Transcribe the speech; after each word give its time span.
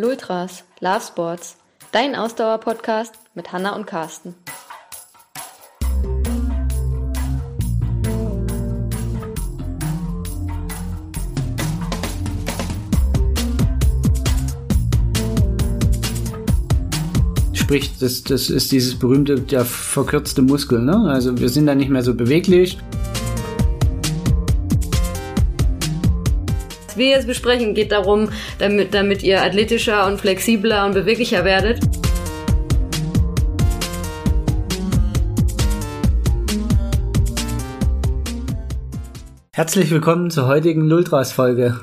Lultras, 0.00 0.62
Love 0.78 1.00
Sports, 1.04 1.56
dein 1.90 2.14
Ausdauer-Podcast 2.14 3.14
mit 3.34 3.50
Hanna 3.50 3.74
und 3.74 3.84
Carsten. 3.84 4.36
Sprich, 17.54 17.98
das, 17.98 18.22
das 18.22 18.50
ist 18.50 18.70
dieses 18.70 18.96
berühmte, 18.96 19.40
der 19.40 19.64
verkürzte 19.64 20.42
Muskel. 20.42 20.78
Ne? 20.78 21.10
Also 21.10 21.36
wir 21.40 21.48
sind 21.48 21.66
dann 21.66 21.78
nicht 21.78 21.90
mehr 21.90 22.04
so 22.04 22.14
beweglich. 22.14 22.78
Wir 26.98 27.08
jetzt 27.08 27.26
besprechen, 27.26 27.74
geht 27.74 27.92
darum, 27.92 28.28
damit, 28.58 28.92
damit 28.92 29.22
ihr 29.22 29.42
athletischer 29.42 30.06
und 30.06 30.20
flexibler 30.20 30.84
und 30.84 30.94
beweglicher 30.94 31.44
werdet. 31.44 31.80
Herzlich 39.52 39.90
willkommen 39.90 40.30
zur 40.30 40.46
heutigen 40.46 40.82
Lultras-Folge. 40.88 41.80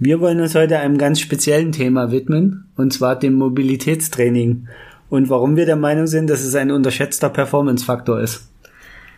Wir 0.00 0.20
wollen 0.20 0.40
uns 0.40 0.56
heute 0.56 0.78
einem 0.78 0.98
ganz 0.98 1.20
speziellen 1.20 1.70
Thema 1.70 2.10
widmen, 2.10 2.72
und 2.76 2.92
zwar 2.92 3.16
dem 3.16 3.34
Mobilitätstraining 3.34 4.66
und 5.08 5.30
warum 5.30 5.56
wir 5.56 5.66
der 5.66 5.76
Meinung 5.76 6.06
sind, 6.06 6.28
dass 6.30 6.42
es 6.42 6.54
ein 6.56 6.72
unterschätzter 6.72 7.28
Performance-Faktor 7.28 8.20
ist. 8.20 8.48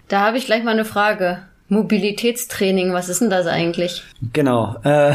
Da 0.08 0.20
habe 0.20 0.36
ich 0.36 0.44
gleich 0.44 0.64
mal 0.64 0.72
eine 0.72 0.84
Frage. 0.84 1.44
Mobilitätstraining, 1.74 2.92
was 2.92 3.08
ist 3.08 3.20
denn 3.20 3.30
das 3.30 3.46
eigentlich? 3.46 4.02
Genau. 4.32 4.76
Äh, 4.84 5.12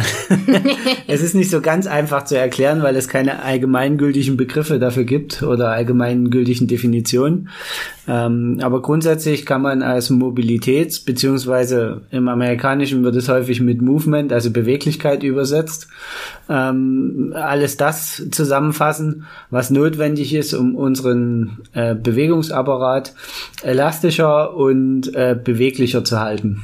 es 1.07 1.21
ist 1.21 1.33
nicht 1.33 1.49
so 1.49 1.61
ganz 1.61 1.87
einfach 1.87 2.25
zu 2.25 2.37
erklären, 2.37 2.83
weil 2.83 2.95
es 2.95 3.07
keine 3.07 3.41
allgemeingültigen 3.41 4.37
Begriffe 4.37 4.77
dafür 4.77 5.05
gibt 5.05 5.41
oder 5.41 5.69
allgemeingültigen 5.69 6.67
Definitionen. 6.67 7.49
Ähm, 8.09 8.57
aber 8.63 8.81
grundsätzlich 8.81 9.45
kann 9.45 9.61
man 9.61 9.83
als 9.83 10.09
Mobilitäts- 10.09 11.05
beziehungsweise 11.05 12.01
im 12.09 12.27
Amerikanischen 12.27 13.03
wird 13.03 13.15
es 13.15 13.29
häufig 13.29 13.61
mit 13.61 13.83
Movement, 13.83 14.33
also 14.33 14.49
Beweglichkeit 14.49 15.21
übersetzt, 15.21 15.87
ähm, 16.49 17.33
alles 17.35 17.77
das 17.77 18.23
zusammenfassen, 18.31 19.27
was 19.51 19.69
notwendig 19.69 20.33
ist, 20.33 20.55
um 20.55 20.75
unseren 20.75 21.59
äh, 21.73 21.93
Bewegungsapparat 21.93 23.13
elastischer 23.61 24.55
und 24.55 25.13
äh, 25.13 25.37
beweglicher 25.41 26.03
zu 26.03 26.19
halten. 26.19 26.63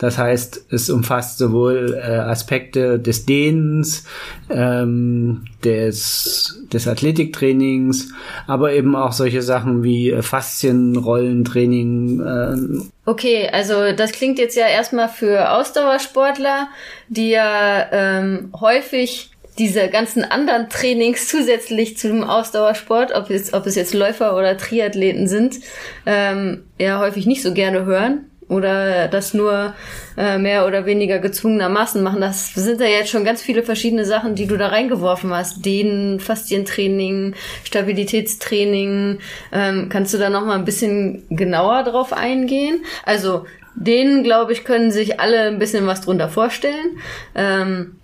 Das 0.00 0.16
heißt, 0.16 0.64
es 0.70 0.88
umfasst 0.88 1.36
sowohl 1.36 2.00
äh, 2.02 2.06
Aspekte 2.16 2.98
des 2.98 3.26
Dehnens, 3.26 4.04
ähm, 4.48 5.44
des, 5.62 6.58
des 6.72 6.88
Athletiktrainings, 6.88 8.08
aber 8.46 8.72
eben 8.72 8.96
auch 8.96 9.12
solche 9.12 9.42
Sachen 9.42 9.82
wie 9.82 10.10
äh, 10.10 10.22
Faszienrollentraining. 10.22 12.20
Äh, 12.20 12.56
okay, 13.04 13.50
also 13.52 13.92
das 13.92 14.12
klingt 14.12 14.38
jetzt 14.38 14.56
ja 14.56 14.68
erstmal 14.68 15.10
für 15.10 15.50
Ausdauersportler, 15.50 16.68
die 17.08 17.28
ja 17.28 17.86
ähm, 17.92 18.54
häufig 18.58 19.32
diese 19.58 19.88
ganzen 19.88 20.24
anderen 20.24 20.70
Trainings 20.70 21.28
zusätzlich 21.32 21.98
zum 21.98 22.24
Ausdauersport, 22.24 23.12
ob 23.14 23.28
es, 23.28 23.52
ob 23.52 23.66
es 23.66 23.74
jetzt 23.74 23.92
Läufer 23.92 24.34
oder 24.34 24.56
Triathleten 24.56 25.28
sind, 25.28 25.56
ähm, 26.06 26.62
ja 26.78 27.00
häufig 27.00 27.26
nicht 27.26 27.42
so 27.42 27.52
gerne 27.52 27.84
hören 27.84 28.29
oder 28.50 29.08
das 29.08 29.32
nur 29.32 29.74
äh, 30.16 30.36
mehr 30.36 30.66
oder 30.66 30.84
weniger 30.84 31.20
gezwungenermaßen 31.20 32.02
machen. 32.02 32.20
Das 32.20 32.52
sind 32.52 32.80
ja 32.80 32.88
jetzt 32.88 33.10
schon 33.10 33.24
ganz 33.24 33.40
viele 33.40 33.62
verschiedene 33.62 34.04
Sachen, 34.04 34.34
die 34.34 34.46
du 34.46 34.56
da 34.56 34.68
reingeworfen 34.68 35.32
hast. 35.32 35.64
Dehnen, 35.64 36.18
Faszientraining, 36.18 37.34
Stabilitätstraining. 37.64 39.20
Ähm, 39.52 39.88
kannst 39.88 40.12
du 40.12 40.18
da 40.18 40.30
noch 40.30 40.44
mal 40.44 40.58
ein 40.58 40.64
bisschen 40.64 41.22
genauer 41.30 41.84
drauf 41.84 42.12
eingehen? 42.12 42.84
Also 43.04 43.46
denen, 43.76 44.24
glaube 44.24 44.52
ich, 44.52 44.64
können 44.64 44.90
sich 44.90 45.20
alle 45.20 45.42
ein 45.42 45.60
bisschen 45.60 45.86
was 45.86 46.00
drunter 46.00 46.28
vorstellen. 46.28 46.98
Ähm, 47.36 47.99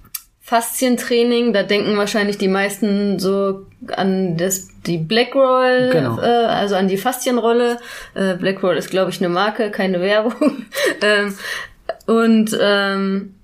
Faszientraining, 0.47 1.53
da 1.53 1.65
denken 1.65 1.97
wahrscheinlich 1.97 2.39
die 2.39 2.47
meisten 2.47 3.19
so 3.19 3.67
an 3.89 4.37
das 4.37 4.69
die 4.87 4.97
Blackroll, 4.97 5.91
genau. 5.91 6.21
äh, 6.21 6.25
also 6.25 6.77
an 6.77 6.87
die 6.87 6.97
Faszienrolle. 6.97 7.79
Äh, 8.15 8.35
Blackroll 8.37 8.77
ist, 8.77 8.91
glaube 8.91 9.11
ich, 9.11 9.19
eine 9.19 9.29
Marke, 9.29 9.73
keine 9.73 10.01
Werbung. 10.01 10.67
ähm, 11.03 11.37
und 12.07 12.57
ähm, 12.61 13.35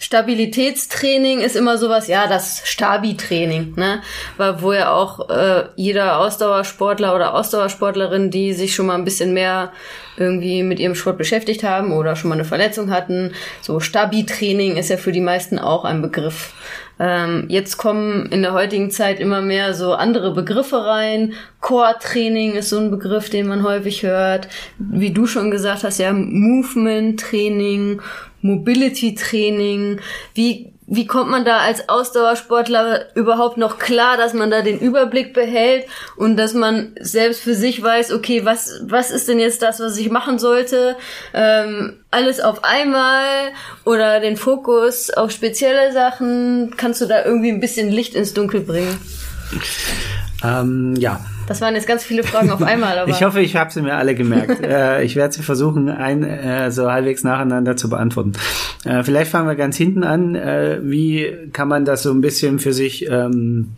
Stabilitätstraining 0.00 1.40
ist 1.40 1.56
immer 1.56 1.76
sowas, 1.76 2.08
ja, 2.08 2.26
das 2.26 2.62
Stabi-Training, 2.64 3.74
ne? 3.76 4.00
Weil 4.38 4.62
wo 4.62 4.72
ja 4.72 4.92
auch 4.92 5.28
äh, 5.28 5.64
jeder 5.76 6.18
Ausdauersportler 6.18 7.14
oder 7.14 7.34
Ausdauersportlerin, 7.34 8.30
die 8.30 8.54
sich 8.54 8.74
schon 8.74 8.86
mal 8.86 8.94
ein 8.94 9.04
bisschen 9.04 9.34
mehr 9.34 9.72
irgendwie 10.16 10.62
mit 10.62 10.80
ihrem 10.80 10.94
Sport 10.94 11.18
beschäftigt 11.18 11.64
haben 11.64 11.92
oder 11.92 12.16
schon 12.16 12.30
mal 12.30 12.36
eine 12.36 12.46
Verletzung 12.46 12.90
hatten, 12.90 13.34
so 13.60 13.78
Stabi-Training 13.78 14.76
ist 14.76 14.88
ja 14.88 14.96
für 14.96 15.12
die 15.12 15.20
meisten 15.20 15.58
auch 15.58 15.84
ein 15.84 16.00
Begriff. 16.00 16.54
Ähm, 16.98 17.44
jetzt 17.48 17.76
kommen 17.78 18.26
in 18.26 18.42
der 18.42 18.52
heutigen 18.52 18.90
Zeit 18.90 19.20
immer 19.20 19.40
mehr 19.40 19.72
so 19.74 19.94
andere 19.94 20.32
Begriffe 20.34 20.84
rein. 20.84 21.32
Core-Training 21.60 22.52
ist 22.52 22.70
so 22.70 22.78
ein 22.78 22.90
Begriff, 22.90 23.30
den 23.30 23.48
man 23.48 23.62
häufig 23.64 24.02
hört. 24.02 24.48
Wie 24.78 25.10
du 25.10 25.26
schon 25.26 25.50
gesagt 25.50 25.84
hast, 25.84 25.98
ja, 25.98 26.12
Movement-Training 26.12 28.02
Mobility 28.42 29.14
Training? 29.14 30.00
Wie, 30.34 30.72
wie 30.86 31.06
kommt 31.06 31.30
man 31.30 31.44
da 31.44 31.58
als 31.58 31.88
Ausdauersportler 31.88 33.14
überhaupt 33.14 33.56
noch 33.56 33.78
klar, 33.78 34.16
dass 34.16 34.34
man 34.34 34.50
da 34.50 34.62
den 34.62 34.78
Überblick 34.78 35.32
behält 35.32 35.86
und 36.16 36.36
dass 36.36 36.52
man 36.52 36.94
selbst 37.00 37.42
für 37.42 37.54
sich 37.54 37.82
weiß, 37.82 38.12
okay, 38.12 38.44
was, 38.44 38.80
was 38.84 39.10
ist 39.10 39.28
denn 39.28 39.38
jetzt 39.38 39.62
das, 39.62 39.80
was 39.80 39.96
ich 39.98 40.10
machen 40.10 40.38
sollte? 40.38 40.96
Ähm, 41.32 42.00
alles 42.10 42.40
auf 42.40 42.64
einmal 42.64 43.52
oder 43.84 44.20
den 44.20 44.36
Fokus 44.36 45.10
auf 45.10 45.30
spezielle 45.30 45.92
Sachen? 45.92 46.74
Kannst 46.76 47.00
du 47.00 47.06
da 47.06 47.24
irgendwie 47.24 47.50
ein 47.50 47.60
bisschen 47.60 47.90
Licht 47.90 48.14
ins 48.14 48.34
Dunkel 48.34 48.60
bringen? 48.60 48.98
Ähm, 50.42 50.96
ja, 50.96 51.20
das 51.50 51.60
waren 51.60 51.74
jetzt 51.74 51.88
ganz 51.88 52.04
viele 52.04 52.22
Fragen 52.22 52.48
auf 52.50 52.62
einmal. 52.62 52.96
Aber 53.00 53.10
ich 53.10 53.24
hoffe, 53.24 53.40
ich 53.40 53.56
habe 53.56 53.72
sie 53.72 53.82
mir 53.82 53.96
alle 53.96 54.14
gemerkt. 54.14 54.60
äh, 54.62 55.02
ich 55.02 55.16
werde 55.16 55.34
sie 55.34 55.42
versuchen, 55.42 55.88
ein, 55.88 56.22
äh, 56.22 56.70
so 56.70 56.92
halbwegs 56.92 57.24
nacheinander 57.24 57.74
zu 57.74 57.90
beantworten. 57.90 58.34
Äh, 58.84 59.02
vielleicht 59.02 59.32
fangen 59.32 59.48
wir 59.48 59.56
ganz 59.56 59.76
hinten 59.76 60.04
an. 60.04 60.36
Äh, 60.36 60.78
wie 60.82 61.50
kann 61.52 61.66
man 61.66 61.84
das 61.84 62.04
so 62.04 62.12
ein 62.12 62.20
bisschen 62.20 62.60
für 62.60 62.72
sich 62.72 63.10
ähm, 63.10 63.72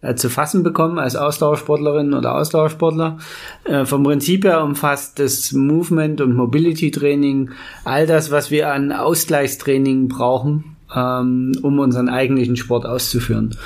äh, 0.00 0.14
zu 0.14 0.30
fassen 0.30 0.62
bekommen 0.62 1.00
als 1.00 1.16
Ausdauersportlerin 1.16 2.14
oder 2.14 2.36
Ausdauersportler. 2.36 3.18
Äh, 3.64 3.84
vom 3.84 4.04
Prinzip 4.04 4.44
her 4.44 4.62
umfasst 4.62 5.18
das 5.18 5.50
Movement 5.50 6.20
und 6.20 6.36
Mobility 6.36 6.92
Training 6.92 7.50
all 7.84 8.06
das, 8.06 8.30
was 8.30 8.52
wir 8.52 8.72
an 8.72 8.92
Ausgleichstraining 8.92 10.06
brauchen, 10.06 10.76
ähm, 10.94 11.52
um 11.62 11.78
unseren 11.78 12.08
eigentlichen 12.08 12.56
Sport 12.56 12.86
auszuführen. 12.86 13.56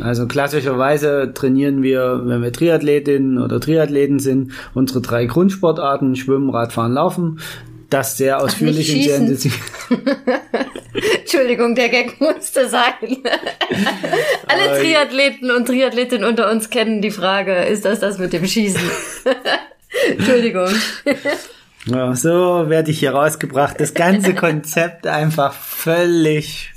Also 0.00 0.26
klassischerweise 0.26 1.32
trainieren 1.34 1.82
wir, 1.82 2.22
wenn 2.24 2.42
wir 2.42 2.52
Triathletinnen 2.52 3.38
oder 3.38 3.60
Triathleten 3.60 4.18
sind, 4.18 4.52
unsere 4.74 5.00
drei 5.00 5.26
Grundsportarten, 5.26 6.16
Schwimmen, 6.16 6.50
Radfahren, 6.50 6.92
Laufen. 6.92 7.40
Das 7.88 8.16
sehr 8.16 8.42
ausführlich 8.42 8.92
und 8.92 9.02
sehr 9.02 9.16
intensiv. 9.16 9.60
Entschuldigung, 11.20 11.74
der 11.76 11.88
Gag 11.88 12.20
musste 12.20 12.68
sein. 12.68 12.94
Alle 14.48 14.80
Triathleten 14.80 15.50
und 15.52 15.66
Triathletinnen 15.66 16.28
unter 16.28 16.50
uns 16.50 16.70
kennen 16.70 17.00
die 17.00 17.12
Frage, 17.12 17.54
ist 17.64 17.84
das 17.84 18.00
das 18.00 18.18
mit 18.18 18.32
dem 18.32 18.44
Schießen? 18.44 18.80
Entschuldigung. 20.10 20.68
Ja, 21.86 22.14
so 22.14 22.68
werde 22.68 22.90
ich 22.90 22.98
hier 22.98 23.12
rausgebracht. 23.12 23.80
Das 23.80 23.94
ganze 23.94 24.34
Konzept 24.36 25.06
einfach 25.06 25.52
völlig 25.52 26.72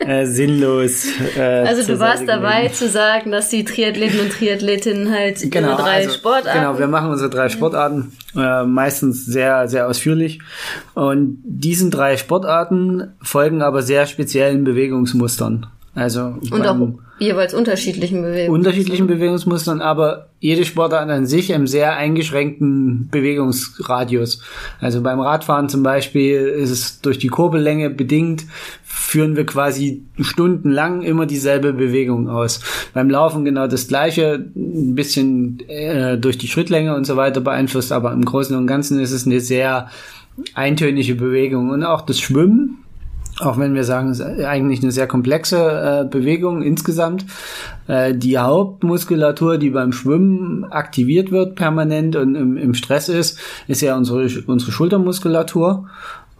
äh, 0.00 0.26
sinnlos. 0.26 1.06
Äh, 1.36 1.40
also 1.40 1.86
du 1.92 1.98
warst 2.00 2.26
dabei 2.26 2.68
zu 2.68 2.88
sagen, 2.88 3.30
dass 3.30 3.48
die 3.48 3.64
Triathleten 3.64 4.20
und 4.20 4.32
Triathletinnen 4.32 5.12
halt 5.12 5.50
genau, 5.50 5.70
ihre 5.70 5.82
drei 5.82 5.96
also, 6.04 6.10
Sportarten. 6.14 6.60
Genau, 6.60 6.78
wir 6.78 6.86
machen 6.86 7.10
unsere 7.10 7.30
drei 7.30 7.48
Sportarten 7.48 8.12
äh, 8.36 8.64
meistens 8.64 9.26
sehr, 9.26 9.68
sehr 9.68 9.88
ausführlich. 9.88 10.40
Und 10.94 11.38
diesen 11.44 11.90
drei 11.90 12.16
Sportarten 12.16 13.14
folgen 13.22 13.62
aber 13.62 13.82
sehr 13.82 14.06
speziellen 14.06 14.64
Bewegungsmustern. 14.64 15.66
Also 15.94 16.36
und 16.50 16.66
auch 16.66 16.76
jeweils 17.18 17.54
unterschiedlichen 17.54 18.22
Bewegungsmustern. 18.22 18.54
Unterschiedlichen 18.54 19.06
Bewegungsmustern, 19.06 19.80
aber 19.80 20.28
jede 20.38 20.64
Sportart 20.64 21.08
an 21.08 21.26
sich 21.26 21.50
im 21.50 21.66
sehr 21.66 21.96
eingeschränkten 21.96 23.08
Bewegungsradius. 23.10 24.40
Also 24.80 25.02
beim 25.02 25.20
Radfahren 25.20 25.68
zum 25.68 25.82
Beispiel 25.82 26.40
ist 26.40 26.70
es 26.70 27.00
durch 27.00 27.18
die 27.18 27.28
Kurbellänge 27.28 27.90
bedingt, 27.90 28.44
führen 28.84 29.36
wir 29.36 29.46
quasi 29.46 30.02
stundenlang 30.20 31.02
immer 31.02 31.26
dieselbe 31.26 31.72
Bewegung 31.72 32.28
aus. 32.28 32.60
Beim 32.92 33.08
Laufen 33.08 33.44
genau 33.44 33.66
das 33.66 33.88
gleiche, 33.88 34.44
ein 34.54 34.94
bisschen 34.94 35.60
äh, 35.68 36.18
durch 36.18 36.38
die 36.38 36.48
Schrittlänge 36.48 36.94
und 36.94 37.04
so 37.04 37.16
weiter 37.16 37.40
beeinflusst, 37.40 37.92
aber 37.92 38.12
im 38.12 38.24
Großen 38.24 38.56
und 38.56 38.66
Ganzen 38.66 39.00
ist 39.00 39.12
es 39.12 39.26
eine 39.26 39.40
sehr 39.40 39.88
eintönige 40.54 41.14
Bewegung. 41.14 41.70
Und 41.70 41.82
auch 41.82 42.02
das 42.02 42.20
Schwimmen 42.20 42.78
Auch 43.40 43.58
wenn 43.58 43.74
wir 43.74 43.84
sagen, 43.84 44.10
es 44.10 44.20
ist 44.20 44.44
eigentlich 44.44 44.82
eine 44.82 44.92
sehr 44.92 45.06
komplexe 45.06 45.58
äh, 45.58 46.08
Bewegung 46.08 46.62
insgesamt. 46.62 47.26
Äh, 47.86 48.14
die 48.14 48.38
Hauptmuskulatur, 48.38 49.58
die 49.58 49.70
beim 49.70 49.92
Schwimmen 49.92 50.64
aktiviert 50.64 51.30
wird 51.30 51.54
permanent 51.54 52.16
und 52.16 52.34
im, 52.34 52.56
im 52.56 52.72
Stress 52.72 53.10
ist, 53.10 53.38
ist 53.68 53.82
ja 53.82 53.94
unsere, 53.96 54.26
unsere 54.46 54.72
Schultermuskulatur. 54.72 55.86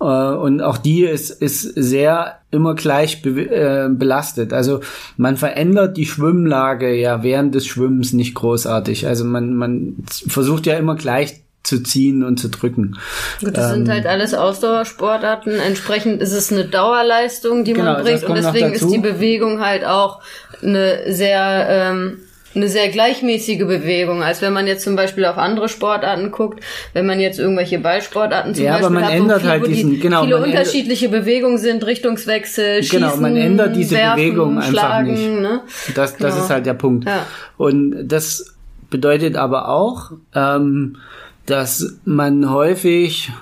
Äh, 0.00 0.04
und 0.04 0.62
auch 0.62 0.78
die 0.78 1.04
ist, 1.04 1.30
ist 1.30 1.62
sehr 1.62 2.38
immer 2.50 2.74
gleich 2.74 3.20
be 3.20 3.42
äh, 3.42 3.88
belastet. 3.90 4.52
Also 4.52 4.80
man 5.18 5.36
verändert 5.36 5.96
die 5.98 6.06
Schwimmlage 6.06 6.94
ja 6.94 7.22
während 7.22 7.54
des 7.54 7.66
Schwimmens 7.66 8.14
nicht 8.14 8.34
großartig. 8.34 9.06
Also 9.06 9.24
man, 9.24 9.54
man 9.54 9.96
versucht 10.06 10.66
ja 10.66 10.74
immer 10.74 10.96
gleich 10.96 11.42
zu 11.66 11.82
ziehen 11.82 12.22
und 12.22 12.38
zu 12.38 12.48
drücken. 12.48 12.96
Gut, 13.40 13.56
das 13.56 13.70
ähm, 13.70 13.78
sind 13.78 13.88
halt 13.88 14.06
alles 14.06 14.34
Ausdauersportarten. 14.34 15.58
Entsprechend 15.58 16.22
ist 16.22 16.32
es 16.32 16.52
eine 16.52 16.64
Dauerleistung, 16.64 17.64
die 17.64 17.72
genau, 17.72 17.94
man 17.94 18.02
bringt 18.02 18.24
und 18.24 18.36
deswegen 18.36 18.72
ist 18.72 18.88
die 18.88 18.98
Bewegung 18.98 19.60
halt 19.60 19.84
auch 19.84 20.20
eine 20.62 21.12
sehr 21.12 21.66
ähm, 21.68 22.18
eine 22.54 22.68
sehr 22.68 22.88
gleichmäßige 22.88 23.66
Bewegung, 23.66 24.22
als 24.22 24.40
wenn 24.40 24.52
man 24.52 24.66
jetzt 24.66 24.82
zum 24.82 24.96
Beispiel 24.96 25.26
auf 25.26 25.36
andere 25.36 25.68
Sportarten 25.68 26.30
guckt, 26.30 26.64
wenn 26.94 27.04
man 27.04 27.20
jetzt 27.20 27.38
irgendwelche 27.38 27.78
Ballsportarten 27.78 28.54
zum 28.54 28.64
ja, 28.64 28.72
Beispiel 28.72 28.86
aber 28.86 28.94
man 28.94 29.04
hat, 29.04 29.12
ändert 29.12 29.40
viel, 29.42 29.50
halt 29.50 29.66
diesen, 29.66 30.00
genau, 30.00 30.22
viele 30.22 30.42
unterschiedliche 30.42 31.08
Bewegungen 31.10 31.58
sind, 31.58 31.84
Richtungswechsel, 31.84 32.82
Schießen, 32.82 32.98
Genau, 32.98 33.16
man 33.16 33.36
ändert 33.36 33.76
diese 33.76 33.96
werfen, 33.96 34.16
Bewegung 34.16 34.56
einfach 34.56 34.70
schlagen, 34.70 35.12
nicht. 35.12 35.40
Ne? 35.40 35.60
Das, 35.94 36.16
das 36.16 36.32
genau. 36.32 36.44
ist 36.44 36.50
halt 36.50 36.64
der 36.64 36.74
Punkt. 36.74 37.04
Ja. 37.04 37.26
Und 37.58 38.08
das 38.08 38.56
bedeutet 38.88 39.36
aber 39.36 39.68
auch, 39.68 40.12
ähm, 40.34 40.96
dass 41.46 41.98
man 42.04 42.50
häufig 42.50 43.32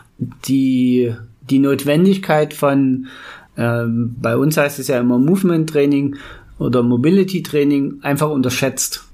die, 0.46 1.14
die 1.50 1.58
Notwendigkeit 1.58 2.54
von, 2.54 3.06
ähm, 3.56 4.14
bei 4.20 4.36
uns 4.36 4.56
heißt 4.56 4.78
es 4.78 4.88
ja 4.88 5.00
immer 5.00 5.18
Movement 5.18 5.70
Training 5.70 6.16
oder 6.58 6.82
Mobility 6.82 7.42
Training 7.42 7.98
einfach 8.02 8.30
unterschätzt. 8.30 9.04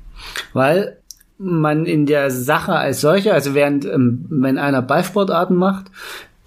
Weil 0.52 0.98
man 1.38 1.86
in 1.86 2.04
der 2.04 2.30
Sache 2.30 2.74
als 2.74 3.00
solche, 3.00 3.32
also 3.32 3.54
während, 3.54 3.86
ähm, 3.86 4.26
wenn 4.28 4.58
einer 4.58 4.82
Ballsportarten 4.82 5.56
macht, 5.56 5.86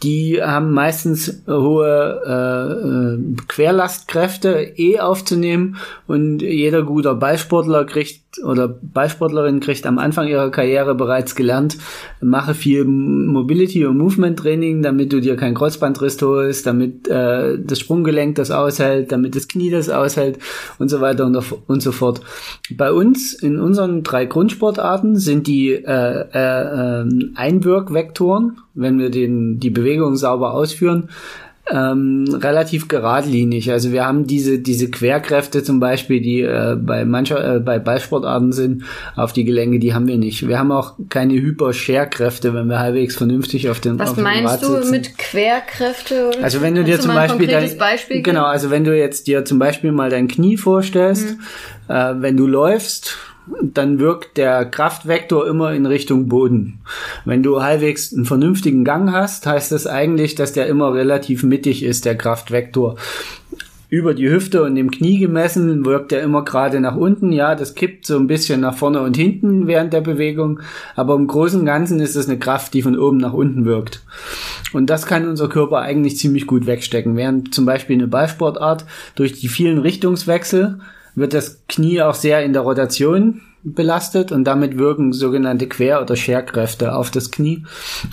die 0.04 0.42
haben 0.42 0.72
meistens 0.72 1.44
hohe 1.48 2.22
äh, 2.26 3.34
äh, 3.34 3.36
Querlastkräfte 3.48 4.74
eh 4.76 5.00
aufzunehmen 5.00 5.78
und 6.08 6.42
jeder 6.42 6.84
guter 6.84 7.16
Ballsportler 7.16 7.86
kriegt 7.86 8.24
oder 8.44 8.68
Ballsportlerin 8.68 9.60
kriegt 9.60 9.86
am 9.86 10.00
Anfang 10.00 10.28
ihrer 10.28 10.50
Karriere 10.50 10.96
bereits 10.96 11.36
gelernt, 11.36 11.78
mache 12.22 12.54
viel 12.54 12.84
Mobility 12.86 13.86
und 13.86 13.98
Movement 13.98 14.40
Training, 14.40 14.82
damit 14.82 15.14
du 15.14 15.22
dir 15.22 15.36
kein 15.36 15.54
Kreuzbandriss 15.54 16.22
holst, 16.22 16.66
damit 16.66 17.08
äh, 17.08 17.60
das 17.60 17.80
Sprunggelenk 17.80 18.36
das 18.36 18.52
aushält, 18.52 19.12
damit 19.12 19.36
das 19.36 19.48
Knie 19.48 19.70
das 19.70 19.90
aushält 19.90 20.40
und 20.80 20.90
so 20.90 21.02
weiter 21.02 21.26
und, 21.26 21.38
und 21.68 21.82
so 21.82 21.92
fort. 21.92 22.22
Bei 22.76 22.92
uns 22.92 23.34
in 23.34 23.60
unseren 23.60 24.04
drei 24.04 24.26
Grundsportarten 24.26 25.18
sind 25.18 25.48
die 25.48 25.72
äh, 25.72 26.26
äh, 26.34 27.02
äh, 27.02 27.06
Einwirkvektoren, 27.36 28.58
wenn 28.74 28.98
wir 28.98 29.12
den 29.12 29.60
die 29.60 29.70
Bewegung 29.70 29.93
sauber 30.16 30.54
ausführen, 30.54 31.10
ähm, 31.72 32.26
relativ 32.42 32.90
geradlinig. 32.90 33.72
Also 33.72 33.94
wir 33.94 34.06
haben 34.06 34.28
diese 34.28 34.60
diese 34.60 34.92
Querkräfte 34.92 35.64
zum 35.64 35.80
Beispiel, 35.80 36.20
die 36.20 36.42
äh, 36.42 36.76
bei 36.78 37.06
mancher 37.06 37.56
äh, 37.56 37.60
bei 37.60 37.80
Ballsportarten 37.80 38.52
sind 38.52 38.84
auf 39.16 39.32
die 39.32 39.46
Gelenke, 39.46 39.80
die 39.80 39.94
haben 39.94 40.08
wir 40.08 40.18
nicht. 40.18 40.46
Wir 40.46 40.60
haben 40.60 40.74
auch 40.74 40.96
keine 41.08 41.36
Hyperscherkräfte, 41.36 42.54
wenn 42.54 42.68
wir 42.68 42.80
halbwegs 42.80 43.16
vernünftig 43.16 43.70
auf 43.70 43.80
den 43.80 43.98
Was 43.98 44.12
auf 44.12 44.18
meinst 44.18 44.62
du 44.62 44.76
sitzen. 44.76 44.92
mit 44.92 45.18
Querkräfte? 45.18 46.32
Also 46.42 46.62
wenn 46.62 46.76
du 46.76 46.84
dir 46.84 47.00
zum 47.00 47.14
Beispiel 47.14 47.48
dein, 47.48 47.78
Beispiel 47.78 48.22
genau, 48.22 48.44
also 48.44 48.70
wenn 48.70 48.84
du 48.84 48.98
jetzt 48.98 49.28
dir 49.28 49.46
zum 49.46 49.58
Beispiel 49.58 49.94
mal 49.94 50.10
dein 50.10 50.28
Knie 50.28 50.58
vorstellst, 50.58 51.38
mhm. 51.88 51.96
äh, 51.96 52.22
wenn 52.22 52.36
du 52.36 52.46
läufst 52.46 53.18
dann 53.62 54.00
wirkt 54.00 54.38
der 54.38 54.66
Kraftvektor 54.66 55.48
immer 55.48 55.74
in 55.74 55.86
Richtung 55.86 56.28
Boden. 56.28 56.80
Wenn 57.26 57.44
du 57.44 57.62
halbwegs 57.62 58.14
einen 58.14 58.26
vernünftigen 58.26 58.86
Gang 58.86 59.12
hast, 59.12 59.46
heißt 59.46 59.72
das 59.72 59.88
eigentlich, 59.88 60.36
dass 60.36 60.54
der 60.54 60.68
immer 60.68 60.94
relativ 60.94 61.44
mittig 61.44 61.84
ist, 61.84 62.06
der 62.06 62.18
Kraftvektor. 62.18 62.96
Über 63.90 64.16
die 64.16 64.28
Hüfte 64.28 64.64
und 64.64 64.74
dem 64.74 64.90
Knie 64.90 65.20
gemessen 65.20 65.86
wirkt 65.86 66.12
er 66.14 66.24
immer 66.24 66.44
gerade 66.44 66.80
nach 66.80 66.96
unten. 66.96 67.32
Ja, 67.32 67.54
das 67.54 67.76
kippt 67.76 68.08
so 68.08 68.18
ein 68.18 68.26
bisschen 68.26 68.60
nach 68.60 68.76
vorne 68.76 69.02
und 69.02 69.16
hinten 69.16 69.68
während 69.68 69.94
der 69.94 70.02
Bewegung. 70.02 70.62
Aber 70.96 71.14
im 71.14 71.28
Großen 71.28 71.60
und 71.60 71.68
Ganzen 71.68 72.00
ist 72.00 72.16
es 72.16 72.28
eine 72.28 72.40
Kraft, 72.40 72.74
die 72.74 72.82
von 72.82 72.98
oben 72.98 73.18
nach 73.18 73.34
unten 73.34 73.66
wirkt. 73.66 74.02
Und 74.74 74.90
das 74.90 75.06
kann 75.06 75.28
unser 75.28 75.48
Körper 75.48 75.82
eigentlich 75.82 76.18
ziemlich 76.18 76.48
gut 76.48 76.66
wegstecken. 76.66 77.16
Während 77.16 77.54
zum 77.54 77.68
Beispiel 77.68 77.98
eine 77.98 78.08
Ballsportart 78.08 78.86
durch 79.14 79.34
die 79.34 79.48
vielen 79.48 79.78
Richtungswechsel 79.78 80.80
wird 81.16 81.34
das 81.34 81.62
Knie 81.68 82.02
auch 82.02 82.16
sehr 82.16 82.44
in 82.44 82.54
der 82.54 82.64
Rotation 82.64 83.42
belastet 83.64 84.32
und 84.32 84.44
damit 84.44 84.78
wirken 84.78 85.14
sogenannte 85.14 85.68
Quer- 85.68 86.02
oder 86.02 86.16
Scherkräfte 86.16 86.96
auf 86.96 87.12
das 87.12 87.32
Knie, 87.32 87.64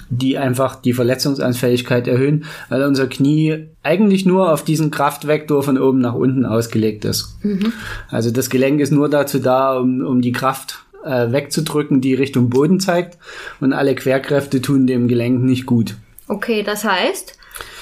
die 0.08 0.38
einfach 0.38 0.76
die 0.76 0.92
Verletzungsanfälligkeit 0.92 2.06
erhöhen, 2.06 2.44
weil 2.68 2.84
unser 2.84 3.08
Knie 3.08 3.66
eigentlich 3.82 4.24
nur 4.24 4.52
auf 4.52 4.62
diesen 4.62 4.90
Kraftvektor 4.90 5.62
von 5.62 5.76
oben 5.76 6.00
nach 6.00 6.14
unten 6.14 6.46
ausgelegt 6.46 7.04
ist. 7.04 7.36
Mhm. 7.42 7.72
Also 8.08 8.30
das 8.30 8.48
Gelenk 8.48 8.80
ist 8.80 8.92
nur 8.92 9.08
dazu 9.08 9.40
da, 9.40 9.76
um, 9.76 10.06
um 10.06 10.20
die 10.20 10.32
Kraft 10.32 10.84
äh, 11.04 11.32
wegzudrücken, 11.32 12.00
die 12.00 12.14
Richtung 12.14 12.48
Boden 12.48 12.78
zeigt 12.78 13.18
und 13.60 13.72
alle 13.72 13.94
Querkräfte 13.96 14.62
tun 14.62 14.86
dem 14.86 15.08
Gelenk 15.08 15.42
nicht 15.42 15.66
gut. 15.66 15.96
Okay, 16.28 16.62
das 16.62 16.84
heißt, 16.84 17.36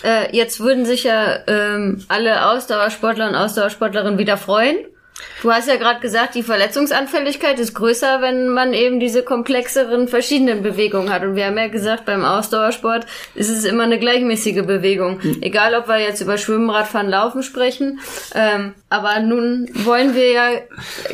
äh, 0.05 0.35
jetzt 0.35 0.61
würden 0.61 0.87
sich 0.87 1.05
ja 1.05 1.41
ähm, 1.47 2.01
alle 2.09 2.51
Ausdauersportler 2.51 3.29
und 3.29 3.35
Ausdauersportlerinnen 3.35 4.19
wieder 4.19 4.39
freuen 4.39 4.77
Du 5.43 5.53
hast 5.53 5.69
ja 5.69 5.77
gerade 5.77 6.01
gesagt, 6.01 6.35
die 6.35 6.43
Verletzungsanfälligkeit 6.43 7.59
ist 7.61 7.75
größer, 7.75 8.21
wenn 8.21 8.49
man 8.49 8.73
eben 8.73 8.99
diese 8.99 9.23
komplexeren 9.23 10.09
verschiedenen 10.09 10.63
Bewegungen 10.63 11.13
hat. 11.13 11.23
Und 11.23 11.37
wir 11.37 11.47
haben 11.47 11.57
ja 11.57 11.69
gesagt, 11.69 12.07
beim 12.07 12.25
Ausdauersport 12.25 13.07
ist 13.35 13.49
es 13.49 13.65
immer 13.65 13.85
eine 13.85 13.99
gleichmäßige 13.99 14.67
Bewegung. 14.67 15.21
Mhm. 15.23 15.39
Egal, 15.41 15.75
ob 15.75 15.87
wir 15.87 15.99
jetzt 15.99 16.21
über 16.21 16.39
Schwimmen, 16.39 16.71
Radfahren, 16.71 17.09
Laufen 17.09 17.43
sprechen. 17.43 18.01
Ähm, 18.35 18.75
aber 18.91 19.21
nun 19.21 19.69
wollen 19.85 20.15
wir 20.15 20.33
ja, 20.33 20.49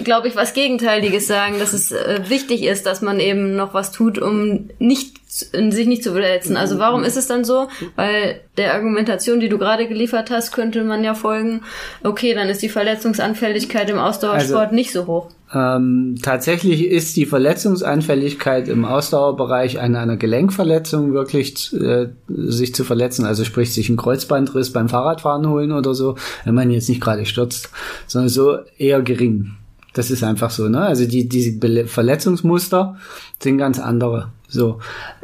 glaube 0.02 0.28
ich, 0.28 0.36
was 0.36 0.54
Gegenteiliges 0.54 1.26
sagen, 1.26 1.58
dass 1.58 1.74
es 1.74 1.92
äh, 1.92 2.20
wichtig 2.28 2.62
ist, 2.62 2.86
dass 2.86 3.02
man 3.02 3.20
eben 3.20 3.56
noch 3.56 3.74
was 3.74 3.92
tut, 3.92 4.18
um 4.18 4.70
nicht 4.78 5.23
sich 5.34 5.86
nicht 5.88 6.04
zu 6.04 6.12
verletzen. 6.12 6.56
Also 6.56 6.78
warum 6.78 7.02
ist 7.02 7.16
es 7.16 7.26
dann 7.26 7.44
so? 7.44 7.66
Weil 7.96 8.40
der 8.56 8.74
Argumentation, 8.74 9.40
die 9.40 9.48
du 9.48 9.58
gerade 9.58 9.88
geliefert 9.88 10.30
hast, 10.30 10.52
könnte 10.52 10.84
man 10.84 11.02
ja 11.02 11.14
folgen, 11.14 11.62
okay, 12.04 12.34
dann 12.34 12.48
ist 12.48 12.62
die 12.62 12.68
Verletzungsanfälligkeit 12.68 13.90
im 13.90 13.98
Ausdauersport 13.98 14.66
also, 14.66 14.74
nicht 14.74 14.92
so 14.92 15.06
hoch. 15.08 15.30
Ähm, 15.52 16.16
tatsächlich 16.22 16.86
ist 16.86 17.16
die 17.16 17.26
Verletzungsanfälligkeit 17.26 18.68
im 18.68 18.84
Ausdauerbereich 18.84 19.80
an 19.80 19.96
einer 19.96 20.16
Gelenkverletzung 20.16 21.12
wirklich 21.12 21.72
äh, 21.72 22.10
sich 22.28 22.72
zu 22.72 22.84
verletzen, 22.84 23.24
also 23.24 23.44
sprich 23.44 23.72
sich 23.72 23.88
ein 23.88 23.96
Kreuzbandriss 23.96 24.72
beim 24.72 24.88
Fahrradfahren 24.88 25.48
holen 25.48 25.72
oder 25.72 25.94
so, 25.94 26.14
wenn 26.44 26.54
man 26.54 26.70
jetzt 26.70 26.88
nicht 26.88 27.00
gerade 27.00 27.26
stürzt, 27.26 27.70
sondern 28.06 28.28
so 28.28 28.58
eher 28.78 29.02
gering. 29.02 29.56
Das 29.94 30.10
ist 30.10 30.22
einfach 30.24 30.50
so, 30.50 30.68
ne? 30.68 30.80
Also 30.80 31.06
die, 31.06 31.28
diese 31.28 31.86
Verletzungsmuster 31.86 32.96
sind 33.40 33.58
ganz 33.58 33.78
andere. 33.78 34.32
So. 34.54 34.78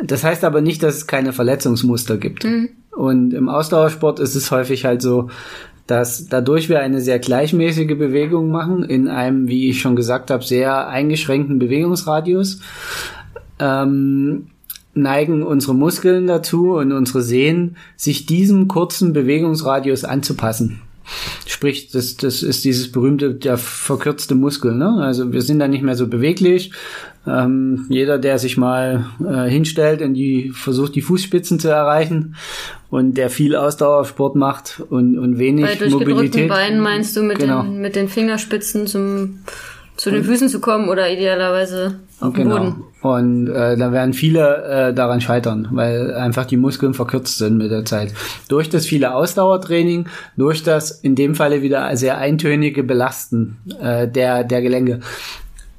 Das 0.04 0.24
heißt 0.24 0.44
aber 0.44 0.60
nicht, 0.60 0.82
dass 0.82 0.96
es 0.96 1.06
keine 1.06 1.32
Verletzungsmuster 1.32 2.18
gibt. 2.18 2.44
Mhm. 2.44 2.70
Und 2.90 3.32
im 3.32 3.48
Ausdauersport 3.48 4.20
ist 4.20 4.34
es 4.34 4.50
häufig 4.50 4.84
halt 4.84 5.00
so, 5.00 5.30
dass 5.86 6.26
dadurch 6.26 6.68
wir 6.68 6.80
eine 6.80 7.00
sehr 7.00 7.18
gleichmäßige 7.18 7.96
Bewegung 7.96 8.50
machen, 8.50 8.84
in 8.84 9.08
einem, 9.08 9.48
wie 9.48 9.70
ich 9.70 9.80
schon 9.80 9.96
gesagt 9.96 10.30
habe, 10.30 10.44
sehr 10.44 10.88
eingeschränkten 10.88 11.58
Bewegungsradius, 11.58 12.60
ähm, 13.58 14.48
neigen 14.94 15.42
unsere 15.42 15.74
Muskeln 15.74 16.26
dazu 16.26 16.72
und 16.74 16.92
unsere 16.92 17.22
Sehnen, 17.22 17.76
sich 17.96 18.26
diesem 18.26 18.68
kurzen 18.68 19.12
Bewegungsradius 19.12 20.04
anzupassen. 20.04 20.80
Sprich, 21.46 21.90
das, 21.90 22.16
das 22.16 22.42
ist 22.42 22.64
dieses 22.64 22.92
berühmte, 22.92 23.34
der 23.34 23.58
verkürzte 23.58 24.34
Muskel. 24.34 24.72
Ne? 24.74 24.96
Also 25.00 25.32
wir 25.32 25.42
sind 25.42 25.58
da 25.58 25.68
nicht 25.68 25.82
mehr 25.82 25.96
so 25.96 26.06
beweglich. 26.06 26.72
Ähm, 27.26 27.86
jeder, 27.88 28.18
der 28.18 28.38
sich 28.38 28.56
mal 28.56 29.06
äh, 29.22 29.48
hinstellt 29.48 30.00
und 30.00 30.14
die 30.14 30.50
versucht, 30.54 30.94
die 30.94 31.02
Fußspitzen 31.02 31.60
zu 31.60 31.68
erreichen 31.68 32.36
und 32.88 33.18
der 33.18 33.28
viel 33.28 33.56
Ausdauersport 33.56 34.36
macht 34.36 34.82
und, 34.88 35.18
und 35.18 35.38
wenig 35.38 35.78
Bei 35.78 35.88
Mobilität. 35.88 36.48
Beinen 36.48 36.80
meinst 36.80 37.16
du 37.16 37.22
mit, 37.22 37.38
genau. 37.38 37.62
den, 37.62 37.80
mit 37.80 37.94
den 37.94 38.08
Fingerspitzen 38.08 38.86
zum 38.86 39.40
zu 40.00 40.10
den 40.10 40.24
Füßen 40.24 40.48
zu 40.48 40.60
kommen 40.60 40.88
oder 40.88 41.12
idealerweise 41.12 42.00
auf 42.20 42.34
genau. 42.34 42.58
dem 42.58 42.64
Boden. 42.74 42.84
Und 43.02 43.48
äh, 43.48 43.76
da 43.78 43.92
werden 43.92 44.12
viele 44.12 44.64
äh, 44.64 44.94
daran 44.94 45.20
scheitern, 45.20 45.68
weil 45.70 46.12
einfach 46.14 46.44
die 46.44 46.58
Muskeln 46.58 46.92
verkürzt 46.92 47.38
sind 47.38 47.56
mit 47.56 47.70
der 47.70 47.84
Zeit. 47.86 48.12
Durch 48.48 48.68
das 48.68 48.84
viele 48.84 49.14
Ausdauertraining, 49.14 50.06
durch 50.36 50.62
das 50.62 50.90
in 50.90 51.14
dem 51.14 51.34
Falle 51.34 51.62
wieder 51.62 51.96
sehr 51.96 52.18
eintönige 52.18 52.84
Belasten 52.84 53.56
äh, 53.80 54.06
der, 54.06 54.44
der 54.44 54.60
Gelenke. 54.60 55.00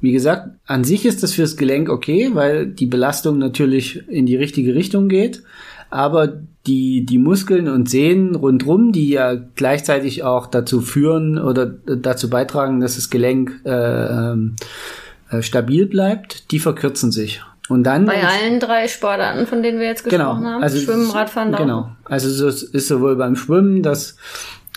Wie 0.00 0.10
gesagt, 0.10 0.48
an 0.66 0.82
sich 0.82 1.06
ist 1.06 1.22
das 1.22 1.32
fürs 1.32 1.56
Gelenk 1.56 1.88
okay, 1.88 2.30
weil 2.34 2.66
die 2.66 2.86
Belastung 2.86 3.38
natürlich 3.38 4.08
in 4.08 4.26
die 4.26 4.36
richtige 4.36 4.74
Richtung 4.74 5.08
geht. 5.08 5.44
aber 5.90 6.32
die, 6.66 7.04
die 7.04 7.18
Muskeln 7.18 7.68
und 7.68 7.88
Sehnen 7.88 8.34
rundrum, 8.34 8.92
die 8.92 9.10
ja 9.10 9.34
gleichzeitig 9.34 10.22
auch 10.22 10.46
dazu 10.46 10.80
führen 10.80 11.38
oder 11.38 11.66
dazu 11.66 12.30
beitragen, 12.30 12.80
dass 12.80 12.94
das 12.94 13.10
Gelenk 13.10 13.60
äh, 13.64 13.70
ähm, 13.70 14.56
äh, 14.56 15.11
stabil 15.40 15.86
bleibt, 15.86 16.50
die 16.50 16.58
verkürzen 16.58 17.12
sich. 17.12 17.42
Und 17.68 17.84
dann 17.84 18.06
bei 18.06 18.22
allen 18.22 18.60
drei 18.60 18.88
Sportarten, 18.88 19.46
von 19.46 19.62
denen 19.62 19.78
wir 19.78 19.86
jetzt 19.86 20.04
genau, 20.04 20.16
gesprochen 20.16 20.40
genau, 20.40 20.50
haben, 20.54 20.62
also 20.62 20.78
Schwimmen, 20.78 21.10
Radfahren, 21.10 21.52
Laufen. 21.52 21.64
Genau, 21.64 21.90
also 22.04 22.28
so 22.28 22.48
ist 22.48 22.88
sowohl 22.88 23.16
beim 23.16 23.36
Schwimmen, 23.36 23.82
dass 23.82 24.16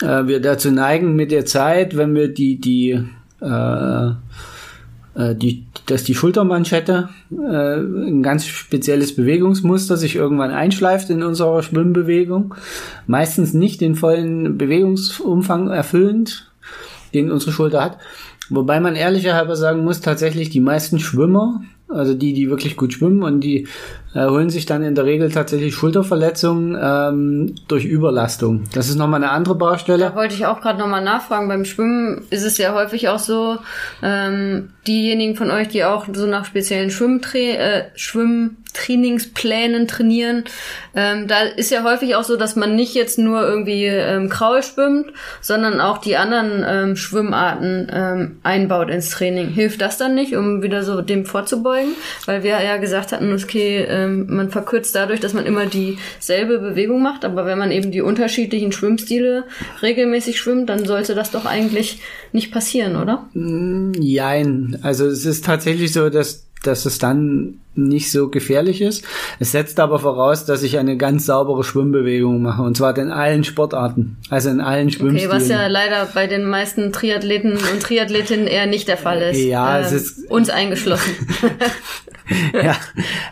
äh, 0.02 0.28
wir 0.28 0.40
dazu 0.40 0.72
neigen 0.72 1.16
mit 1.16 1.32
der 1.32 1.46
Zeit, 1.46 1.98
wenn 1.98 2.14
wir 2.16 2.34
die 2.34 2.62
die 2.62 3.04
äh, 3.42 4.12
äh, 5.16 5.34
die, 5.34 5.66
dass 5.86 6.04
die 6.04 6.14
Schultermanschette 6.14 7.10
äh, 7.32 7.78
ein 7.78 8.22
ganz 8.22 8.46
spezielles 8.46 9.16
Bewegungsmuster 9.16 9.98
sich 9.98 10.16
irgendwann 10.16 10.52
einschleift 10.52 11.10
in 11.10 11.24
unserer 11.24 11.64
Schwimmbewegung. 11.64 12.54
Meistens 13.08 13.54
nicht 13.54 13.82
den 13.82 13.96
vollen 13.96 14.58
Bewegungsumfang 14.58 15.70
erfüllend, 15.70 16.52
den 17.14 17.32
unsere 17.32 17.54
Schulter 17.54 17.84
hat. 17.84 17.98
Wobei 18.50 18.80
man 18.80 18.96
ehrlicherhalber 18.96 19.56
sagen 19.56 19.84
muss, 19.84 20.02
tatsächlich 20.02 20.50
die 20.50 20.60
meisten 20.60 21.00
Schwimmer 21.00 21.62
also 21.88 22.16
die, 22.16 22.34
die 22.34 22.50
wirklich 22.50 22.78
gut 22.78 22.94
schwimmen 22.94 23.22
und 23.22 23.42
die 23.42 23.68
äh, 24.16 24.26
holen 24.26 24.50
sich 24.50 24.66
dann 24.66 24.84
in 24.84 24.96
der 24.96 25.06
Regel 25.06 25.32
tatsächlich 25.32 25.76
Schulterverletzungen 25.76 26.78
ähm, 26.82 27.56
durch 27.68 27.86
Überlastung. 27.86 28.64
Das 28.74 28.90
ist 28.90 28.96
nochmal 28.96 29.24
eine 29.24 29.32
andere 29.32 29.56
Baustelle. 29.56 30.06
Da 30.06 30.16
wollte 30.16 30.34
ich 30.34 30.46
auch 30.48 30.62
gerade 30.62 30.80
nochmal 30.80 31.04
nachfragen. 31.04 31.48
Beim 31.48 31.64
Schwimmen 31.64 32.24
ist 32.32 32.44
es 32.44 32.58
ja 32.58 32.74
häufig 32.74 33.08
auch 33.10 33.20
so, 33.20 33.58
ähm, 34.02 34.70
diejenigen 34.88 35.36
von 35.36 35.52
euch, 35.52 35.68
die 35.68 35.84
auch 35.84 36.08
so 36.12 36.26
nach 36.26 36.46
speziellen 36.46 36.90
Schwimmtra 36.90 37.38
äh, 37.38 37.84
Schwimm 37.96 38.58
Trainingsplänen 38.76 39.88
trainieren. 39.88 40.44
Ähm, 40.96 41.28
da 41.28 41.42
ist 41.42 41.72
ja 41.72 41.84
häufig 41.84 42.16
auch 42.16 42.24
so, 42.24 42.38
dass 42.38 42.56
man 42.56 42.76
nicht 42.76 42.94
jetzt 42.94 43.18
nur 43.18 43.42
irgendwie 43.42 43.86
ähm, 43.86 44.30
Kraul 44.30 44.62
schwimmt, 44.64 45.08
sondern 45.42 45.82
auch 45.82 45.98
die 45.98 46.18
anderen 46.18 46.64
ähm, 46.68 46.96
Schwimmarten 46.96 47.92
ähm, 47.92 48.38
einbaut 48.44 48.90
ins 48.90 49.10
Training. 49.10 49.50
Hilft 49.50 49.82
das 49.82 49.98
dann 49.98 50.16
nicht, 50.16 50.36
um 50.36 50.62
wieder 50.62 50.84
so 50.84 51.02
dem 51.02 51.26
vorzubeugen? 51.26 51.94
Weil 52.26 52.44
wir 52.44 52.62
ja 52.62 52.78
gesagt 52.78 53.12
hatten, 53.12 53.34
okay, 53.34 53.86
ähm, 53.88 54.28
man 54.30 54.50
verkürzt 54.50 54.96
dadurch, 54.96 55.20
dass 55.20 55.34
man 55.34 55.46
immer 55.46 55.66
dieselbe 55.66 56.60
Bewegung 56.60 57.02
macht, 57.02 57.26
aber 57.26 57.46
wenn 57.46 57.58
man 57.58 57.72
eben 57.72 57.92
die 57.92 58.02
unterschiedlichen 58.02 58.72
Schwimmstile 58.72 59.46
regelmäßig 59.82 60.40
schwimmt, 60.40 60.70
dann 60.70 60.86
sollte 60.86 61.16
das 61.16 61.32
doch 61.32 61.46
eigentlich 61.46 62.00
nicht 62.32 62.52
passieren, 62.52 62.96
oder? 62.96 63.30
Nein, 63.34 64.80
also 64.82 65.06
es 65.08 65.26
ist 65.26 65.46
tatsächlich 65.46 65.94
so, 65.94 66.10
dass 66.10 66.45
dass 66.68 66.86
es 66.86 66.98
dann 66.98 67.60
nicht 67.76 68.12
so 68.12 68.30
gefährlich 68.30 68.82
ist. 68.82 69.04
Es 69.40 69.52
setzt 69.52 69.80
aber 69.80 70.00
voraus, 70.00 70.46
dass 70.46 70.64
ich 70.64 70.78
eine 70.78 70.98
ganz 70.98 71.26
saubere 71.26 71.64
Schwimmbewegung 71.64 72.42
mache 72.42 72.62
und 72.62 72.78
zwar 72.78 72.98
in 72.98 73.12
allen 73.12 73.44
Sportarten, 73.44 74.18
also 74.30 74.50
in 74.50 74.62
allen 74.62 74.92
Schwimmstilen. 74.92 75.30
Okay, 75.30 75.42
was 75.42 75.50
ja 75.50 75.68
leider 75.68 76.08
bei 76.14 76.28
den 76.28 76.46
meisten 76.46 76.92
Triathleten 76.92 77.54
und 77.54 77.82
Triathletinnen 77.82 78.48
eher 78.48 78.66
nicht 78.66 78.88
der 78.88 78.98
Fall 78.98 79.22
ist. 79.22 79.40
Ja, 79.40 79.80
ähm, 79.80 79.86
es 79.86 79.92
ist 79.92 80.32
uns 80.32 80.50
eingeschlossen. 80.50 81.12
ja, 82.54 82.76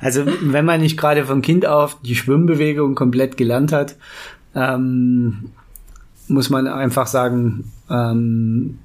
also 0.01 0.23
wenn 0.41 0.65
man 0.65 0.81
nicht 0.81 0.97
gerade 0.97 1.25
von 1.25 1.41
Kind 1.41 1.65
auf 1.65 1.97
die 2.01 2.15
Schwimmbewegung 2.15 2.95
komplett 2.95 3.37
gelernt 3.37 3.71
hat, 3.71 3.95
ähm, 4.55 5.51
muss 6.27 6.49
man 6.49 6.67
einfach 6.67 7.07
sagen, 7.07 7.71
ähm, 7.89 8.79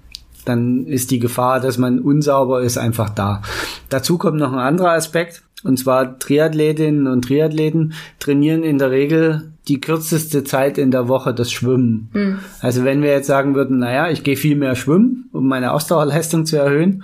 dann 0.48 0.86
ist 0.86 1.10
die 1.10 1.18
Gefahr, 1.18 1.60
dass 1.60 1.78
man 1.78 2.00
unsauber 2.00 2.62
ist, 2.62 2.78
einfach 2.78 3.10
da. 3.10 3.42
Dazu 3.88 4.18
kommt 4.18 4.38
noch 4.38 4.52
ein 4.52 4.58
anderer 4.58 4.92
Aspekt. 4.92 5.42
Und 5.64 5.76
zwar 5.76 6.20
Triathletinnen 6.20 7.08
und 7.08 7.24
Triathleten 7.24 7.94
trainieren 8.20 8.62
in 8.62 8.78
der 8.78 8.92
Regel 8.92 9.50
die 9.66 9.80
kürzeste 9.80 10.44
Zeit 10.44 10.78
in 10.78 10.90
der 10.90 11.08
Woche 11.08 11.34
das 11.34 11.50
Schwimmen. 11.50 12.10
Mhm. 12.12 12.38
Also 12.60 12.84
wenn 12.84 13.02
wir 13.02 13.10
jetzt 13.10 13.26
sagen 13.26 13.54
würden, 13.54 13.78
naja, 13.78 14.08
ich 14.08 14.22
gehe 14.22 14.36
viel 14.36 14.56
mehr 14.56 14.76
schwimmen, 14.76 15.28
um 15.32 15.48
meine 15.48 15.72
Ausdauerleistung 15.72 16.46
zu 16.46 16.56
erhöhen, 16.56 17.02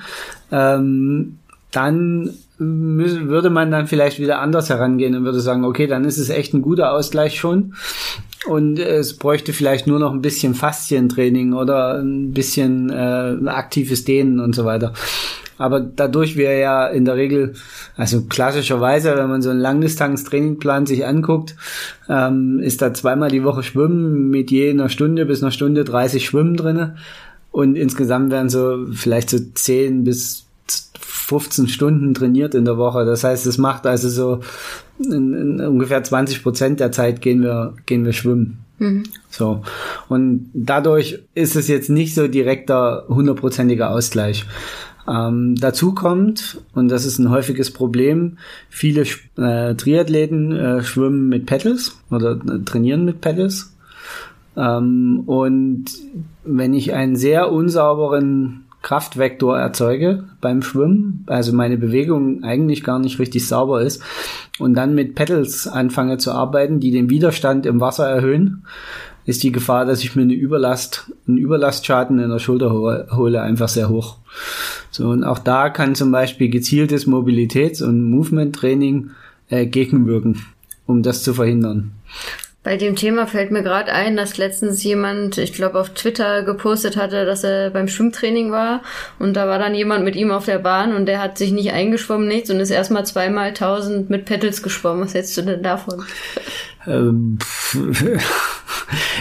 ähm, 0.52 1.38
dann 1.72 2.30
würde 2.58 3.50
man 3.50 3.72
dann 3.72 3.88
vielleicht 3.88 4.20
wieder 4.20 4.40
anders 4.40 4.70
herangehen 4.70 5.16
und 5.16 5.24
würde 5.24 5.40
sagen, 5.40 5.64
okay, 5.64 5.88
dann 5.88 6.04
ist 6.04 6.18
es 6.18 6.30
echt 6.30 6.54
ein 6.54 6.62
guter 6.62 6.92
Ausgleich 6.92 7.38
schon 7.38 7.74
und 8.46 8.78
es 8.78 9.16
bräuchte 9.16 9.52
vielleicht 9.52 9.86
nur 9.86 9.98
noch 9.98 10.12
ein 10.12 10.22
bisschen 10.22 10.54
Faszientraining 10.54 11.52
oder 11.52 11.98
ein 11.98 12.32
bisschen 12.32 12.90
äh, 12.90 13.36
aktives 13.46 14.04
Dehnen 14.04 14.40
und 14.40 14.54
so 14.54 14.64
weiter. 14.64 14.92
Aber 15.56 15.80
dadurch 15.80 16.36
wir 16.36 16.56
ja 16.56 16.86
in 16.86 17.04
der 17.04 17.16
Regel, 17.16 17.54
also 17.96 18.22
klassischerweise, 18.22 19.16
wenn 19.16 19.28
man 19.28 19.42
so 19.42 19.50
einen 19.50 19.60
Langdistanz-Trainingplan 19.60 20.86
sich 20.86 21.06
anguckt, 21.06 21.54
ähm, 22.08 22.58
ist 22.60 22.82
da 22.82 22.92
zweimal 22.92 23.30
die 23.30 23.44
Woche 23.44 23.62
Schwimmen 23.62 24.30
mit 24.30 24.50
je 24.50 24.70
einer 24.70 24.88
Stunde 24.88 25.26
bis 25.26 25.42
einer 25.42 25.52
Stunde 25.52 25.84
30 25.84 26.24
Schwimmen 26.24 26.56
drinne 26.56 26.96
und 27.52 27.76
insgesamt 27.76 28.32
werden 28.32 28.48
so 28.48 28.86
vielleicht 28.92 29.30
so 29.30 29.38
10 29.38 30.02
bis 30.02 30.46
15 31.02 31.68
Stunden 31.68 32.14
trainiert 32.14 32.54
in 32.54 32.64
der 32.64 32.76
Woche. 32.76 33.04
Das 33.04 33.24
heißt, 33.24 33.46
es 33.46 33.56
macht 33.56 33.86
also 33.86 34.08
so 34.08 34.40
in, 34.98 35.34
in 35.34 35.60
ungefähr 35.60 36.02
20 36.02 36.42
Prozent 36.42 36.80
der 36.80 36.92
Zeit 36.92 37.20
gehen 37.20 37.42
wir, 37.42 37.74
gehen 37.86 38.04
wir 38.04 38.12
schwimmen. 38.12 38.64
Mhm. 38.78 39.04
So. 39.30 39.62
Und 40.08 40.50
dadurch 40.52 41.20
ist 41.34 41.56
es 41.56 41.68
jetzt 41.68 41.90
nicht 41.90 42.14
so 42.14 42.28
direkter 42.28 43.04
hundertprozentiger 43.08 43.90
Ausgleich. 43.90 44.44
Ähm, 45.06 45.54
dazu 45.56 45.92
kommt, 45.92 46.62
und 46.74 46.88
das 46.88 47.04
ist 47.04 47.18
ein 47.18 47.30
häufiges 47.30 47.70
Problem, 47.72 48.38
viele 48.70 49.02
äh, 49.36 49.74
Triathleten 49.74 50.52
äh, 50.52 50.82
schwimmen 50.82 51.28
mit 51.28 51.46
Pedals 51.46 51.98
oder 52.10 52.32
äh, 52.32 52.64
trainieren 52.64 53.04
mit 53.04 53.20
Pedals. 53.20 53.74
Ähm, 54.56 55.22
und 55.26 55.86
wenn 56.44 56.74
ich 56.74 56.94
einen 56.94 57.16
sehr 57.16 57.52
unsauberen 57.52 58.63
Kraftvektor 58.84 59.58
erzeuge 59.58 60.24
beim 60.42 60.62
Schwimmen, 60.62 61.24
also 61.26 61.54
meine 61.54 61.78
Bewegung 61.78 62.44
eigentlich 62.44 62.84
gar 62.84 62.98
nicht 62.98 63.18
richtig 63.18 63.48
sauber 63.48 63.80
ist 63.80 64.02
und 64.58 64.74
dann 64.74 64.94
mit 64.94 65.14
Pedals 65.14 65.66
anfange 65.66 66.18
zu 66.18 66.32
arbeiten, 66.32 66.80
die 66.80 66.90
den 66.90 67.08
Widerstand 67.08 67.64
im 67.64 67.80
Wasser 67.80 68.06
erhöhen, 68.06 68.66
ist 69.24 69.42
die 69.42 69.52
Gefahr, 69.52 69.86
dass 69.86 70.04
ich 70.04 70.14
mir 70.14 70.22
eine 70.22 70.34
Überlast, 70.34 71.10
einen 71.26 71.38
Überlastschaden 71.38 72.18
in 72.18 72.28
der 72.28 72.38
Schulter 72.38 72.70
hole, 72.72 73.40
einfach 73.40 73.68
sehr 73.68 73.88
hoch. 73.88 74.18
So, 74.90 75.08
und 75.08 75.24
auch 75.24 75.38
da 75.38 75.70
kann 75.70 75.94
zum 75.94 76.12
Beispiel 76.12 76.50
gezieltes 76.50 77.06
Mobilitäts- 77.06 77.82
und 77.82 78.04
Movement-Training 78.04 79.12
äh, 79.48 79.64
gegenwirken, 79.64 80.42
um 80.86 81.02
das 81.02 81.22
zu 81.22 81.32
verhindern. 81.32 81.92
Bei 82.64 82.78
dem 82.78 82.96
Thema 82.96 83.26
fällt 83.26 83.50
mir 83.50 83.62
gerade 83.62 83.92
ein, 83.92 84.16
dass 84.16 84.38
letztens 84.38 84.82
jemand, 84.82 85.36
ich 85.36 85.52
glaube, 85.52 85.78
auf 85.78 85.90
Twitter 85.90 86.42
gepostet 86.42 86.96
hatte, 86.96 87.26
dass 87.26 87.44
er 87.44 87.68
beim 87.68 87.88
Schwimmtraining 87.88 88.50
war 88.50 88.80
und 89.18 89.34
da 89.34 89.46
war 89.46 89.58
dann 89.58 89.74
jemand 89.74 90.02
mit 90.02 90.16
ihm 90.16 90.30
auf 90.30 90.46
der 90.46 90.60
Bahn 90.60 90.96
und 90.96 91.04
der 91.04 91.20
hat 91.20 91.36
sich 91.36 91.52
nicht 91.52 91.72
eingeschwommen, 91.72 92.26
nichts 92.26 92.48
und 92.48 92.60
ist 92.60 92.70
erstmal 92.70 93.04
zweimal 93.04 93.52
tausend 93.52 94.08
mit 94.08 94.24
Pedals 94.24 94.62
geschwommen. 94.62 95.04
Was 95.04 95.12
hältst 95.12 95.36
du 95.36 95.42
denn 95.42 95.62
davon? 95.62 96.04
Ähm, 96.86 97.38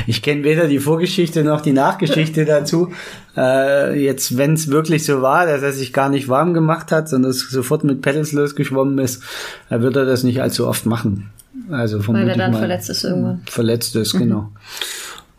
ich 0.08 0.22
kenne 0.22 0.46
weder 0.46 0.70
die 0.70 0.80
Vorgeschichte 0.80 1.44
noch 1.44 1.60
die 1.60 1.74
Nachgeschichte 1.74 2.46
dazu. 2.46 2.94
Äh, 3.36 4.02
jetzt, 4.02 4.38
wenn 4.38 4.54
es 4.54 4.70
wirklich 4.70 5.06
so 5.06 5.22
war, 5.22 5.46
dass 5.48 5.62
er 5.62 5.74
sich 5.74 5.92
gar 5.92 6.08
nicht 6.08 6.30
warm 6.30 6.54
gemacht 6.54 6.94
hat, 6.94 7.10
sondern 7.10 7.34
sofort 7.34 7.84
mit 7.84 8.02
Pedals 8.02 8.32
losgeschwommen 8.32 9.00
ist, 9.00 9.22
dann 9.70 9.82
wird 9.82 9.98
er 9.98 10.06
das 10.06 10.24
nicht 10.24 10.42
allzu 10.42 10.66
oft 10.66 10.86
machen. 10.86 11.30
Also 11.70 12.05
Weil 12.08 12.29
er 12.29 12.38
dann 12.38 12.53
verletzt 12.53 12.89
ist 12.89 13.03
irgendwann. 13.03 13.41
Verletzt 13.46 13.96
ist, 13.96 14.13
mhm. 14.13 14.20
genau. 14.20 14.51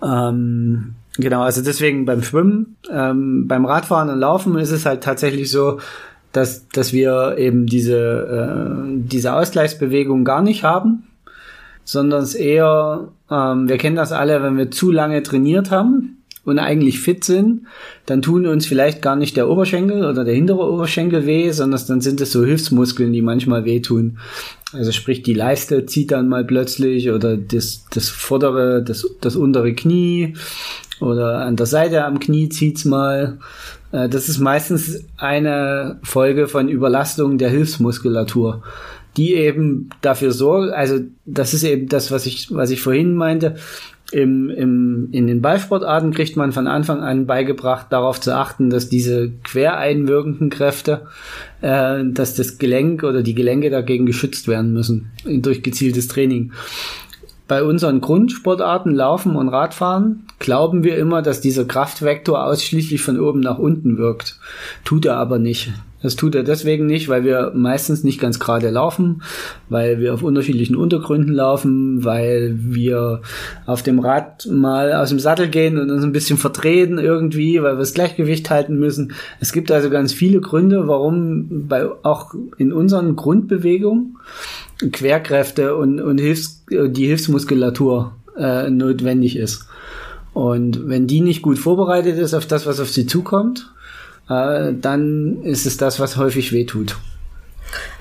Ähm, 0.03 0.95
genau, 1.17 1.43
also 1.43 1.63
deswegen 1.63 2.05
beim 2.05 2.23
Schwimmen, 2.23 2.77
ähm, 2.91 3.47
beim 3.49 3.65
Radfahren 3.65 4.11
und 4.11 4.19
Laufen 4.19 4.57
ist 4.59 4.71
es 4.71 4.87
halt 4.87 5.03
tatsächlich 5.03 5.51
so, 5.51 5.81
dass, 6.33 6.69
dass 6.69 6.93
wir 6.93 7.37
eben 7.39 7.67
diese, 7.67 7.97
äh, 7.97 8.99
diese 8.99 9.35
Ausgleichsbewegung 9.35 10.25
gar 10.25 10.43
nicht 10.43 10.65
haben, 10.65 11.05
sondern 11.85 12.23
es 12.23 12.35
eher, 12.35 13.09
ähm, 13.31 13.69
wir 13.69 13.79
kennen 13.79 13.97
das 13.97 14.13
alle, 14.13 14.43
wenn 14.43 14.57
wir 14.57 14.71
zu 14.71 14.91
lange 14.91 15.23
trainiert 15.23 15.71
haben, 15.71 16.14
und 16.45 16.59
eigentlich 16.59 17.01
fit 17.01 17.25
sind, 17.25 17.63
dann 18.07 18.23
tun 18.23 18.47
uns 18.47 18.67
vielleicht 18.67 19.01
gar 19.03 19.17
nicht 19.17 19.37
der 19.37 19.49
Oberschenkel 19.49 20.05
oder 20.05 20.25
der 20.25 20.35
hintere 20.35 20.71
Oberschenkel 20.71 21.27
weh, 21.27 21.51
sondern 21.51 21.81
dann 21.89 22.01
sind 22.01 22.21
es 22.21 22.33
so 22.33 22.45
Hilfsmuskeln, 22.45 23.13
die 23.13 23.23
manchmal 23.23 23.65
wehtun. 23.65 24.19
Also 24.73 24.93
sprich, 24.93 25.23
die 25.23 25.35
Leiste 25.35 25.87
zieht 25.87 26.11
dann 26.11 26.29
mal 26.29 26.45
plötzlich 26.45 27.11
oder 27.11 27.37
das, 27.37 27.87
das 27.91 28.09
vordere, 28.09 28.83
das, 28.83 29.09
das 29.21 29.37
untere 29.37 29.75
Knie 29.75 30.35
oder 31.01 31.41
an 31.41 31.57
der 31.57 31.67
Seite 31.67 32.05
am 32.05 32.19
Knie 32.21 32.49
zieht's 32.49 32.85
mal. 32.85 33.39
Äh, 33.93 34.09
das 34.09 34.29
ist 34.29 34.39
meistens 34.39 35.05
eine 35.17 35.99
Folge 36.03 36.49
von 36.49 36.69
Überlastung 36.69 37.39
der 37.39 37.51
Hilfsmuskulatur 37.51 38.63
die 39.17 39.35
eben 39.35 39.91
dafür 40.01 40.33
sorgt, 40.33 40.73
also 40.73 40.99
das 41.25 41.55
ist 41.55 41.63
eben 41.63 41.89
das, 41.89 42.11
was 42.11 42.27
ich, 42.27 42.53
was 42.53 42.71
ich 42.71 42.81
vorhin 42.81 43.15
meinte, 43.15 43.57
im, 44.13 44.51
im, 44.51 45.09
in 45.13 45.27
den 45.27 45.41
Ballsportarten 45.41 46.13
kriegt 46.13 46.37
man 46.37 46.53
von 46.53 46.67
Anfang 46.67 47.01
an 47.01 47.27
beigebracht, 47.27 47.87
darauf 47.91 48.21
zu 48.21 48.37
achten, 48.37 48.71
dass 48.71 48.89
diese 48.89 49.33
quer 49.43 49.79
einwirkenden 49.79 50.51
Kräfte, 50.51 51.07
äh, 51.63 52.05
dass 52.05 52.35
das 52.35 52.59
Gelenk 52.59 53.03
oder 53.03 53.23
die 53.23 53.35
Gelenke 53.35 53.71
dagegen 53.71 54.07
geschützt 54.07 54.47
werden 54.47 54.73
müssen 54.73 55.11
durch 55.25 55.63
gezieltes 55.63 56.09
Training. 56.09 56.53
bei 57.47 57.63
unseren 57.63 58.01
Grundsportarten 58.01 58.95
Laufen 58.95 59.37
und 59.37 59.49
Radfahren 59.49 60.27
glauben 60.39 60.83
wir 60.83 60.97
immer, 60.97 61.21
dass 61.21 61.41
dieser 61.41 61.65
Kraftvektor 61.65 62.45
ausschließlich 62.45 63.03
von 63.03 63.21
oben 63.21 63.41
nach 63.41 63.59
unten 63.59 63.99
wirkt. 63.99 64.39
Tut 64.85 65.05
er 65.05 65.17
aber 65.17 65.39
nicht. 65.39 65.73
Das 66.05 66.17
tut 66.17 66.35
er 66.35 66.43
deswegen 66.43 66.85
nicht, 66.85 67.09
weil 67.09 67.25
wir 67.25 67.53
meistens 67.55 68.05
nicht 68.05 68.21
ganz 68.21 68.39
gerade 68.39 68.69
laufen, 68.69 69.23
weil 69.71 70.01
wir 70.01 70.13
auf 70.13 70.23
unterschiedlichen 70.23 70.77
Untergründen 70.77 71.33
laufen, 71.33 72.05
weil 72.05 72.59
wir 72.59 73.23
auf 73.65 73.83
dem 73.83 74.01
Rad 74.01 74.47
mal 74.51 74.93
aus 74.93 75.09
dem 75.09 75.19
Sattel 75.19 75.49
gehen 75.49 75.79
und 75.79 75.91
uns 75.91 76.05
ein 76.05 76.13
bisschen 76.13 76.37
verdrehen 76.37 76.99
irgendwie, 76.99 77.63
weil 77.63 77.77
wir 77.77 77.79
das 77.79 77.95
Gleichgewicht 77.95 78.51
halten 78.51 78.79
müssen. 78.79 79.15
Es 79.41 79.55
gibt 79.55 79.73
also 79.73 79.89
ganz 79.89 80.13
viele 80.13 80.43
Gründe, 80.43 80.89
warum 80.89 81.69
bei 81.69 81.87
auch 82.03 82.35
in 82.59 82.75
unseren 82.75 83.17
Grundbewegungen 83.17 84.19
Querkräfte 84.93 85.75
und, 85.75 86.03
und 86.03 86.19
Hilfs, 86.19 86.67
die 86.69 87.07
Hilfsmuskulatur 87.07 88.13
äh, 88.37 88.69
notwendig 88.69 89.37
ist. 89.37 89.69
Und 90.35 90.87
wenn 90.87 91.07
die 91.07 91.23
nicht 91.23 91.41
gut 91.41 91.59
vorbereitet 91.59 92.19
ist 92.19 92.35
auf 92.35 92.45
das, 92.45 92.67
was 92.67 92.79
auf 92.79 92.91
sie 92.91 93.07
zukommt, 93.07 93.71
äh, 94.29 94.73
dann 94.73 95.43
ist 95.43 95.67
es 95.67 95.77
das, 95.77 96.01
was 96.01 96.17
häufig 96.17 96.53
wehtut. 96.53 96.97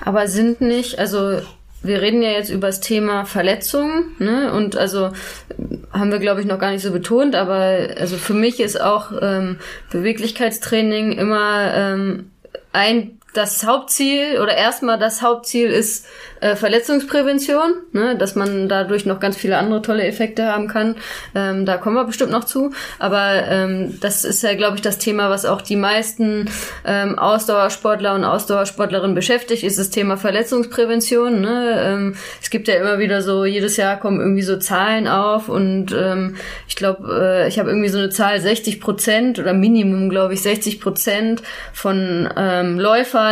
Aber 0.04 0.26
sind 0.28 0.60
nicht, 0.60 0.98
also 0.98 1.40
wir 1.82 2.00
reden 2.00 2.22
ja 2.22 2.30
jetzt 2.30 2.50
über 2.50 2.68
das 2.68 2.80
Thema 2.80 3.26
Verletzungen, 3.26 4.14
ne? 4.18 4.52
Und 4.52 4.76
also 4.76 5.10
haben 5.92 6.10
wir, 6.10 6.18
glaube 6.18 6.40
ich, 6.40 6.46
noch 6.46 6.58
gar 6.58 6.70
nicht 6.70 6.82
so 6.82 6.90
betont, 6.90 7.34
aber 7.34 7.88
also 7.98 8.16
für 8.16 8.32
mich 8.32 8.58
ist 8.60 8.80
auch 8.80 9.12
ähm, 9.20 9.58
Beweglichkeitstraining 9.90 11.12
immer 11.12 11.74
ähm, 11.74 12.30
ein 12.72 13.18
das 13.34 13.66
Hauptziel 13.66 14.40
oder 14.40 14.54
erstmal 14.54 14.98
das 14.98 15.20
Hauptziel 15.20 15.68
ist 15.68 16.06
äh, 16.40 16.54
Verletzungsprävention, 16.54 17.74
ne, 17.92 18.16
dass 18.16 18.36
man 18.36 18.68
dadurch 18.68 19.06
noch 19.06 19.18
ganz 19.18 19.36
viele 19.36 19.58
andere 19.58 19.82
tolle 19.82 20.04
Effekte 20.04 20.46
haben 20.46 20.68
kann. 20.68 20.96
Ähm, 21.34 21.66
da 21.66 21.76
kommen 21.76 21.96
wir 21.96 22.04
bestimmt 22.04 22.30
noch 22.30 22.44
zu. 22.44 22.72
Aber 22.98 23.46
ähm, 23.48 23.98
das 24.00 24.24
ist 24.24 24.42
ja, 24.42 24.54
glaube 24.54 24.76
ich, 24.76 24.82
das 24.82 24.98
Thema, 24.98 25.30
was 25.30 25.46
auch 25.46 25.62
die 25.62 25.76
meisten 25.76 26.48
ähm, 26.84 27.18
Ausdauersportler 27.18 28.14
und 28.14 28.24
Ausdauersportlerinnen 28.24 29.16
beschäftigt, 29.16 29.64
ist 29.64 29.78
das 29.78 29.90
Thema 29.90 30.16
Verletzungsprävention. 30.16 31.40
Ne? 31.40 31.82
Ähm, 31.84 32.16
es 32.40 32.50
gibt 32.50 32.68
ja 32.68 32.74
immer 32.74 32.98
wieder 32.98 33.20
so, 33.22 33.44
jedes 33.44 33.76
Jahr 33.76 33.98
kommen 33.98 34.20
irgendwie 34.20 34.42
so 34.42 34.56
Zahlen 34.58 35.08
auf 35.08 35.48
und 35.48 35.92
ähm, 35.92 36.36
ich 36.68 36.76
glaube, 36.76 37.08
äh, 37.20 37.48
ich 37.48 37.58
habe 37.58 37.70
irgendwie 37.70 37.88
so 37.88 37.98
eine 37.98 38.10
Zahl, 38.10 38.40
60 38.40 38.80
Prozent 38.80 39.38
oder 39.40 39.54
Minimum, 39.54 40.08
glaube 40.08 40.34
ich, 40.34 40.42
60 40.42 40.80
Prozent 40.80 41.42
von 41.72 42.28
ähm, 42.36 42.78
Läufern 42.78 43.23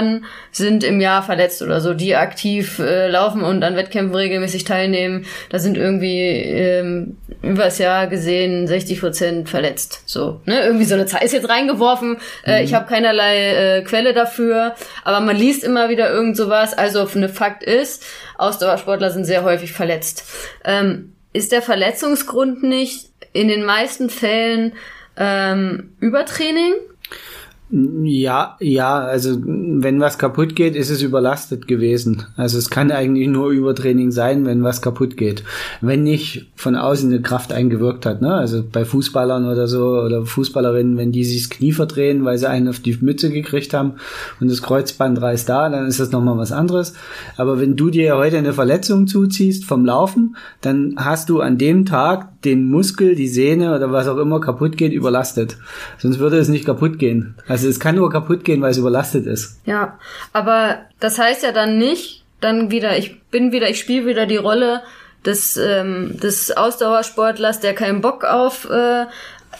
sind 0.50 0.84
im 0.84 1.00
Jahr 1.00 1.22
verletzt 1.22 1.62
oder 1.62 1.80
so, 1.80 1.94
die 1.94 2.16
aktiv 2.16 2.78
äh, 2.78 3.08
laufen 3.08 3.42
und 3.42 3.62
an 3.62 3.76
Wettkämpfen 3.76 4.14
regelmäßig 4.14 4.64
teilnehmen. 4.64 5.26
Da 5.50 5.58
sind 5.58 5.76
irgendwie 5.76 6.28
ähm, 6.28 7.16
über 7.42 7.64
das 7.64 7.78
Jahr 7.78 8.06
gesehen 8.06 8.66
60 8.66 9.00
Prozent 9.00 9.49
verletzt. 9.49 10.02
So, 10.06 10.40
ne? 10.44 10.64
Irgendwie 10.64 10.84
so 10.84 10.94
eine 10.94 11.06
Zahl 11.06 11.22
ist 11.22 11.32
jetzt 11.32 11.49
reingeworfen. 11.49 12.16
Äh, 12.44 12.61
mhm. 12.61 12.64
ich 12.64 12.75
habe 12.75 12.88
keinerlei 12.88 13.78
äh, 13.78 13.82
Quelle 13.82 14.14
dafür, 14.14 14.75
aber 15.04 15.20
man 15.20 15.37
liest 15.37 15.64
immer 15.64 15.88
wieder 15.88 16.11
irgend 16.11 16.37
sowas. 16.37 16.75
Also 16.75 17.08
eine 17.14 17.28
Fakt 17.28 17.62
ist, 17.62 18.04
Ausdauersportler 18.38 19.11
sind 19.11 19.25
sehr 19.25 19.44
häufig 19.44 19.72
verletzt. 19.72 20.25
Ähm, 20.64 21.12
ist 21.32 21.52
der 21.52 21.62
Verletzungsgrund 21.62 22.62
nicht 22.62 23.08
in 23.32 23.49
den 23.49 23.64
meisten 23.64 24.11
Fällen 24.11 24.72
ähm, 25.16 25.94
Übertraining? 26.00 26.75
Ja, 27.75 28.59
ja, 28.61 28.99
also 28.99 29.35
wenn 29.47 29.99
was 29.99 30.19
kaputt 30.19 30.55
geht, 30.55 30.76
ist 30.76 30.91
es 30.91 31.00
überlastet 31.00 31.67
gewesen. 31.67 32.25
Also 32.37 32.59
es 32.59 32.69
kann 32.69 32.91
eigentlich 32.91 33.29
nur 33.29 33.49
Übertraining 33.49 34.11
sein, 34.11 34.45
wenn 34.45 34.62
was 34.62 34.83
kaputt 34.83 35.17
geht. 35.17 35.43
Wenn 35.81 36.02
nicht 36.02 36.50
von 36.55 36.76
außen 36.76 37.11
eine 37.11 37.23
Kraft 37.23 37.50
eingewirkt 37.50 38.05
hat, 38.05 38.21
ne? 38.21 38.35
Also 38.35 38.62
bei 38.62 38.85
Fußballern 38.85 39.47
oder 39.47 39.69
so 39.69 39.87
oder 39.87 40.26
Fußballerinnen, 40.26 40.99
wenn 40.99 41.12
die 41.12 41.25
sich 41.25 41.45
das 41.45 41.57
Knie 41.57 41.73
verdrehen, 41.73 42.26
weil 42.26 42.37
sie 42.37 42.47
einen 42.47 42.69
auf 42.69 42.81
die 42.81 42.99
Mütze 43.00 43.31
gekriegt 43.31 43.73
haben 43.73 43.95
und 44.38 44.50
das 44.50 44.61
Kreuzband 44.61 45.23
reißt 45.23 45.49
da, 45.49 45.71
dann 45.71 45.87
ist 45.87 45.99
das 45.99 46.12
nochmal 46.12 46.37
was 46.37 46.52
anderes. 46.52 46.93
Aber 47.39 47.58
wenn 47.58 47.75
du 47.76 47.89
dir 47.89 48.19
heute 48.19 48.37
eine 48.37 48.52
Verletzung 48.52 49.06
zuziehst 49.06 49.65
vom 49.65 49.87
Laufen, 49.87 50.37
dann 50.61 50.97
hast 50.99 51.30
du 51.30 51.41
an 51.41 51.56
dem 51.56 51.87
Tag 51.87 52.31
den 52.45 52.69
Muskel, 52.69 53.15
die 53.15 53.28
Sehne 53.28 53.75
oder 53.75 53.93
was 53.93 54.09
auch 54.09 54.19
immer 54.19 54.41
kaputt 54.41 54.76
geht, 54.76 54.93
überlastet. 54.93 55.57
Sonst 55.99 56.19
würde 56.19 56.39
es 56.39 56.49
nicht 56.49 56.67
kaputt 56.67 56.99
gehen. 56.99 57.35
Also 57.47 57.69
es 57.69 57.81
kann 57.81 57.97
nur 57.97 58.11
kaputt 58.11 58.45
gehen, 58.45 58.61
weil 58.63 58.71
es 58.71 58.78
überlastet 58.78 59.26
ist. 59.26 59.61
Ja, 59.65 59.99
aber 60.33 60.78
das 61.00 61.19
heißt 61.19 61.43
ja 61.43 61.52
dann 61.52 61.78
nicht, 61.78 62.25
dann 62.41 62.71
wieder, 62.71 62.99
ich 62.99 63.21
bin 63.31 63.52
wieder, 63.52 63.71
ich 63.71 63.78
spiele 63.78 64.07
wieder 64.07 64.26
die 64.26 64.37
Rolle 64.37 64.83
des, 65.25 65.57
ähm, 65.57 66.19
des 66.21 66.57
Ausdauersportlers, 66.57 67.61
der 67.61 67.75
keinen 67.75 68.00
Bock 68.00 68.25
auf 68.25 68.69
äh, 68.69 69.07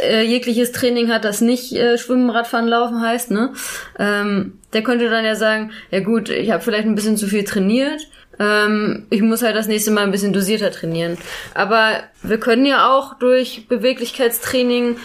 äh, 0.01 0.23
jegliches 0.23 0.73
Training 0.73 1.11
hat, 1.11 1.25
das 1.25 1.41
nicht 1.41 1.73
äh, 1.73 1.99
Schwimmen, 1.99 2.31
Radfahren, 2.31 2.67
Laufen 2.67 3.01
heißt, 3.01 3.31
ne? 3.31 3.53
Ähm, 3.99 4.59
der 4.73 4.83
könnte 4.83 5.11
dann 5.11 5.25
ja 5.25 5.35
sagen, 5.35 5.71
ja 5.91 6.01
gut, 6.01 6.31
ich 6.31 6.51
habe 6.51 6.63
vielleicht 6.63 6.87
ein 6.87 6.95
bisschen 6.95 7.17
zu 7.17 7.27
viel 7.27 7.45
trainiert, 7.45 8.09
ähm, 8.39 9.07
ich 9.11 9.23
muss 9.23 9.43
halt 9.43 9.57
das 9.57 9.69
nächste 9.69 9.91
Mal 9.91 10.05
ein 10.05 10.11
bisschen 10.11 10.33
dosierter 10.33 10.71
trainieren. 10.71 11.19
Aber 11.55 12.01
wir 12.23 12.39
können 12.39 12.67
ja 12.67 12.91
auch 12.91 13.19
durch 13.19 13.67
Beweglichkeitstraining, 13.69 14.97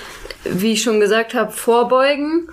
wie 0.45 0.73
ich 0.73 0.83
schon 0.83 0.99
gesagt 0.99 1.33
habe, 1.33 1.51
vorbeugen, 1.51 2.47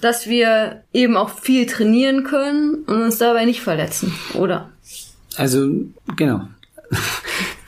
dass 0.00 0.26
wir 0.26 0.82
eben 0.92 1.16
auch 1.16 1.30
viel 1.30 1.66
trainieren 1.66 2.24
können 2.24 2.84
und 2.86 3.02
uns 3.02 3.18
dabei 3.18 3.44
nicht 3.44 3.62
verletzen, 3.62 4.12
oder? 4.34 4.70
Also, 5.36 5.70
genau. 6.16 6.48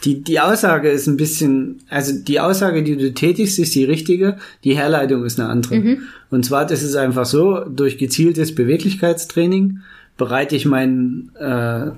Die, 0.04 0.22
die 0.22 0.38
Aussage 0.38 0.90
ist 0.90 1.06
ein 1.06 1.16
bisschen, 1.16 1.80
also 1.88 2.12
die 2.12 2.38
Aussage, 2.38 2.82
die 2.82 2.98
du 2.98 3.14
tätigst, 3.14 3.58
ist 3.58 3.74
die 3.74 3.84
richtige, 3.84 4.36
die 4.62 4.76
Herleitung 4.76 5.24
ist 5.24 5.40
eine 5.40 5.48
andere. 5.48 5.76
Mhm. 5.76 6.02
Und 6.30 6.44
zwar, 6.44 6.66
das 6.66 6.82
ist 6.82 6.94
einfach 6.94 7.24
so, 7.24 7.60
durch 7.60 7.96
gezieltes 7.96 8.54
Beweglichkeitstraining 8.54 9.78
bereite 10.16 10.56
ich 10.56 10.66
meinen 10.66 11.34
äh, 11.36 11.90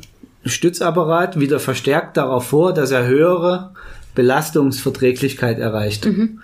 Stützapparat 0.48 1.38
wieder 1.40 1.58
verstärkt 1.58 2.16
darauf 2.16 2.46
vor, 2.46 2.72
dass 2.72 2.90
er 2.90 3.06
höhere 3.06 3.72
Belastungsverträglichkeit 4.14 5.58
erreicht. 5.58 6.06
Mhm. 6.06 6.40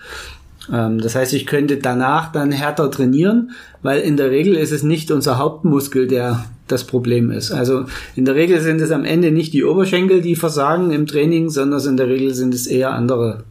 Ähm, 0.73 1.01
das 1.01 1.15
heißt, 1.15 1.33
ich 1.33 1.47
könnte 1.47 1.79
danach 1.79 2.33
dann 2.33 2.53
härter 2.53 2.91
trainieren, 2.91 3.53
weil 3.83 4.01
in 4.01 4.17
der 4.17 4.31
Regel 4.31 4.55
ist 4.55 4.73
es 4.73 4.83
nicht 4.83 5.11
unser 5.11 5.39
Hauptmuskel, 5.39 6.07
der 6.07 6.45
das 6.69 6.85
Problem 6.85 7.31
ist. 7.31 7.53
Also 7.53 7.85
in 8.15 8.25
der 8.25 8.35
Regel 8.35 8.61
sind 8.61 8.81
es 8.81 8.91
am 8.91 9.05
Ende 9.05 9.31
nicht 9.31 9.53
die 9.53 9.65
Oberschenkel, 9.65 10.21
die 10.21 10.37
versagen 10.37 10.91
im 10.91 11.07
Training, 11.07 11.51
sondern 11.51 11.85
in 11.87 11.97
der 11.97 12.09
Regel 12.09 12.35
sind 12.35 12.55
es 12.55 12.67
eher 12.67 12.93
andere 12.93 13.45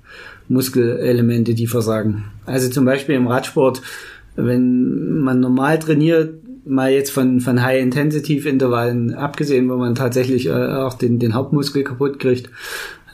Muskelelemente, 0.48 1.54
die 1.54 1.68
versagen. 1.68 2.26
Also 2.46 2.70
zum 2.70 2.86
Beispiel 2.86 3.16
im 3.16 3.28
Radsport, 3.28 3.82
wenn 4.36 5.20
man 5.20 5.40
normal 5.40 5.80
trainiert, 5.80 6.41
mal 6.66 6.92
jetzt 6.92 7.12
von, 7.12 7.40
von 7.40 7.62
High-Intensity-Intervallen 7.62 9.14
abgesehen, 9.14 9.70
wo 9.70 9.78
man 9.78 9.96
tatsächlich 9.96 10.48
äh, 10.48 10.52
auch 10.52 10.94
den, 10.94 11.20
den 11.20 11.34
Hauptmuskel 11.34 11.84
kaputt 11.84 12.20
kriegt. 12.20 12.50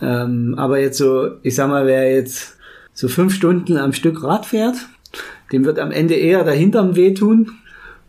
Ähm, 0.02 0.56
aber 0.58 0.80
jetzt 0.80 0.98
so, 0.98 1.32
ich 1.42 1.56
sag 1.56 1.70
mal, 1.70 1.86
wer 1.86 2.14
jetzt 2.14 2.58
so 2.94 3.08
fünf 3.08 3.34
Stunden 3.34 3.78
am 3.78 3.94
Stück 3.94 4.24
Rad 4.24 4.46
fährt, 4.46 4.76
dem 5.52 5.66
wird 5.66 5.80
am 5.80 5.92
Ende 5.92 6.16
eher 6.16 6.44
der 6.44 6.54
Hintern 6.54 6.96
wehtun 6.96 7.52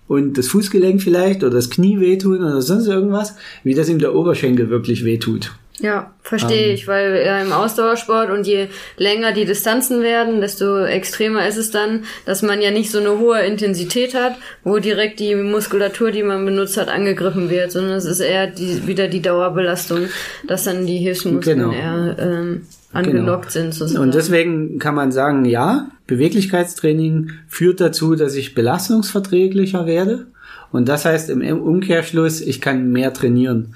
und 0.07 0.39
das 0.39 0.49
Fußgelenk 0.49 1.03
vielleicht 1.03 1.45
oder 1.45 1.55
das 1.55 1.71
Knie 1.71 2.01
wehtun 2.01 2.43
oder 2.43 2.63
sonst 2.63 2.87
irgendwas, 2.87 3.37
wie 3.63 3.75
das 3.75 3.89
ihm 3.89 3.99
der 3.99 4.15
Oberschenkel 4.15 4.71
wirklich 4.71 5.05
wehtut. 5.05 5.53
Ja, 5.81 6.13
verstehe 6.23 6.69
ähm, 6.69 6.75
ich, 6.75 6.89
weil 6.89 7.23
ja 7.25 7.41
im 7.41 7.53
Ausdauersport 7.53 8.31
und 8.31 8.47
je 8.47 8.67
länger 8.97 9.33
die 9.33 9.45
Distanzen 9.45 10.03
werden, 10.03 10.41
desto 10.41 10.85
extremer 10.85 11.47
ist 11.47 11.57
es 11.57 11.71
dann, 11.71 12.05
dass 12.27 12.43
man 12.43 12.61
ja 12.61 12.73
nicht 12.73 12.91
so 12.91 12.99
eine 12.99 13.19
hohe 13.19 13.41
Intensität 13.43 14.15
hat, 14.15 14.37
wo 14.65 14.79
direkt 14.79 15.21
die 15.21 15.37
Muskulatur, 15.37 16.11
die 16.11 16.25
man 16.25 16.45
benutzt 16.45 16.77
hat, 16.77 16.89
angegriffen 16.89 17.49
wird, 17.49 17.71
sondern 17.71 17.95
es 17.95 18.07
ist 18.07 18.21
eher 18.21 18.49
die, 18.49 18.89
wieder 18.89 19.07
die 19.07 19.23
Dauerbelastung, 19.23 20.09
dass 20.47 20.65
dann 20.65 20.85
die 20.85 20.99
Hilfsmuskeln 20.99 21.59
genau. 21.59 21.73
eher 21.73 22.17
ähm, 22.19 22.63
angelockt 22.93 23.53
genau. 23.53 23.65
sind. 23.65 23.75
Sozusagen. 23.75 24.03
Und 24.03 24.15
deswegen 24.15 24.79
kann 24.81 24.97
man 24.97 25.13
sagen, 25.13 25.45
ja, 25.45 25.91
Beweglichkeitstraining 26.09 27.31
führt 27.47 27.81
dazu, 27.81 28.17
dass 28.17 28.35
ich 28.35 28.55
belastungsverträglicher 28.55 29.87
werde. 29.87 30.27
Und 30.73 30.89
das 30.89 31.05
heißt 31.05 31.31
im 31.31 31.43
Umkehrschluss, 31.63 32.41
ich 32.41 32.61
kann 32.61 32.91
mehr 32.91 33.15
trainieren 33.15 33.75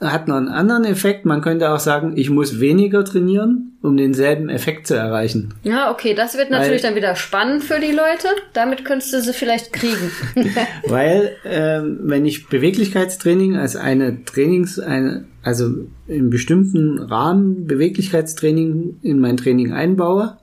hat 0.00 0.28
noch 0.28 0.36
einen 0.36 0.48
anderen 0.48 0.84
Effekt. 0.84 1.26
Man 1.26 1.42
könnte 1.42 1.70
auch 1.70 1.80
sagen, 1.80 2.16
ich 2.16 2.30
muss 2.30 2.60
weniger 2.60 3.04
trainieren, 3.04 3.76
um 3.82 3.96
denselben 3.96 4.48
Effekt 4.48 4.86
zu 4.86 4.94
erreichen. 4.94 5.54
Ja, 5.62 5.90
okay, 5.90 6.14
das 6.14 6.36
wird 6.36 6.50
natürlich 6.50 6.82
Weil, 6.82 6.90
dann 6.90 6.96
wieder 6.96 7.16
spannend 7.16 7.64
für 7.64 7.80
die 7.80 7.92
Leute. 7.92 8.28
Damit 8.52 8.84
könntest 8.84 9.12
du 9.12 9.20
sie 9.20 9.32
vielleicht 9.32 9.72
kriegen. 9.72 10.10
Weil, 10.86 11.36
ähm, 11.44 12.00
wenn 12.02 12.24
ich 12.24 12.48
Beweglichkeitstraining 12.48 13.56
als 13.56 13.76
eine 13.76 14.24
Trainings, 14.24 14.78
eine, 14.78 15.26
also 15.42 15.70
in 16.06 16.30
bestimmten 16.30 16.98
Rahmen 16.98 17.66
Beweglichkeitstraining 17.66 19.00
in 19.02 19.20
mein 19.20 19.36
Training 19.36 19.72
einbaue, 19.72 20.38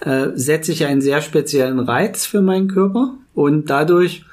äh, 0.00 0.28
setze 0.34 0.72
ich 0.72 0.86
einen 0.86 1.00
sehr 1.00 1.22
speziellen 1.22 1.80
Reiz 1.80 2.24
für 2.24 2.40
meinen 2.40 2.68
Körper 2.68 3.14
und 3.34 3.68
dadurch 3.68 4.24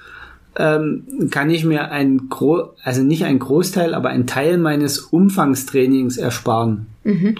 ähm, 0.58 1.30
kann 1.30 1.50
ich 1.50 1.63
mir 1.63 1.91
ein 1.91 2.30
Gro 2.30 2.74
also 2.84 3.04
nicht 3.04 3.26
ein 3.26 3.39
Großteil, 3.39 3.93
aber 3.93 4.10
ein 4.10 4.28
Teil 4.28 4.58
meines 4.58 5.00
Umfangstrainings 5.00 6.17
ersparen. 6.17 6.88
Mhm. 7.04 7.36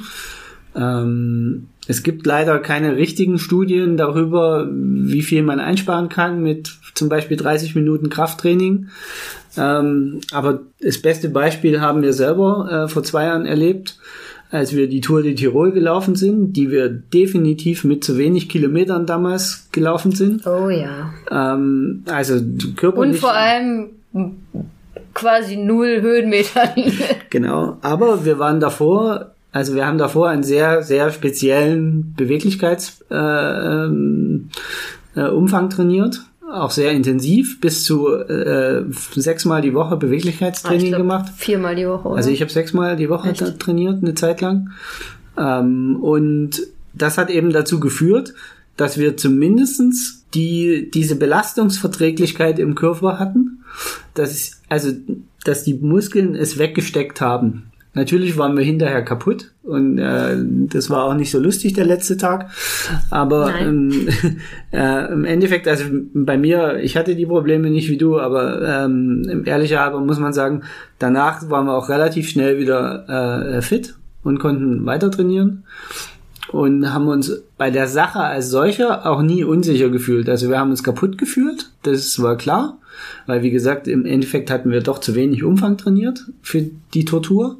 Ähm, 0.76 1.68
es 1.88 2.04
gibt 2.04 2.26
leider 2.26 2.60
keine 2.60 2.98
richtigen 2.98 3.40
Studien 3.40 3.98
darüber, 3.98 4.68
wie 4.70 5.22
viel 5.22 5.42
man 5.42 5.60
einsparen 5.60 6.10
kann 6.10 6.44
mit 6.44 6.78
zum 6.94 7.10
Beispiel 7.10 7.38
30 7.38 7.76
Minuten 7.76 8.10
Krafttraining. 8.10 8.90
Ähm, 9.58 10.20
aber 10.32 10.60
das 10.82 11.02
beste 11.02 11.30
Beispiel 11.30 11.82
haben 11.82 12.02
wir 12.02 12.14
selber 12.14 12.86
äh, 12.86 12.88
vor 12.90 13.04
zwei 13.04 13.26
Jahren 13.26 13.46
erlebt, 13.46 13.98
als 14.50 14.76
wir 14.76 14.88
die 14.88 15.02
Tour 15.02 15.22
de 15.22 15.36
Tirol 15.36 15.72
gelaufen 15.72 16.16
sind, 16.16 16.54
die 16.54 16.72
wir 16.72 16.90
definitiv 16.90 17.84
mit 17.84 18.04
zu 18.04 18.18
wenig 18.18 18.50
Kilometern 18.50 19.06
damals 19.06 19.68
gelaufen 19.72 20.14
sind. 20.14 20.48
Oh 20.48 20.70
ja. 20.70 21.14
Ähm, 21.30 22.04
also 22.08 22.40
körperlich. 22.76 23.16
Und 23.16 23.20
vor 23.20 23.34
allem 23.34 23.90
quasi 25.14 25.58
null 25.58 26.02
Höhenmeter. 26.02 26.74
genau. 27.30 27.78
Aber 27.82 28.26
wir 28.26 28.40
waren 28.40 28.60
davor 28.60 29.34
also 29.58 29.74
wir 29.74 29.88
haben 29.88 29.98
davor 29.98 30.30
einen 30.30 30.44
sehr, 30.44 30.84
sehr 30.84 31.10
speziellen 31.10 32.14
Beweglichkeitsumfang 32.16 34.50
äh, 35.16 35.20
äh, 35.20 35.30
Umfang 35.30 35.72
trainiert. 35.72 36.22
Auch 36.50 36.72
sehr 36.72 36.92
intensiv, 36.92 37.60
bis 37.60 37.84
zu 37.84 38.08
äh, 38.08 38.84
sechsmal 39.16 39.62
die 39.62 39.74
Woche 39.74 39.98
Beweglichkeitstraining 39.98 40.94
ah, 40.94 40.98
glaub, 40.98 41.02
gemacht. 41.02 41.34
Viermal 41.36 41.76
die 41.76 41.88
Woche. 41.88 42.08
Oder? 42.08 42.18
Also 42.18 42.30
ich 42.30 42.42
habe 42.42 42.52
sechsmal 42.52 42.96
die 42.96 43.10
Woche 43.10 43.34
trainiert, 43.34 44.02
eine 44.02 44.14
Zeit 44.14 44.40
lang. 44.40 44.70
Ähm, 45.38 45.98
und 46.02 46.62
das 46.94 47.18
hat 47.18 47.30
eben 47.30 47.52
dazu 47.52 47.80
geführt, 47.80 48.34
dass 48.78 48.98
wir 48.98 49.18
zumindestens 49.18 50.26
die, 50.34 50.90
diese 50.94 51.16
Belastungsverträglichkeit 51.16 52.60
im 52.60 52.76
Körper 52.76 53.20
hatten, 53.20 53.64
dass, 54.14 54.62
also, 54.70 54.92
dass 55.44 55.64
die 55.64 55.74
Muskeln 55.74 56.36
es 56.36 56.58
weggesteckt 56.58 57.20
haben. 57.20 57.67
Natürlich 57.98 58.38
waren 58.38 58.56
wir 58.56 58.64
hinterher 58.64 59.02
kaputt 59.02 59.54
und 59.64 59.98
äh, 59.98 60.38
das 60.38 60.92
war 60.92 61.06
auch 61.06 61.16
nicht 61.16 61.32
so 61.32 61.40
lustig 61.40 61.74
der 61.74 61.86
letzte 61.86 62.16
Tag. 62.16 62.52
Aber 63.10 63.56
ähm, 63.60 64.08
äh, 64.72 65.12
im 65.12 65.26
Endeffekt, 65.26 65.68
also 65.68 65.86
bei 66.14 66.38
mir, 66.38 66.78
ich 66.80 66.96
hatte 66.96 67.16
die 67.16 67.26
Probleme 67.26 67.72
nicht 67.72 67.90
wie 67.90 67.98
du, 67.98 68.20
aber 68.20 68.86
ähm, 68.86 69.42
ehrlicherweise 69.46 70.00
muss 70.00 70.20
man 70.20 70.32
sagen, 70.32 70.62
danach 71.00 71.50
waren 71.50 71.66
wir 71.66 71.74
auch 71.74 71.90
relativ 71.90 72.30
schnell 72.30 72.60
wieder 72.60 73.58
äh, 73.58 73.62
fit 73.64 73.96
und 74.24 74.38
konnten 74.38 74.86
weiter 74.86 75.10
trainieren 75.10 75.64
und 76.52 76.94
haben 76.94 77.08
uns 77.08 77.42
bei 77.58 77.72
der 77.72 77.88
Sache 77.88 78.20
als 78.20 78.52
solcher 78.52 79.08
auch 79.08 79.24
nie 79.24 79.44
unsicher 79.44 79.90
gefühlt. 79.90 80.30
Also 80.30 80.50
wir 80.50 80.60
haben 80.60 80.70
uns 80.70 80.84
kaputt 80.84 81.18
gefühlt, 81.18 81.72
das 81.82 82.22
war 82.22 82.38
klar 82.38 82.78
weil 83.26 83.44
wie 83.44 83.52
gesagt, 83.52 83.88
im 83.88 84.06
Endeffekt 84.06 84.50
hatten 84.52 84.72
wir 84.72 84.82
doch 84.82 85.00
zu 85.00 85.16
wenig 85.16 85.44
Umfang 85.44 85.78
trainiert 85.78 86.26
für 86.42 86.64
die 86.94 87.06
Tortur. 87.06 87.58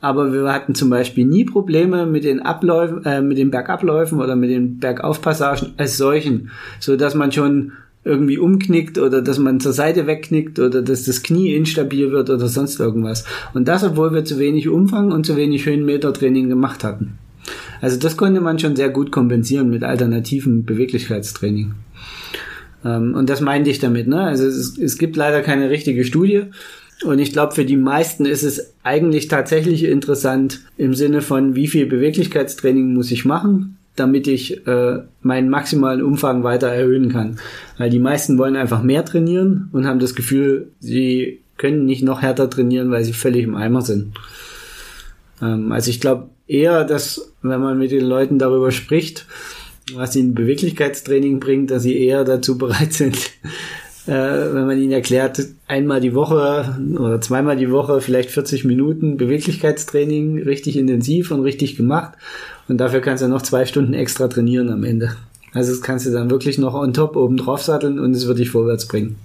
Aber 0.00 0.32
wir 0.32 0.52
hatten 0.52 0.74
zum 0.74 0.90
Beispiel 0.90 1.24
nie 1.24 1.44
Probleme 1.44 2.06
mit 2.06 2.24
den 2.24 2.40
Abläufen, 2.40 3.04
äh, 3.04 3.22
mit 3.22 3.38
den 3.38 3.50
Bergabläufen 3.50 4.20
oder 4.20 4.36
mit 4.36 4.50
den 4.50 4.78
Bergaufpassagen 4.78 5.72
als 5.78 5.96
solchen, 5.96 6.50
so 6.78 6.96
dass 6.96 7.14
man 7.14 7.32
schon 7.32 7.72
irgendwie 8.04 8.38
umknickt 8.38 8.98
oder 8.98 9.20
dass 9.20 9.38
man 9.38 9.58
zur 9.58 9.72
Seite 9.72 10.06
wegknickt 10.06 10.60
oder 10.60 10.80
dass 10.80 11.04
das 11.04 11.22
Knie 11.22 11.54
instabil 11.54 12.12
wird 12.12 12.30
oder 12.30 12.46
sonst 12.46 12.78
irgendwas. 12.78 13.24
Und 13.52 13.66
das, 13.66 13.82
obwohl 13.82 14.12
wir 14.12 14.24
zu 14.24 14.38
wenig 14.38 14.68
Umfang 14.68 15.10
und 15.10 15.26
zu 15.26 15.36
wenig 15.36 15.66
Höhenmeter 15.66 16.12
Training 16.12 16.48
gemacht 16.48 16.84
hatten. 16.84 17.18
Also 17.80 17.98
das 17.98 18.16
konnte 18.16 18.40
man 18.40 18.58
schon 18.58 18.76
sehr 18.76 18.90
gut 18.90 19.10
kompensieren 19.10 19.70
mit 19.70 19.82
alternativen 19.82 20.64
Beweglichkeitstraining. 20.64 21.72
Ähm, 22.86 23.14
und 23.14 23.28
das 23.28 23.40
meinte 23.40 23.70
ich 23.70 23.78
damit. 23.78 24.06
Ne? 24.06 24.20
Also 24.20 24.46
es, 24.46 24.78
es 24.78 24.98
gibt 24.98 25.16
leider 25.16 25.42
keine 25.42 25.70
richtige 25.70 26.04
Studie. 26.04 26.44
Und 27.04 27.18
ich 27.18 27.32
glaube, 27.32 27.54
für 27.54 27.64
die 27.64 27.76
meisten 27.76 28.24
ist 28.24 28.42
es 28.42 28.74
eigentlich 28.82 29.28
tatsächlich 29.28 29.84
interessant 29.84 30.60
im 30.78 30.94
Sinne 30.94 31.20
von, 31.20 31.54
wie 31.54 31.66
viel 31.66 31.86
Beweglichkeitstraining 31.86 32.94
muss 32.94 33.10
ich 33.10 33.26
machen, 33.26 33.76
damit 33.96 34.26
ich 34.26 34.66
äh, 34.66 35.00
meinen 35.20 35.50
maximalen 35.50 36.02
Umfang 36.02 36.42
weiter 36.42 36.68
erhöhen 36.68 37.10
kann. 37.10 37.38
Weil 37.76 37.90
die 37.90 37.98
meisten 37.98 38.38
wollen 38.38 38.56
einfach 38.56 38.82
mehr 38.82 39.04
trainieren 39.04 39.68
und 39.72 39.86
haben 39.86 39.98
das 39.98 40.14
Gefühl, 40.14 40.68
sie 40.80 41.40
können 41.58 41.84
nicht 41.84 42.02
noch 42.02 42.22
härter 42.22 42.48
trainieren, 42.48 42.90
weil 42.90 43.04
sie 43.04 43.12
völlig 43.12 43.44
im 43.44 43.56
Eimer 43.56 43.82
sind. 43.82 44.14
Ähm, 45.42 45.72
also 45.72 45.90
ich 45.90 46.00
glaube 46.00 46.30
eher, 46.46 46.84
dass 46.84 47.32
wenn 47.42 47.60
man 47.60 47.78
mit 47.78 47.90
den 47.90 48.04
Leuten 48.04 48.38
darüber 48.38 48.70
spricht, 48.70 49.26
was 49.94 50.16
ihnen 50.16 50.34
Beweglichkeitstraining 50.34 51.40
bringt, 51.40 51.70
dass 51.70 51.82
sie 51.82 51.98
eher 51.98 52.24
dazu 52.24 52.58
bereit 52.58 52.92
sind, 52.92 53.16
äh, 54.06 54.12
wenn 54.12 54.66
man 54.66 54.78
ihnen 54.78 54.92
erklärt, 54.92 55.44
einmal 55.68 56.00
die 56.00 56.14
Woche 56.14 56.78
oder 56.98 57.20
zweimal 57.20 57.56
die 57.56 57.70
Woche 57.70 58.00
vielleicht 58.00 58.30
40 58.30 58.64
Minuten 58.64 59.16
Beweglichkeitstraining 59.16 60.42
richtig 60.42 60.76
intensiv 60.76 61.30
und 61.30 61.42
richtig 61.42 61.76
gemacht 61.76 62.14
und 62.68 62.78
dafür 62.78 63.00
kannst 63.00 63.22
du 63.22 63.28
noch 63.28 63.42
zwei 63.42 63.64
Stunden 63.66 63.94
extra 63.94 64.28
trainieren 64.28 64.70
am 64.70 64.84
Ende. 64.84 65.16
Also 65.52 65.72
das 65.72 65.80
kannst 65.80 66.06
du 66.06 66.10
dann 66.10 66.30
wirklich 66.30 66.58
noch 66.58 66.74
on 66.74 66.92
top 66.92 67.16
oben 67.16 67.36
drauf 67.36 67.62
satteln 67.62 67.98
und 67.98 68.12
es 68.12 68.26
wird 68.26 68.38
dich 68.38 68.50
vorwärts 68.50 68.86
bringen. 68.86 69.16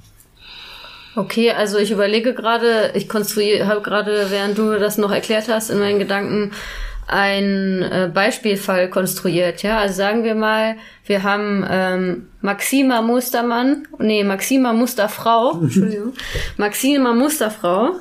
Okay, 1.14 1.52
also 1.52 1.78
ich 1.78 1.92
überlege 1.92 2.34
gerade, 2.34 2.92
ich 2.94 3.10
konstruiere, 3.10 3.68
habe 3.68 3.82
gerade, 3.82 4.28
während 4.30 4.58
du 4.58 4.80
das 4.80 4.98
noch 4.98 5.12
erklärt 5.12 5.50
hast, 5.50 5.70
in 5.70 5.80
meinen 5.80 6.00
Gedanken 6.00 6.52
ein 7.08 7.82
äh, 7.82 8.10
Beispielfall 8.14 8.90
konstruiert. 8.90 9.64
Ja, 9.64 9.80
also 9.80 9.96
sagen 9.96 10.24
wir 10.24 10.36
mal, 10.36 10.76
wir 11.06 11.24
haben 11.24 11.66
ähm, 11.70 12.30
Maxima 12.42 13.02
Mustermann, 13.02 13.88
nee, 14.00 14.24
Maxima 14.24 14.74
Musterfrau, 14.74 15.60
Entschuldigung, 15.62 16.14
Maxima 16.58 17.14
Musterfrau. 17.14 17.96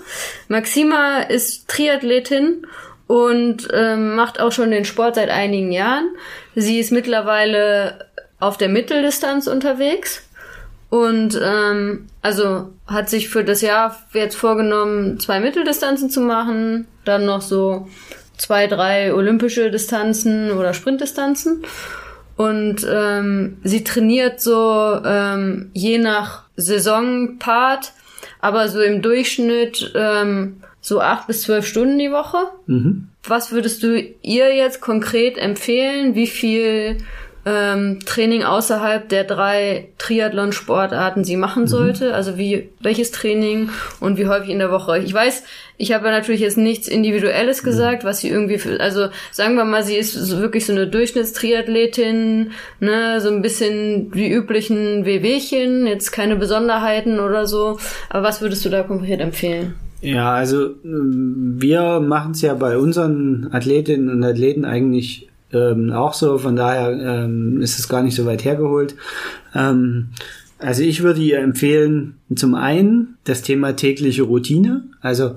Maxima 0.48 1.20
ist 1.20 1.68
Triathletin 1.68 2.66
und 3.06 3.68
ähm, 3.72 4.14
macht 4.14 4.38
auch 4.38 4.52
schon 4.52 4.70
den 4.70 4.84
Sport 4.84 5.16
seit 5.16 5.30
einigen 5.30 5.72
Jahren. 5.72 6.08
Sie 6.54 6.78
ist 6.78 6.92
mittlerweile 6.92 8.06
auf 8.38 8.56
der 8.56 8.68
Mitteldistanz 8.68 9.46
unterwegs 9.46 10.22
und 10.90 11.40
ähm, 11.42 12.06
also 12.20 12.70
hat 12.86 13.08
sich 13.08 13.28
für 13.28 13.44
das 13.44 13.60
Jahr 13.60 13.96
jetzt 14.12 14.36
vorgenommen, 14.36 15.20
zwei 15.20 15.38
Mitteldistanzen 15.38 16.10
zu 16.10 16.20
machen, 16.20 16.88
dann 17.04 17.24
noch 17.24 17.42
so 17.42 17.88
zwei, 18.40 18.66
drei 18.66 19.12
olympische 19.12 19.70
Distanzen 19.70 20.50
oder 20.50 20.72
Sprintdistanzen. 20.72 21.62
Und 22.36 22.86
ähm, 22.90 23.58
sie 23.64 23.84
trainiert 23.84 24.40
so 24.40 24.98
ähm, 25.04 25.70
je 25.74 25.98
nach 25.98 26.44
Saisonpart, 26.56 27.92
aber 28.40 28.68
so 28.68 28.80
im 28.80 29.02
Durchschnitt 29.02 29.92
ähm, 29.94 30.62
so 30.80 31.02
acht 31.02 31.26
bis 31.26 31.42
zwölf 31.42 31.66
Stunden 31.66 31.98
die 31.98 32.10
Woche. 32.10 32.38
Mhm. 32.66 33.08
Was 33.24 33.52
würdest 33.52 33.82
du 33.82 34.00
ihr 34.22 34.54
jetzt 34.54 34.80
konkret 34.80 35.36
empfehlen? 35.36 36.14
Wie 36.14 36.26
viel 36.26 36.96
ähm, 37.50 37.98
Training 38.06 38.44
außerhalb 38.44 39.08
der 39.08 39.24
drei 39.24 39.88
Triathlon-Sportarten 39.98 41.24
sie 41.24 41.36
machen 41.36 41.64
mhm. 41.64 41.68
sollte. 41.68 42.14
Also 42.14 42.38
wie 42.38 42.68
welches 42.80 43.10
Training 43.10 43.70
und 43.98 44.18
wie 44.18 44.26
häufig 44.26 44.50
in 44.50 44.58
der 44.58 44.70
Woche. 44.70 44.98
Ich 44.98 45.12
weiß, 45.12 45.42
ich 45.76 45.92
habe 45.92 46.04
natürlich 46.10 46.40
jetzt 46.40 46.58
nichts 46.58 46.86
Individuelles 46.88 47.62
mhm. 47.62 47.66
gesagt, 47.66 48.04
was 48.04 48.20
sie 48.20 48.28
irgendwie 48.28 48.58
für, 48.58 48.78
also 48.80 49.08
sagen 49.32 49.56
wir 49.56 49.64
mal, 49.64 49.82
sie 49.82 49.96
ist 49.96 50.12
so 50.12 50.38
wirklich 50.38 50.66
so 50.66 50.72
eine 50.72 50.86
Durchschnittstriathletin, 50.86 52.52
ne, 52.78 53.20
so 53.20 53.30
ein 53.30 53.42
bisschen 53.42 54.10
die 54.12 54.30
üblichen 54.30 55.04
WWchen, 55.04 55.86
jetzt 55.86 56.12
keine 56.12 56.36
Besonderheiten 56.36 57.18
oder 57.18 57.46
so. 57.46 57.78
Aber 58.10 58.22
was 58.22 58.40
würdest 58.40 58.64
du 58.64 58.68
da 58.68 58.82
konkret 58.82 59.20
empfehlen? 59.20 59.74
Ja, 60.02 60.32
also 60.32 60.70
wir 60.82 62.00
machen 62.00 62.32
es 62.32 62.42
ja 62.42 62.54
bei 62.54 62.78
unseren 62.78 63.48
Athletinnen 63.52 64.08
und 64.08 64.24
Athleten 64.24 64.64
eigentlich 64.64 65.29
ähm, 65.52 65.92
auch 65.92 66.14
so, 66.14 66.38
von 66.38 66.56
daher 66.56 66.92
ähm, 66.92 67.60
ist 67.60 67.78
es 67.78 67.88
gar 67.88 68.02
nicht 68.02 68.14
so 68.14 68.26
weit 68.26 68.44
hergeholt. 68.44 68.94
Ähm, 69.54 70.10
also 70.58 70.82
ich 70.82 71.02
würde 71.02 71.20
ihr 71.20 71.38
empfehlen, 71.38 72.16
zum 72.34 72.54
einen 72.54 73.16
das 73.24 73.42
Thema 73.42 73.74
tägliche 73.76 74.22
Routine, 74.22 74.84
also 75.00 75.36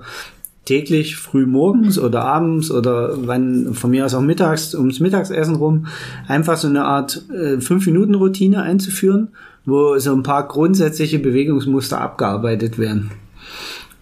täglich 0.66 1.18
früh 1.18 1.46
morgens 1.46 2.00
oder 2.00 2.24
abends 2.24 2.72
oder 2.72 3.28
wann 3.28 3.74
von 3.74 3.92
mir 3.92 4.06
aus 4.06 4.14
auch 4.14 4.22
mittags 4.22 4.74
ums 4.76 5.00
Mittagsessen 5.00 5.56
rum 5.56 5.88
einfach 6.28 6.58
so 6.58 6.68
eine 6.68 6.86
Art 6.86 7.24
äh, 7.32 7.60
5 7.60 7.86
Minuten 7.86 8.16
Routine 8.16 8.62
einzuführen, 8.64 9.30
wo 9.66 9.98
so 10.00 10.14
ein 10.14 10.24
paar 10.24 10.48
grundsätzliche 10.48 11.20
Bewegungsmuster 11.20 12.00
abgearbeitet 12.00 12.78
werden. 12.78 13.12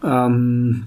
Ähm, 0.03 0.83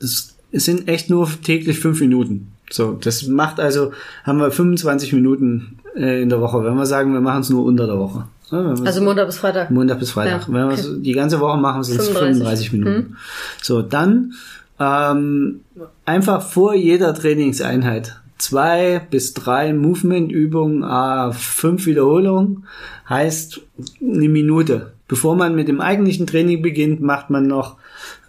das 0.00 0.36
sind 0.52 0.88
echt 0.88 1.10
nur 1.10 1.28
täglich 1.42 1.78
fünf 1.78 2.00
Minuten. 2.00 2.53
So, 2.70 2.92
das 2.92 3.26
macht 3.26 3.60
also, 3.60 3.92
haben 4.24 4.38
wir 4.38 4.50
25 4.50 5.12
Minuten 5.12 5.78
äh, 5.96 6.22
in 6.22 6.28
der 6.28 6.40
Woche. 6.40 6.64
Wenn 6.64 6.76
wir 6.76 6.86
sagen, 6.86 7.12
wir 7.12 7.20
machen 7.20 7.40
es 7.40 7.50
nur 7.50 7.64
unter 7.64 7.86
der 7.86 7.98
Woche. 7.98 8.26
Ja, 8.50 8.74
also 8.84 9.00
Montag 9.02 9.26
bis 9.26 9.38
Freitag. 9.38 9.70
Montag 9.70 9.98
bis 9.98 10.10
Freitag. 10.10 10.42
Ja, 10.42 10.54
Wenn 10.54 10.68
wir 10.68 10.72
okay. 10.72 10.96
die 10.98 11.12
ganze 11.12 11.40
Woche 11.40 11.58
machen, 11.58 11.82
sind 11.82 11.98
es 11.98 12.08
35 12.08 12.72
Minuten. 12.72 12.96
Hm. 12.96 13.16
So, 13.62 13.82
dann 13.82 14.34
ähm, 14.78 15.60
einfach 16.04 16.42
vor 16.42 16.74
jeder 16.74 17.14
Trainingseinheit 17.14 18.20
zwei 18.38 19.00
bis 19.10 19.34
drei 19.34 19.72
Movement-Übungen, 19.72 20.82
äh, 20.82 21.32
fünf 21.32 21.86
Wiederholungen, 21.86 22.64
heißt 23.08 23.60
eine 24.02 24.28
Minute. 24.28 24.92
Bevor 25.08 25.36
man 25.36 25.54
mit 25.54 25.68
dem 25.68 25.80
eigentlichen 25.80 26.26
Training 26.26 26.62
beginnt, 26.62 27.00
macht 27.00 27.30
man 27.30 27.46
noch 27.46 27.76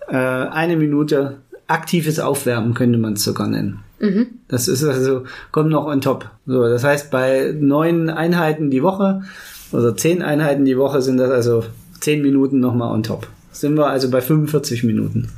äh, 0.07 0.15
eine 0.15 0.77
Minute 0.77 1.37
aktives 1.67 2.19
Aufwärmen, 2.19 2.73
könnte 2.73 2.99
man 2.99 3.13
es 3.13 3.23
sogar 3.23 3.47
nennen. 3.47 3.81
Mhm. 3.99 4.27
Das 4.47 4.67
ist 4.67 4.83
also, 4.83 5.23
kommt 5.51 5.69
noch 5.69 5.85
on 5.85 6.01
top. 6.01 6.29
So, 6.45 6.63
das 6.63 6.83
heißt, 6.83 7.11
bei 7.11 7.55
neun 7.57 8.09
Einheiten 8.09 8.69
die 8.69 8.83
Woche 8.83 9.23
oder 9.71 9.95
zehn 9.95 10.21
Einheiten 10.21 10.65
die 10.65 10.77
Woche 10.77 11.01
sind 11.01 11.17
das 11.17 11.31
also 11.31 11.63
zehn 11.99 12.21
Minuten 12.21 12.59
nochmal 12.59 12.93
on 12.93 13.03
top. 13.03 13.27
Sind 13.51 13.77
wir 13.77 13.87
also 13.87 14.09
bei 14.09 14.21
45 14.21 14.83
Minuten 14.83 15.29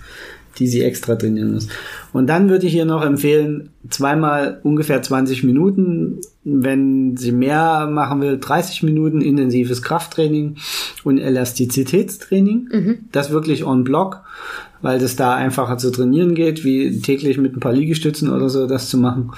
die 0.59 0.67
sie 0.67 0.83
extra 0.83 1.15
trainieren 1.15 1.53
muss. 1.53 1.67
Und 2.13 2.27
dann 2.27 2.49
würde 2.49 2.67
ich 2.67 2.75
ihr 2.75 2.85
noch 2.85 3.03
empfehlen, 3.03 3.69
zweimal 3.89 4.59
ungefähr 4.63 5.01
20 5.01 5.43
Minuten, 5.43 6.19
wenn 6.43 7.15
sie 7.17 7.31
mehr 7.31 7.87
machen 7.91 8.21
will, 8.21 8.39
30 8.39 8.83
Minuten 8.83 9.21
intensives 9.21 9.81
Krafttraining 9.81 10.55
und 11.03 11.19
Elastizitätstraining. 11.19 12.69
Mhm. 12.71 12.97
Das 13.11 13.31
wirklich 13.31 13.65
on 13.65 13.83
block, 13.83 14.21
weil 14.81 14.99
das 14.99 15.15
da 15.15 15.35
einfacher 15.35 15.77
zu 15.77 15.91
trainieren 15.91 16.35
geht, 16.35 16.63
wie 16.63 16.99
täglich 17.01 17.37
mit 17.37 17.55
ein 17.55 17.59
paar 17.59 17.73
Liegestützen 17.73 18.31
oder 18.31 18.49
so 18.49 18.67
das 18.67 18.89
zu 18.89 18.97
machen. 18.97 19.31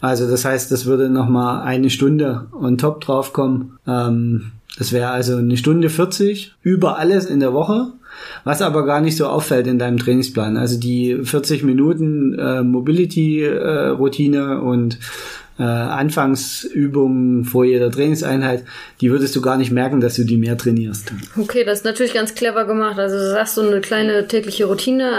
Also 0.00 0.28
das 0.30 0.44
heißt, 0.44 0.70
das 0.70 0.86
würde 0.86 1.10
nochmal 1.10 1.62
eine 1.62 1.90
Stunde 1.90 2.46
on 2.52 2.78
top 2.78 3.00
draufkommen. 3.00 3.78
Ähm, 3.86 4.52
das 4.78 4.92
wäre 4.92 5.10
also 5.10 5.36
eine 5.36 5.56
Stunde 5.56 5.90
40 5.90 6.54
über 6.62 6.98
alles 6.98 7.26
in 7.26 7.40
der 7.40 7.52
Woche 7.52 7.92
was 8.44 8.62
aber 8.62 8.84
gar 8.84 9.00
nicht 9.00 9.16
so 9.16 9.26
auffällt 9.26 9.66
in 9.66 9.78
deinem 9.78 9.98
Trainingsplan. 9.98 10.56
Also 10.56 10.78
die 10.78 11.18
40 11.22 11.62
Minuten 11.64 12.38
äh, 12.38 12.62
Mobility-Routine 12.62 14.54
äh, 14.54 14.64
und 14.64 14.98
äh, 15.58 15.62
Anfangsübungen 15.62 17.44
vor 17.44 17.64
jeder 17.64 17.90
Trainingseinheit, 17.90 18.64
die 19.00 19.10
würdest 19.10 19.34
du 19.36 19.40
gar 19.40 19.56
nicht 19.56 19.70
merken, 19.70 20.00
dass 20.00 20.16
du 20.16 20.24
die 20.24 20.36
mehr 20.36 20.56
trainierst. 20.56 21.12
Okay, 21.36 21.64
das 21.64 21.78
ist 21.78 21.84
natürlich 21.84 22.14
ganz 22.14 22.34
clever 22.34 22.64
gemacht. 22.64 22.98
Also 22.98 23.16
du 23.16 23.30
sagst 23.30 23.54
so 23.54 23.62
eine 23.62 23.80
kleine 23.80 24.28
tägliche 24.28 24.66
Routine 24.66 25.12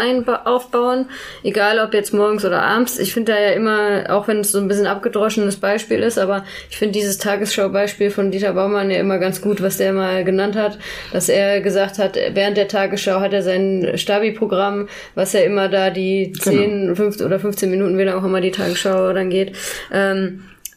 aufbauen, 0.45 1.05
egal 1.43 1.79
ob 1.79 1.93
jetzt 1.93 2.13
morgens 2.13 2.45
oder 2.45 2.61
abends. 2.61 2.99
Ich 2.99 3.13
finde 3.13 3.33
da 3.33 3.39
ja 3.39 3.49
immer, 3.49 4.05
auch 4.09 4.27
wenn 4.27 4.39
es 4.39 4.51
so 4.51 4.59
ein 4.59 4.67
bisschen 4.67 4.87
abgedroschenes 4.87 5.57
Beispiel 5.57 5.99
ist, 5.99 6.17
aber 6.17 6.43
ich 6.69 6.77
finde 6.77 6.93
dieses 6.93 7.17
Tagesschau-Beispiel 7.17 8.11
von 8.11 8.31
Dieter 8.31 8.53
Baumann 8.53 8.91
ja 8.91 8.99
immer 8.99 9.17
ganz 9.17 9.41
gut, 9.41 9.61
was 9.61 9.77
der 9.77 9.93
mal 9.93 10.23
genannt 10.23 10.55
hat, 10.55 10.77
dass 11.11 11.29
er 11.29 11.61
gesagt 11.61 11.99
hat, 11.99 12.15
während 12.15 12.57
der 12.57 12.67
Tagesschau 12.67 13.19
hat 13.19 13.33
er 13.33 13.43
sein 13.43 13.91
Stabi-Programm, 13.95 14.87
was 15.15 15.33
ja 15.33 15.41
immer 15.41 15.67
da 15.69 15.89
die 15.89 16.31
10, 16.31 16.53
genau. 16.53 16.95
15 16.95 17.25
oder 17.25 17.39
15 17.39 17.69
Minuten, 17.69 17.97
wie 17.97 18.03
lange 18.03 18.17
auch 18.17 18.25
immer 18.25 18.41
die 18.41 18.51
Tagesschau 18.51 19.13
dann 19.13 19.29
geht, 19.29 19.55
ähm, 19.91 20.28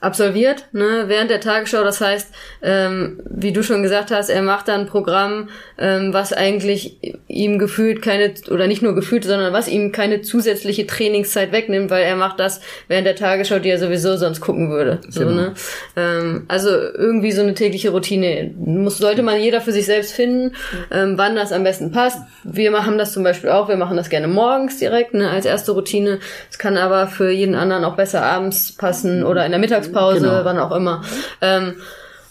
absolviert, 0.02 0.66
ne, 0.72 1.04
während 1.06 1.30
der 1.30 1.40
Tagesschau. 1.40 1.84
Das 1.84 2.00
heißt, 2.00 2.28
ähm, 2.62 3.20
wie 3.24 3.52
du 3.52 3.62
schon 3.62 3.82
gesagt 3.82 4.10
hast, 4.10 4.28
er 4.28 4.42
macht 4.42 4.68
dann 4.68 4.82
ein 4.82 4.86
Programm, 4.86 5.48
ähm, 5.78 6.12
was 6.12 6.32
eigentlich 6.32 6.98
ihm 7.28 7.58
gefühlt 7.58 8.02
keine, 8.02 8.34
oder 8.50 8.66
nicht 8.66 8.82
nur 8.82 8.94
gefühlt, 8.94 9.24
sondern 9.24 9.52
was 9.52 9.68
ihm 9.68 9.92
keine 9.92 10.22
zusätzliche 10.22 10.86
Trainingszeit 10.86 11.52
wegnimmt, 11.52 11.90
weil 11.90 12.02
er 12.02 12.16
macht 12.16 12.40
das 12.40 12.60
während 12.88 13.06
der 13.06 13.14
Tagesschau, 13.14 13.60
die 13.60 13.70
er 13.70 13.78
sowieso 13.78 14.16
sonst 14.16 14.40
gucken 14.40 14.70
würde. 14.70 15.00
So, 15.08 15.20
genau. 15.20 15.34
ne? 15.34 15.54
ähm, 15.96 16.44
also 16.48 16.70
irgendwie 16.70 17.32
so 17.32 17.42
eine 17.42 17.54
tägliche 17.54 17.90
Routine 17.90 18.52
muss, 18.58 18.98
sollte 18.98 19.22
man 19.22 19.40
jeder 19.40 19.60
für 19.60 19.72
sich 19.72 19.86
selbst 19.86 20.12
finden, 20.12 20.56
ähm, 20.90 21.14
wann 21.16 21.36
das 21.36 21.52
am 21.52 21.62
besten 21.62 21.92
passt. 21.92 22.18
Wir 22.42 22.72
machen 22.72 22.98
das 22.98 23.12
zum 23.12 23.22
Beispiel 23.22 23.50
auch, 23.50 23.68
wir 23.68 23.76
machen 23.76 23.96
das 23.96 24.10
gerne 24.10 24.26
morgens 24.26 24.78
direkt, 24.78 25.14
ne, 25.14 25.30
als 25.30 25.46
erste 25.46 25.72
Routine. 25.72 26.18
Es 26.50 26.58
kann 26.58 26.76
aber 26.76 27.06
für 27.06 27.30
jeden 27.30 27.54
anderen 27.54 27.84
auch 27.84 27.94
besser 27.94 28.22
abends 28.24 28.72
passen 28.72 29.22
oder 29.22 29.46
in 29.46 29.52
der 29.52 29.60
Mittagspause 29.60 29.91
Mittagspause, 29.92 30.20
genau. 30.20 30.44
wann 30.44 30.58
auch 30.58 30.74
immer. 30.74 31.02
Ähm, 31.40 31.74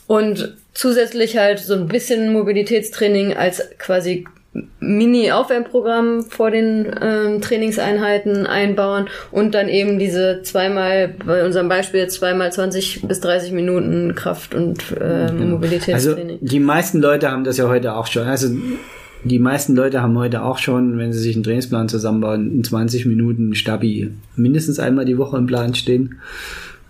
und 0.08 0.58
zusätzlich 0.74 1.38
halt 1.38 1.60
so 1.60 1.74
ein 1.74 1.88
bisschen 1.88 2.34
Mobilitätstraining 2.34 3.36
als 3.36 3.62
quasi 3.78 4.26
Mini-Aufwärmprogramm 4.82 6.24
vor 6.24 6.52
den 6.52 6.86
ähm, 7.02 7.40
Trainingseinheiten 7.40 8.46
einbauen 8.46 9.08
und 9.32 9.54
dann 9.54 9.70
eben 9.70 9.98
diese 9.98 10.42
zweimal, 10.44 11.16
bei 11.26 11.46
unserem 11.46 11.70
Beispiel 11.70 12.08
zweimal 12.08 12.52
20 12.52 13.08
bis 13.08 13.22
30 13.22 13.54
Minuten 13.54 14.14
Kraft- 14.14 14.54
und 14.54 14.84
ähm, 15.00 15.38
genau. 15.38 15.52
Mobilitätstraining. 15.52 16.40
Also 16.42 16.46
die 16.46 16.60
meisten 16.60 17.00
Leute 17.00 17.32
haben 17.32 17.46
das 17.46 17.56
ja 17.58 17.70
heute 17.70 17.96
auch 17.96 18.08
schon. 18.08 18.28
Also 18.28 18.50
die 19.24 19.40
meisten 19.40 19.76
Leute 19.76 20.02
haben 20.02 20.18
heute 20.18 20.44
auch 20.44 20.58
schon, 20.58 20.98
wenn 20.98 21.14
sie 21.14 21.20
sich 21.20 21.36
einen 21.36 21.44
Trainingsplan 21.44 21.88
zusammenbauen, 21.88 22.52
in 22.52 22.64
20 22.64 23.06
Minuten 23.06 23.56
Stabi 23.56 24.12
mindestens 24.36 24.80
einmal 24.80 25.06
die 25.06 25.18
Woche 25.18 25.38
im 25.38 25.46
Plan 25.46 25.76
stehen. 25.76 26.20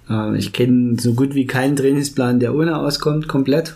Äh, 0.09 0.37
ich 0.37 0.53
kenne 0.53 0.97
so 0.99 1.13
gut 1.13 1.35
wie 1.35 1.45
keinen 1.45 1.75
Trainingsplan, 1.75 2.39
der 2.39 2.55
ohne 2.55 2.77
auskommt, 2.77 3.27
komplett. 3.27 3.75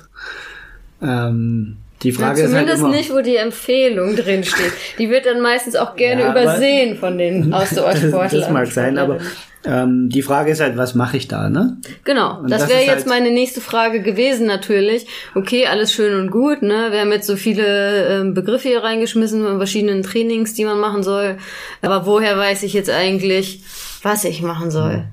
Ähm, 1.02 1.78
die 2.04 2.12
Frage 2.12 2.42
ja, 2.42 2.48
ist 2.48 2.54
halt 2.54 2.70
immer, 2.70 2.90
nicht, 2.90 3.12
wo 3.12 3.22
die 3.22 3.38
Empfehlung 3.38 4.16
drin 4.16 4.44
steht. 4.44 4.74
Die 5.00 5.10
wird 5.10 5.26
dann 5.26 5.42
meistens 5.42 5.76
auch 5.76 5.96
gerne 5.96 6.22
ja, 6.22 6.32
übersehen 6.32 6.98
von 6.98 7.18
den 7.18 7.54
Ausdauersportlern. 7.54 8.22
das, 8.24 8.32
das 8.32 8.50
mag 8.50 8.68
sein, 8.68 8.98
aber 8.98 9.20
ähm, 9.66 10.10
die 10.10 10.22
Frage 10.22 10.52
ist 10.52 10.62
halt, 10.62 10.78
was 10.78 10.94
mache 10.94 11.18
ich 11.18 11.28
da, 11.28 11.50
ne? 11.50 11.78
Genau, 12.04 12.40
und 12.40 12.52
das, 12.52 12.62
das 12.62 12.70
wäre 12.70 12.82
jetzt 12.82 12.90
halt 12.90 13.08
meine 13.08 13.32
nächste 13.32 13.62
Frage 13.62 14.02
gewesen 14.02 14.46
natürlich. 14.46 15.08
Okay, 15.34 15.66
alles 15.66 15.92
schön 15.92 16.20
und 16.20 16.30
gut, 16.30 16.62
ne? 16.62 16.90
Wir 16.92 17.02
haben 17.02 17.12
jetzt 17.12 17.28
so 17.28 17.36
viele 17.36 18.08
ähm, 18.08 18.34
Begriffe 18.34 18.70
hier 18.70 18.84
reingeschmissen 18.84 19.44
von 19.44 19.58
verschiedenen 19.58 20.04
Trainings, 20.04 20.54
die 20.54 20.66
man 20.66 20.80
machen 20.80 21.02
soll. 21.02 21.38
Aber 21.82 22.06
woher 22.06 22.38
weiß 22.38 22.62
ich 22.64 22.74
jetzt 22.74 22.92
eigentlich, 22.92 23.64
was 24.06 24.24
ich 24.24 24.42
machen 24.42 24.70
soll? 24.70 25.04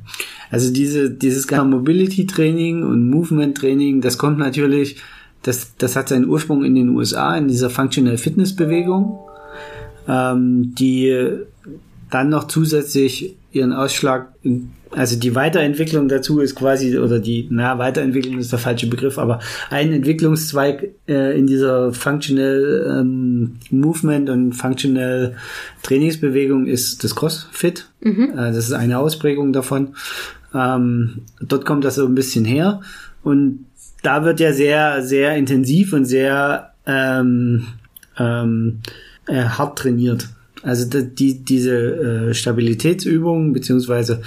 Also 0.51 0.71
diese, 0.71 1.11
dieses 1.11 1.51
Mobility 1.51 2.27
Training 2.27 2.85
und 2.85 3.09
Movement 3.09 3.57
Training, 3.57 4.03
das 4.03 4.19
kommt 4.19 4.37
natürlich, 4.39 4.97
das, 5.43 5.75
das 5.79 5.97
hat 5.97 6.11
seinen 6.11 6.29
Ursprung 6.29 6.63
in 6.63 6.75
den 6.75 6.91
USA, 6.91 7.37
in 7.37 7.49
dieser 7.49 7.71
Functional 7.71 8.19
Fitness 8.19 8.55
Bewegung, 8.55 9.19
ähm, 10.07 10.75
die 10.75 11.39
dann 12.11 12.29
noch 12.29 12.49
zusätzlich 12.49 13.35
ihren 13.51 13.73
Ausschlag, 13.73 14.29
also 14.93 15.19
die 15.19 15.35
Weiterentwicklung 15.35 16.09
dazu 16.09 16.41
ist 16.41 16.55
quasi, 16.55 16.99
oder 16.99 17.19
die, 17.19 17.49
na, 17.51 17.79
Weiterentwicklung 17.79 18.39
ist 18.39 18.53
der 18.53 18.59
falsche 18.59 18.87
Begriff, 18.87 19.19
aber 19.19 19.41
ein 19.71 19.93
Entwicklungszweig 19.93 20.91
äh, 21.09 21.39
in 21.39 21.47
dieser 21.47 21.93
Functional 21.93 23.01
ähm, 23.01 23.57
Movement 23.71 24.29
und 24.31 24.53
Functional 24.53 25.37
Trainingsbewegung 25.83 26.67
ist 26.67 27.05
das 27.05 27.17
CrossFit. 27.17 27.89
Mhm. 28.01 28.33
Äh, 28.33 28.53
das 28.53 28.59
ist 28.59 28.73
eine 28.73 28.99
Ausprägung 28.99 29.53
davon. 29.53 29.95
Ähm, 30.55 31.23
dort 31.41 31.65
kommt 31.65 31.85
das 31.85 31.95
so 31.95 32.07
ein 32.07 32.15
bisschen 32.15 32.45
her 32.45 32.83
und 33.23 33.67
da 34.03 34.25
wird 34.25 34.41
ja 34.41 34.53
sehr, 34.53 35.03
sehr 35.03 35.37
intensiv 35.37 35.93
und 35.93 36.05
sehr 36.05 36.73
ähm, 36.87 37.67
ähm, 38.19 38.81
äh, 39.27 39.43
hart 39.45 39.79
trainiert. 39.79 40.29
Also 40.63 41.01
die, 41.01 41.45
diese 41.45 41.75
äh, 42.31 42.35
Stabilitätsübungen, 42.35 43.53
beziehungsweise 43.53 44.23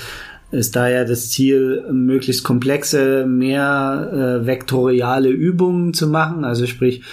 ist 0.51 0.75
da 0.75 0.89
ja 0.89 1.05
das 1.05 1.29
Ziel, 1.31 1.83
möglichst 1.91 2.43
komplexe, 2.43 3.25
mehr 3.25 4.41
äh, 4.41 4.45
vektoriale 4.45 5.29
Übungen 5.29 5.93
zu 5.93 6.07
machen. 6.07 6.45
Also 6.45 6.65
sprich, 6.65 7.03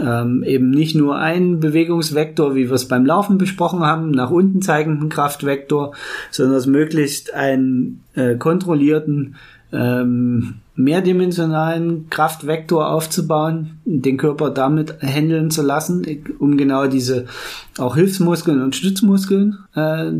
ähm, 0.00 0.42
eben 0.44 0.70
nicht 0.70 0.94
nur 0.94 1.18
ein 1.18 1.60
Bewegungsvektor, 1.60 2.54
wie 2.54 2.68
wir 2.68 2.74
es 2.74 2.88
beim 2.88 3.04
Laufen 3.04 3.38
besprochen 3.38 3.80
haben, 3.80 4.10
nach 4.10 4.30
unten 4.30 4.62
zeigenden 4.62 5.08
Kraftvektor, 5.08 5.94
sondern 6.30 6.70
möglichst 6.70 7.34
einen 7.34 8.04
äh, 8.14 8.36
kontrollierten, 8.36 9.36
ähm, 9.72 10.54
mehrdimensionalen 10.76 12.08
Kraftvektor 12.08 12.90
aufzubauen, 12.90 13.80
den 13.84 14.16
Körper 14.16 14.50
damit 14.50 15.02
handeln 15.02 15.50
zu 15.50 15.62
lassen, 15.62 16.06
um 16.38 16.56
genau 16.56 16.86
diese 16.86 17.26
auch 17.78 17.96
Hilfsmuskeln 17.96 18.62
und 18.62 18.76
Stützmuskeln 18.76 19.58
äh, 19.74 20.12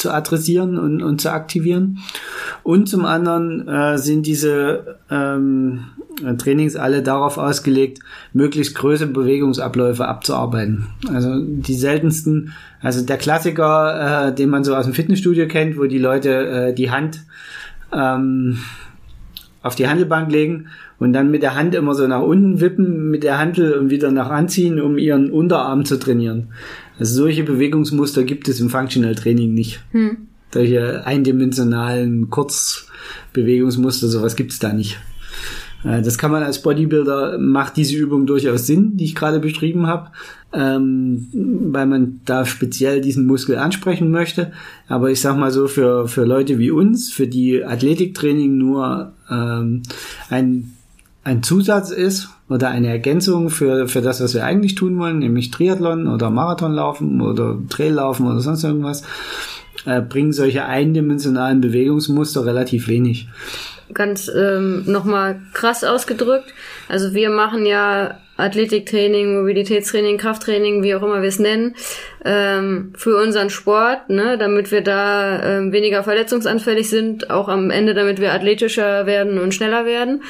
zu 0.00 0.10
adressieren 0.10 0.78
und, 0.78 1.02
und 1.02 1.20
zu 1.20 1.30
aktivieren. 1.30 1.98
Und 2.62 2.88
zum 2.88 3.04
anderen 3.04 3.68
äh, 3.68 3.98
sind 3.98 4.26
diese 4.26 4.96
ähm, 5.10 5.84
Trainings 6.38 6.76
alle 6.76 7.02
darauf 7.02 7.38
ausgelegt, 7.38 8.00
möglichst 8.32 8.74
größere 8.74 9.08
Bewegungsabläufe 9.08 10.06
abzuarbeiten. 10.06 10.86
Also 11.12 11.38
die 11.38 11.74
seltensten, 11.74 12.52
also 12.80 13.04
der 13.04 13.18
Klassiker, 13.18 14.28
äh, 14.28 14.34
den 14.34 14.48
man 14.48 14.64
so 14.64 14.74
aus 14.74 14.86
dem 14.86 14.94
Fitnessstudio 14.94 15.46
kennt, 15.48 15.78
wo 15.78 15.84
die 15.84 15.98
Leute 15.98 16.30
äh, 16.30 16.74
die 16.74 16.90
Hand 16.90 17.20
ähm, 17.92 18.58
auf 19.62 19.74
die 19.74 19.86
Handelbank 19.86 20.30
legen 20.32 20.68
und 20.98 21.12
dann 21.12 21.30
mit 21.30 21.42
der 21.42 21.54
Hand 21.54 21.74
immer 21.74 21.94
so 21.94 22.06
nach 22.06 22.22
unten 22.22 22.60
wippen 22.60 23.10
mit 23.10 23.22
der 23.22 23.38
Handel 23.38 23.74
und 23.74 23.90
wieder 23.90 24.10
nach 24.10 24.30
anziehen, 24.30 24.80
um 24.80 24.96
ihren 24.96 25.30
Unterarm 25.30 25.84
zu 25.84 25.98
trainieren. 25.98 26.48
Also 27.00 27.14
solche 27.14 27.44
Bewegungsmuster 27.44 28.24
gibt 28.24 28.46
es 28.46 28.60
im 28.60 28.68
Functional 28.68 29.14
Training 29.14 29.54
nicht. 29.54 29.80
Hm. 29.92 30.28
Solche 30.52 31.06
eindimensionalen 31.06 32.28
Kurzbewegungsmuster, 32.28 34.08
sowas 34.08 34.36
gibt 34.36 34.52
es 34.52 34.58
da 34.58 34.74
nicht. 34.74 34.98
Äh, 35.82 36.02
das 36.02 36.18
kann 36.18 36.30
man 36.30 36.42
als 36.42 36.60
Bodybuilder, 36.60 37.38
macht 37.38 37.78
diese 37.78 37.96
Übung 37.96 38.26
durchaus 38.26 38.66
Sinn, 38.66 38.98
die 38.98 39.04
ich 39.04 39.14
gerade 39.14 39.40
beschrieben 39.40 39.86
habe, 39.86 40.10
ähm, 40.52 41.28
weil 41.32 41.86
man 41.86 42.20
da 42.26 42.44
speziell 42.44 43.00
diesen 43.00 43.26
Muskel 43.26 43.56
ansprechen 43.56 44.10
möchte. 44.10 44.52
Aber 44.86 45.10
ich 45.10 45.22
sag 45.22 45.38
mal 45.38 45.50
so, 45.50 45.68
für, 45.68 46.06
für 46.06 46.26
Leute 46.26 46.58
wie 46.58 46.70
uns, 46.70 47.10
für 47.10 47.26
die 47.26 47.64
Athletiktraining 47.64 48.58
nur 48.58 49.14
ähm, 49.30 49.82
ein, 50.28 50.72
ein 51.22 51.42
Zusatz 51.42 51.90
ist 51.90 52.30
oder 52.48 52.68
eine 52.68 52.88
Ergänzung 52.88 53.50
für, 53.50 53.88
für 53.88 54.00
das, 54.00 54.20
was 54.20 54.34
wir 54.34 54.44
eigentlich 54.44 54.74
tun 54.74 54.98
wollen, 54.98 55.18
nämlich 55.18 55.50
Triathlon 55.50 56.08
oder 56.08 56.30
Marathon 56.30 56.72
laufen 56.72 57.20
oder 57.20 57.58
Trail 57.68 57.94
laufen 57.94 58.26
oder 58.26 58.40
sonst 58.40 58.64
irgendwas, 58.64 59.02
äh, 59.84 60.00
bringen 60.00 60.32
solche 60.32 60.64
eindimensionalen 60.64 61.60
Bewegungsmuster 61.60 62.44
relativ 62.44 62.88
wenig 62.88 63.28
ganz 63.94 64.28
ähm, 64.28 64.84
nochmal 64.86 65.40
krass 65.52 65.84
ausgedrückt. 65.84 66.52
Also 66.88 67.14
wir 67.14 67.30
machen 67.30 67.66
ja 67.66 68.18
Athletiktraining, 68.36 69.40
Mobilitätstraining, 69.40 70.18
Krafttraining, 70.18 70.82
wie 70.82 70.94
auch 70.94 71.02
immer 71.02 71.22
wir 71.22 71.28
es 71.28 71.38
nennen, 71.38 71.74
ähm, 72.24 72.92
für 72.96 73.20
unseren 73.20 73.50
Sport, 73.50 74.08
ne, 74.08 74.38
damit 74.38 74.70
wir 74.70 74.80
da 74.80 75.42
ähm, 75.42 75.72
weniger 75.72 76.02
verletzungsanfällig 76.02 76.88
sind, 76.88 77.30
auch 77.30 77.48
am 77.48 77.70
Ende, 77.70 77.94
damit 77.94 78.20
wir 78.20 78.32
athletischer 78.32 79.06
werden 79.06 79.38
und 79.38 79.54
schneller 79.54 79.84
werden. 79.84 80.22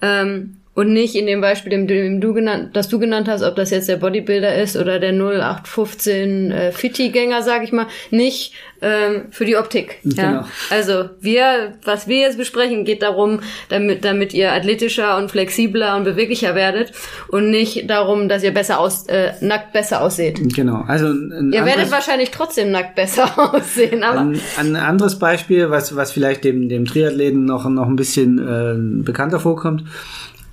Ähm, 0.00 0.59
und 0.80 0.94
nicht 0.94 1.14
in 1.14 1.26
dem 1.26 1.42
Beispiel, 1.42 1.68
dem, 1.68 1.86
dem 1.86 2.22
du 2.22 2.32
genannt, 2.32 2.70
das 2.72 2.88
du 2.88 2.98
genannt 2.98 3.28
hast, 3.28 3.42
ob 3.42 3.54
das 3.54 3.68
jetzt 3.68 3.90
der 3.90 3.96
Bodybuilder 3.96 4.54
ist 4.54 4.78
oder 4.78 4.98
der 4.98 5.12
0815 5.12 6.50
äh, 6.50 6.72
Fitti-Gänger, 6.72 7.42
sag 7.42 7.62
ich 7.62 7.70
mal, 7.70 7.86
nicht 8.10 8.54
ähm, 8.80 9.24
für 9.30 9.44
die 9.44 9.58
Optik. 9.58 9.98
Genau. 10.04 10.22
Ja? 10.22 10.48
Also 10.70 11.10
wir, 11.20 11.74
was 11.84 12.08
wir 12.08 12.20
jetzt 12.20 12.38
besprechen, 12.38 12.86
geht 12.86 13.02
darum, 13.02 13.40
damit, 13.68 14.06
damit 14.06 14.32
ihr 14.32 14.54
athletischer 14.54 15.18
und 15.18 15.30
flexibler 15.30 15.98
und 15.98 16.04
beweglicher 16.04 16.54
werdet 16.54 16.92
und 17.28 17.50
nicht 17.50 17.90
darum, 17.90 18.30
dass 18.30 18.42
ihr 18.42 18.54
besser 18.54 18.80
aus, 18.80 19.06
äh, 19.08 19.32
nackt 19.42 19.74
besser 19.74 20.00
aussieht. 20.00 20.40
Genau. 20.54 20.84
Also 20.86 21.08
ihr 21.08 21.66
werdet 21.66 21.90
wahrscheinlich 21.90 22.30
trotzdem 22.30 22.70
nackt 22.70 22.94
besser 22.94 23.30
aussehen. 23.54 24.02
Aber 24.02 24.20
ein, 24.20 24.40
ein 24.56 24.76
anderes 24.76 25.18
Beispiel, 25.18 25.68
was 25.68 25.94
was 25.94 26.10
vielleicht 26.10 26.44
dem 26.44 26.70
dem 26.70 26.86
Triathleten 26.86 27.44
noch 27.44 27.68
noch 27.68 27.86
ein 27.86 27.96
bisschen 27.96 28.38
äh, 28.38 29.02
bekannter 29.04 29.40
vorkommt 29.40 29.84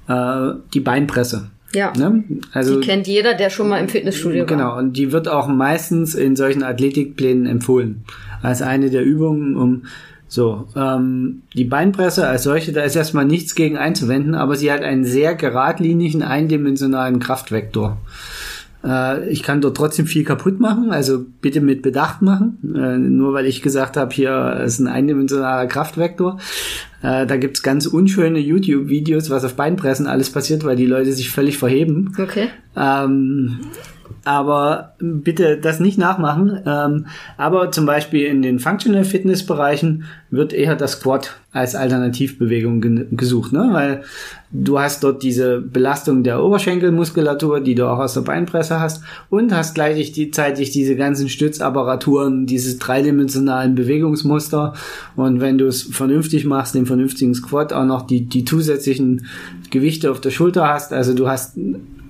äh, 0.07 0.53
die 0.73 0.79
Beinpresse. 0.79 1.49
Ja. 1.73 1.93
Ne? 1.97 2.23
Also, 2.53 2.79
die 2.79 2.87
kennt 2.87 3.07
jeder, 3.07 3.33
der 3.33 3.49
schon 3.49 3.69
mal 3.69 3.79
im 3.79 3.89
Fitnessstudio 3.89 4.41
war. 4.41 4.47
Genau, 4.47 4.77
und 4.77 4.93
die 4.93 5.11
wird 5.11 5.27
auch 5.27 5.47
meistens 5.47 6.15
in 6.15 6.35
solchen 6.35 6.63
Athletikplänen 6.63 7.45
empfohlen. 7.45 8.03
Als 8.41 8.61
eine 8.61 8.89
der 8.89 9.03
Übungen, 9.03 9.55
um 9.57 9.83
so, 10.29 10.67
ähm, 10.75 11.43
die 11.53 11.63
Beinpresse 11.63 12.27
als 12.27 12.43
solche, 12.43 12.73
da 12.73 12.83
ist 12.83 12.95
erstmal 12.95 13.25
nichts 13.25 13.55
gegen 13.55 13.77
einzuwenden, 13.77 14.35
aber 14.35 14.55
sie 14.55 14.71
hat 14.71 14.81
einen 14.81 15.05
sehr 15.05 15.35
geradlinigen, 15.35 16.21
eindimensionalen 16.21 17.19
Kraftvektor. 17.19 17.97
Äh, 18.87 19.29
ich 19.29 19.43
kann 19.43 19.61
dort 19.61 19.75
trotzdem 19.75 20.07
viel 20.07 20.23
kaputt 20.23 20.59
machen, 20.59 20.91
also 20.91 21.23
bitte 21.41 21.61
mit 21.61 21.81
Bedacht 21.81 22.21
machen. 22.21 22.57
Äh, 22.75 22.97
nur 22.97 23.33
weil 23.33 23.45
ich 23.45 23.61
gesagt 23.61 23.97
habe, 23.97 24.13
hier 24.13 24.61
ist 24.63 24.79
ein 24.79 24.87
eindimensionaler 24.87 25.67
Kraftvektor. 25.67 26.39
Äh, 27.01 27.27
da 27.27 27.37
gibt's 27.37 27.61
ganz 27.61 27.85
unschöne 27.85 28.39
YouTube-Videos, 28.39 29.29
was 29.29 29.43
auf 29.43 29.55
Beinpressen 29.55 30.07
alles 30.07 30.31
passiert, 30.31 30.63
weil 30.63 30.75
die 30.75 30.85
Leute 30.85 31.11
sich 31.11 31.29
völlig 31.29 31.57
verheben. 31.57 32.13
Okay. 32.17 32.49
Ähm, 32.75 33.59
aber 34.27 34.95
bitte 34.99 35.57
das 35.57 35.79
nicht 35.79 35.97
nachmachen. 35.97 36.61
Ähm, 36.65 37.05
aber 37.37 37.71
zum 37.71 37.85
Beispiel 37.85 38.25
in 38.25 38.41
den 38.41 38.59
Functional 38.59 39.05
Fitness 39.05 39.45
Bereichen 39.45 40.03
wird 40.29 40.51
eher 40.51 40.75
das 40.75 40.93
Squat 40.93 41.39
als 41.53 41.75
Alternativbewegung 41.75 43.15
gesucht, 43.15 43.53
ne? 43.53 43.69
weil 43.71 44.03
du 44.51 44.79
hast 44.79 45.01
dort 45.03 45.23
diese 45.23 45.61
Belastung 45.61 46.23
der 46.23 46.43
Oberschenkelmuskulatur, 46.43 47.61
die 47.61 47.73
du 47.73 47.87
auch 47.89 47.99
aus 47.99 48.15
der 48.15 48.21
Beinpresse 48.21 48.81
hast 48.81 49.01
und 49.29 49.53
hast 49.53 49.73
gleichzeitig 49.73 50.71
diese 50.71 50.97
ganzen 50.97 51.29
Stützapparaturen, 51.29 52.45
diese 52.45 52.77
dreidimensionalen 52.77 53.75
Bewegungsmuster 53.75 54.73
und 55.15 55.39
wenn 55.39 55.57
du 55.57 55.67
es 55.67 55.83
vernünftig 55.83 56.43
machst, 56.43 56.75
den 56.75 56.85
vernünftigen 56.85 57.33
Squat 57.33 57.71
auch 57.71 57.85
noch 57.85 58.05
die, 58.05 58.25
die 58.25 58.43
zusätzlichen 58.43 59.25
Gewichte 59.71 60.11
auf 60.11 60.19
der 60.19 60.31
Schulter 60.31 60.67
hast, 60.67 60.91
also 60.91 61.13
du 61.13 61.29
hast 61.29 61.57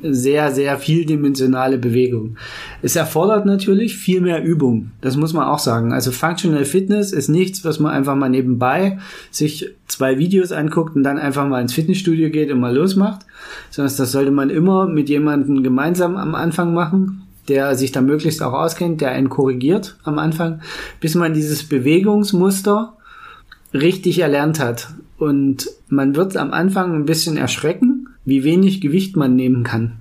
sehr, 0.01 0.51
sehr 0.51 0.77
vieldimensionale 0.77 1.77
Bewegung. 1.77 2.37
Es 2.81 2.95
erfordert 2.95 3.45
natürlich 3.45 3.95
viel 3.95 4.21
mehr 4.21 4.43
Übung. 4.43 4.91
Das 5.01 5.17
muss 5.17 5.33
man 5.33 5.45
auch 5.45 5.59
sagen. 5.59 5.93
Also 5.93 6.11
Functional 6.11 6.65
Fitness 6.65 7.11
ist 7.11 7.29
nichts, 7.29 7.65
was 7.65 7.79
man 7.79 7.91
einfach 7.91 8.15
mal 8.15 8.29
nebenbei 8.29 8.99
sich 9.31 9.73
zwei 9.87 10.17
Videos 10.17 10.51
anguckt 10.51 10.95
und 10.95 11.03
dann 11.03 11.17
einfach 11.17 11.47
mal 11.47 11.61
ins 11.61 11.73
Fitnessstudio 11.73 12.29
geht 12.29 12.51
und 12.51 12.59
mal 12.59 12.75
losmacht. 12.75 13.25
Sondern 13.69 13.95
das 13.95 14.11
sollte 14.11 14.31
man 14.31 14.49
immer 14.49 14.87
mit 14.87 15.09
jemandem 15.09 15.63
gemeinsam 15.63 16.17
am 16.17 16.35
Anfang 16.35 16.73
machen, 16.73 17.23
der 17.47 17.75
sich 17.75 17.91
da 17.91 18.01
möglichst 18.01 18.43
auch 18.43 18.53
auskennt, 18.53 19.01
der 19.01 19.11
einen 19.11 19.29
korrigiert 19.29 19.97
am 20.03 20.19
Anfang, 20.19 20.61
bis 20.99 21.15
man 21.15 21.33
dieses 21.33 21.63
Bewegungsmuster 21.63 22.93
richtig 23.73 24.19
erlernt 24.19 24.59
hat. 24.59 24.89
Und 25.17 25.69
man 25.89 26.15
wird 26.15 26.37
am 26.37 26.51
Anfang 26.51 26.93
ein 26.93 27.05
bisschen 27.05 27.37
erschrecken, 27.37 28.06
wie 28.27 28.43
wenig 28.43 28.81
Gewicht 28.81 29.15
man 29.15 29.35
nehmen 29.37 29.63
kann, 29.63 29.93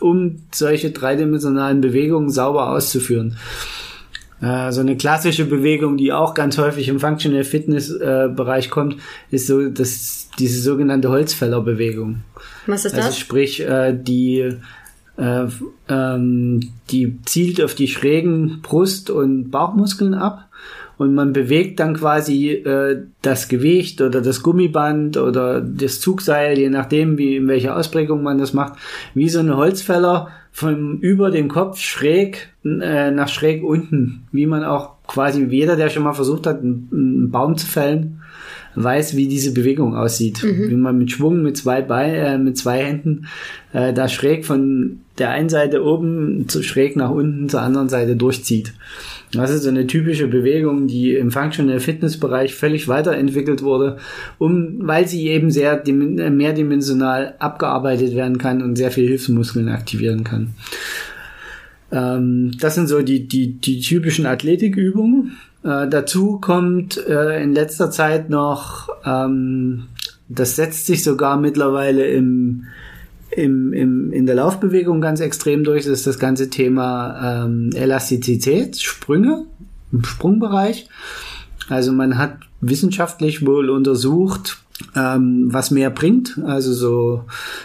um 0.00 0.42
solche 0.52 0.90
dreidimensionalen 0.90 1.80
Bewegungen 1.80 2.28
sauber 2.28 2.72
auszuführen. 2.72 3.36
Äh, 4.40 4.72
so 4.72 4.80
eine 4.80 4.96
klassische 4.96 5.44
Bewegung, 5.44 5.96
die 5.96 6.12
auch 6.12 6.34
ganz 6.34 6.58
häufig 6.58 6.88
im 6.88 6.98
Functional 6.98 7.44
Fitness 7.44 7.90
äh, 7.90 8.28
Bereich 8.34 8.68
kommt, 8.68 8.96
ist 9.30 9.46
so 9.46 9.68
das, 9.68 10.28
diese 10.40 10.60
sogenannte 10.60 11.08
Holzfällerbewegung. 11.08 12.24
Was 12.66 12.84
ist 12.84 12.96
das? 12.96 13.06
Also 13.06 13.20
sprich, 13.20 13.60
äh, 13.60 13.96
die 13.96 14.56
äh, 15.16 15.46
ähm, 15.88 16.60
die 16.90 17.18
zielt 17.26 17.62
auf 17.62 17.76
die 17.76 17.88
schrägen 17.88 18.60
Brust- 18.60 19.10
und 19.10 19.50
Bauchmuskeln 19.50 20.14
ab 20.14 20.47
und 20.98 21.14
man 21.14 21.32
bewegt 21.32 21.80
dann 21.80 21.94
quasi 21.94 22.50
äh, 22.50 23.02
das 23.22 23.48
Gewicht 23.48 24.00
oder 24.00 24.20
das 24.20 24.42
Gummiband 24.42 25.16
oder 25.16 25.60
das 25.60 26.00
Zugseil, 26.00 26.58
je 26.58 26.68
nachdem, 26.68 27.16
wie 27.16 27.36
in 27.36 27.48
welcher 27.48 27.76
Ausprägung 27.76 28.22
man 28.22 28.38
das 28.38 28.52
macht, 28.52 28.74
wie 29.14 29.28
so 29.28 29.38
eine 29.38 29.56
Holzfäller 29.56 30.28
von 30.50 30.98
über 30.98 31.30
dem 31.30 31.48
Kopf 31.48 31.78
schräg 31.78 32.48
äh, 32.64 33.12
nach 33.12 33.28
schräg 33.28 33.62
unten, 33.62 34.26
wie 34.32 34.46
man 34.46 34.64
auch 34.64 34.96
quasi 35.06 35.44
jeder, 35.44 35.76
der 35.76 35.88
schon 35.88 36.02
mal 36.02 36.14
versucht 36.14 36.46
hat, 36.46 36.60
einen, 36.60 36.88
einen 36.92 37.30
Baum 37.30 37.56
zu 37.56 37.66
fällen, 37.66 38.20
weiß, 38.74 39.16
wie 39.16 39.28
diese 39.28 39.54
Bewegung 39.54 39.96
aussieht. 39.96 40.42
Mhm. 40.42 40.68
Wie 40.68 40.76
man 40.76 40.98
mit 40.98 41.12
Schwung 41.12 41.42
mit 41.42 41.56
zwei 41.56 41.80
Beinen, 41.80 42.14
äh, 42.14 42.38
mit 42.38 42.58
zwei 42.58 42.84
Händen 42.84 43.26
äh, 43.72 43.92
da 43.92 44.08
schräg 44.08 44.44
von 44.44 45.00
der 45.18 45.30
einen 45.30 45.48
Seite 45.48 45.84
oben 45.84 46.48
zu 46.48 46.62
schräg 46.62 46.96
nach 46.96 47.10
unten 47.10 47.48
zur 47.48 47.62
anderen 47.62 47.88
Seite 47.88 48.16
durchzieht. 48.16 48.72
Das 49.32 49.50
ist 49.50 49.64
so 49.64 49.68
eine 49.68 49.86
typische 49.86 50.26
Bewegung, 50.26 50.86
die 50.86 51.14
im 51.14 51.30
Functional 51.30 51.80
Fitness 51.80 52.18
Bereich 52.18 52.54
völlig 52.54 52.88
weiterentwickelt 52.88 53.62
wurde, 53.62 53.98
um, 54.38 54.76
weil 54.80 55.06
sie 55.06 55.28
eben 55.28 55.50
sehr 55.50 55.82
mehrdimensional 55.86 57.34
abgearbeitet 57.38 58.14
werden 58.14 58.38
kann 58.38 58.62
und 58.62 58.76
sehr 58.76 58.90
viel 58.90 59.06
Hilfsmuskeln 59.06 59.68
aktivieren 59.68 60.24
kann. 60.24 60.54
Ähm, 61.90 62.52
das 62.58 62.74
sind 62.74 62.88
so 62.88 63.02
die, 63.02 63.28
die, 63.28 63.52
die 63.52 63.80
typischen 63.80 64.26
Athletikübungen. 64.26 65.36
Äh, 65.62 65.88
dazu 65.88 66.38
kommt 66.38 66.96
äh, 67.06 67.42
in 67.42 67.52
letzter 67.52 67.90
Zeit 67.90 68.30
noch, 68.30 68.88
ähm, 69.04 69.84
das 70.28 70.56
setzt 70.56 70.86
sich 70.86 71.02
sogar 71.02 71.38
mittlerweile 71.38 72.06
im 72.06 72.64
im, 73.38 73.72
im, 73.72 74.12
in 74.12 74.26
der 74.26 74.34
Laufbewegung 74.34 75.00
ganz 75.00 75.20
extrem 75.20 75.64
durch, 75.64 75.84
das 75.84 75.92
ist 75.92 76.06
das 76.06 76.18
ganze 76.18 76.50
Thema 76.50 77.44
ähm, 77.44 77.70
Elastizität, 77.74 78.80
Sprünge 78.80 79.46
im 79.92 80.04
Sprungbereich. 80.04 80.88
Also 81.68 81.92
man 81.92 82.18
hat 82.18 82.38
wissenschaftlich 82.60 83.46
wohl 83.46 83.70
untersucht, 83.70 84.58
ähm, 84.96 85.48
was 85.50 85.70
mehr 85.70 85.90
bringt, 85.90 86.38
also 86.44 86.72
so 86.72 87.24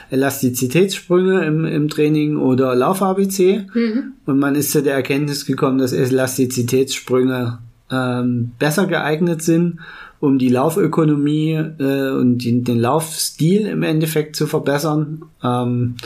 Elastizitätssprünge 0.09 1.45
im, 1.45 1.65
im 1.65 1.89
Training 1.89 2.37
oder 2.37 2.75
Lauf-ABC. 2.75 3.65
Mhm. 3.73 4.13
Und 4.25 4.39
man 4.39 4.55
ist 4.55 4.71
zu 4.71 4.83
der 4.83 4.95
Erkenntnis 4.95 5.45
gekommen, 5.45 5.77
dass 5.77 5.93
Elastizitätssprünge 5.93 7.59
ähm, 7.91 8.51
besser 8.59 8.87
geeignet 8.87 9.41
sind 9.41 9.79
um 10.23 10.37
die 10.37 10.47
Laufökonomie 10.47 11.51
äh, 11.79 12.11
und 12.11 12.37
die, 12.37 12.63
den 12.63 12.79
Laufstil 12.79 13.67
im 13.67 13.83
Endeffekt 13.83 14.37
zu 14.37 14.47
verbessern. 14.47 15.25
Ähm, 15.43 15.97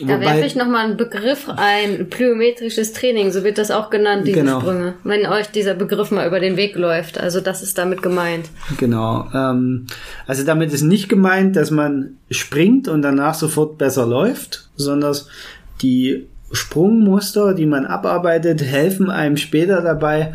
da 0.00 0.20
werfe 0.20 0.44
ich 0.44 0.54
nochmal 0.54 0.84
einen 0.84 0.96
Begriff 0.96 1.48
ein, 1.48 2.08
plyometrisches 2.08 2.92
Training, 2.92 3.32
so 3.32 3.42
wird 3.42 3.58
das 3.58 3.72
auch 3.72 3.90
genannt, 3.90 4.28
diese 4.28 4.42
genau. 4.42 4.60
Sprünge. 4.60 4.94
Wenn 5.02 5.26
euch 5.26 5.48
dieser 5.48 5.74
Begriff 5.74 6.12
mal 6.12 6.24
über 6.24 6.38
den 6.38 6.56
Weg 6.56 6.76
läuft, 6.76 7.18
also 7.18 7.40
das 7.40 7.64
ist 7.64 7.76
damit 7.78 8.00
gemeint. 8.00 8.48
Genau. 8.78 9.26
Ähm, 9.34 9.86
also 10.28 10.44
damit 10.44 10.72
ist 10.72 10.82
nicht 10.82 11.08
gemeint, 11.08 11.56
dass 11.56 11.72
man 11.72 12.18
springt 12.30 12.86
und 12.86 13.02
danach 13.02 13.34
sofort 13.34 13.76
besser 13.76 14.06
läuft, 14.06 14.68
sondern 14.76 15.16
die 15.82 16.28
Sprungmuster, 16.52 17.54
die 17.54 17.66
man 17.66 17.86
abarbeitet, 17.86 18.62
helfen 18.62 19.10
einem 19.10 19.36
später 19.36 19.82
dabei, 19.82 20.34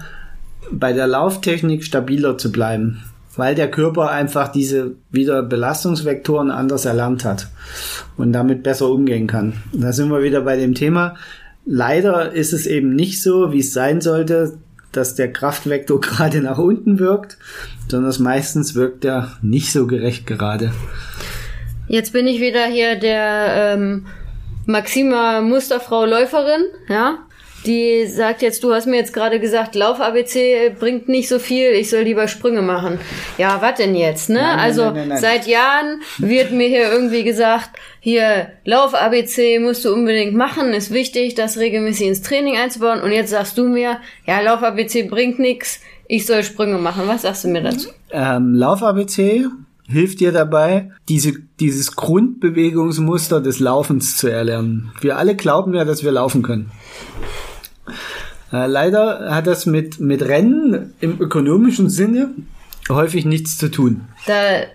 bei 0.70 0.94
der 0.94 1.08
Lauftechnik 1.08 1.84
stabiler 1.84 2.38
zu 2.38 2.52
bleiben. 2.52 3.04
weil 3.38 3.56
der 3.56 3.72
Körper 3.72 4.12
einfach 4.12 4.50
diese 4.50 4.96
wieder 5.10 5.42
Belastungsvektoren 5.42 6.52
anders 6.52 6.84
erlernt 6.84 7.24
hat 7.24 7.48
und 8.18 8.34
damit 8.34 8.62
besser 8.62 8.90
umgehen 8.90 9.26
kann. 9.26 9.54
Da 9.72 9.94
sind 9.94 10.10
wir 10.10 10.22
wieder 10.22 10.42
bei 10.42 10.58
dem 10.58 10.76
Thema. 10.76 11.16
Leider 11.66 12.34
ist 12.34 12.52
es 12.52 12.68
eben 12.68 12.94
nicht 12.94 13.22
so, 13.22 13.54
wie 13.54 13.60
es 13.60 13.72
sein 13.72 14.02
sollte, 14.02 14.58
dass 14.92 15.16
der 15.16 15.32
Kraftvektor 15.32 16.02
gerade 16.02 16.42
nach 16.42 16.58
unten 16.58 17.00
wirkt, 17.00 17.38
sondern 17.88 18.14
meistens 18.22 18.76
wirkt 18.76 19.06
er 19.06 19.38
nicht 19.42 19.72
so 19.72 19.88
gerecht 19.88 20.28
gerade. 20.28 20.74
Jetzt 21.88 22.12
bin 22.12 22.28
ich 22.28 22.42
wieder 22.42 22.66
hier 22.66 23.00
der 23.00 23.76
ähm, 23.76 24.08
Maxima 24.66 25.40
Musterfrau 25.40 26.06
Läuferin, 26.06 26.64
ja 26.90 27.20
die 27.66 28.08
sagt 28.08 28.42
jetzt, 28.42 28.64
du 28.64 28.74
hast 28.74 28.88
mir 28.88 28.98
jetzt 28.98 29.14
gerade 29.14 29.40
gesagt, 29.40 29.76
Lauf-ABC 29.76 30.76
bringt 30.80 31.08
nicht 31.08 31.28
so 31.30 31.40
viel, 31.40 31.72
ich 31.72 31.90
soll 31.90 32.02
lieber 32.02 32.28
Sprünge 32.28 32.62
machen. 32.62 33.00
Ja, 33.38 33.62
was 33.62 33.76
denn 33.76 33.96
jetzt, 33.96 34.30
ne? 34.30 34.42
Nein, 34.42 34.60
also 34.60 34.92
nein, 34.92 35.10
nein, 35.10 35.18
seit 35.20 35.48
Jahren 35.48 36.02
wird 36.18 36.52
mir 36.52 36.68
hier 36.68 36.92
irgendwie 36.92 37.24
gesagt, 37.24 37.70
hier 38.00 38.48
Lauf-ABC 38.66 39.60
musst 39.60 39.86
du 39.86 39.94
unbedingt 39.94 40.34
machen, 40.34 40.74
ist 40.74 40.92
wichtig, 40.92 41.36
das 41.36 41.58
regelmäßig 41.58 42.08
ins 42.08 42.22
Training 42.22 42.58
einzubauen. 42.58 43.02
Und 43.02 43.12
jetzt 43.12 43.30
sagst 43.30 43.58
du 43.58 43.68
mir, 43.68 44.00
ja, 44.26 44.42
Lauf-ABC 44.42 45.04
bringt 45.04 45.40
nichts, 45.40 45.80
ich 46.08 46.26
soll 46.26 46.44
Sprünge 46.44 46.78
machen. 46.78 47.04
Was 47.06 47.22
sagst 47.22 47.44
du 47.44 47.50
mir 47.50 47.62
dazu? 47.62 47.90
Ähm, 48.12 48.56
Lauf-ABC 48.56 49.46
hilft 49.88 50.20
dir 50.20 50.32
dabei, 50.32 50.92
diese, 51.10 51.34
dieses 51.60 51.96
Grundbewegungsmuster 51.96 53.42
des 53.42 53.60
Laufens 53.60 54.18
zu 54.18 54.28
erlernen. 54.28 54.92
Wir 55.02 55.18
alle 55.18 55.36
glauben 55.36 55.74
ja, 55.74 55.86
dass 55.86 56.04
wir 56.04 56.12
laufen 56.12 56.42
können. 56.42 56.72
Äh, 58.52 58.68
leider 58.68 59.34
hat 59.34 59.48
das 59.48 59.66
mit, 59.66 60.00
mit 60.00 60.22
Rennen 60.22 60.94
im 61.00 61.20
ökonomischen 61.20 61.90
Sinne 61.90 62.32
häufig 62.90 63.26
nichts 63.26 63.58
zu 63.58 63.70
tun. 63.70 64.02
Da, 64.28 64.62
äh, 64.62 64.68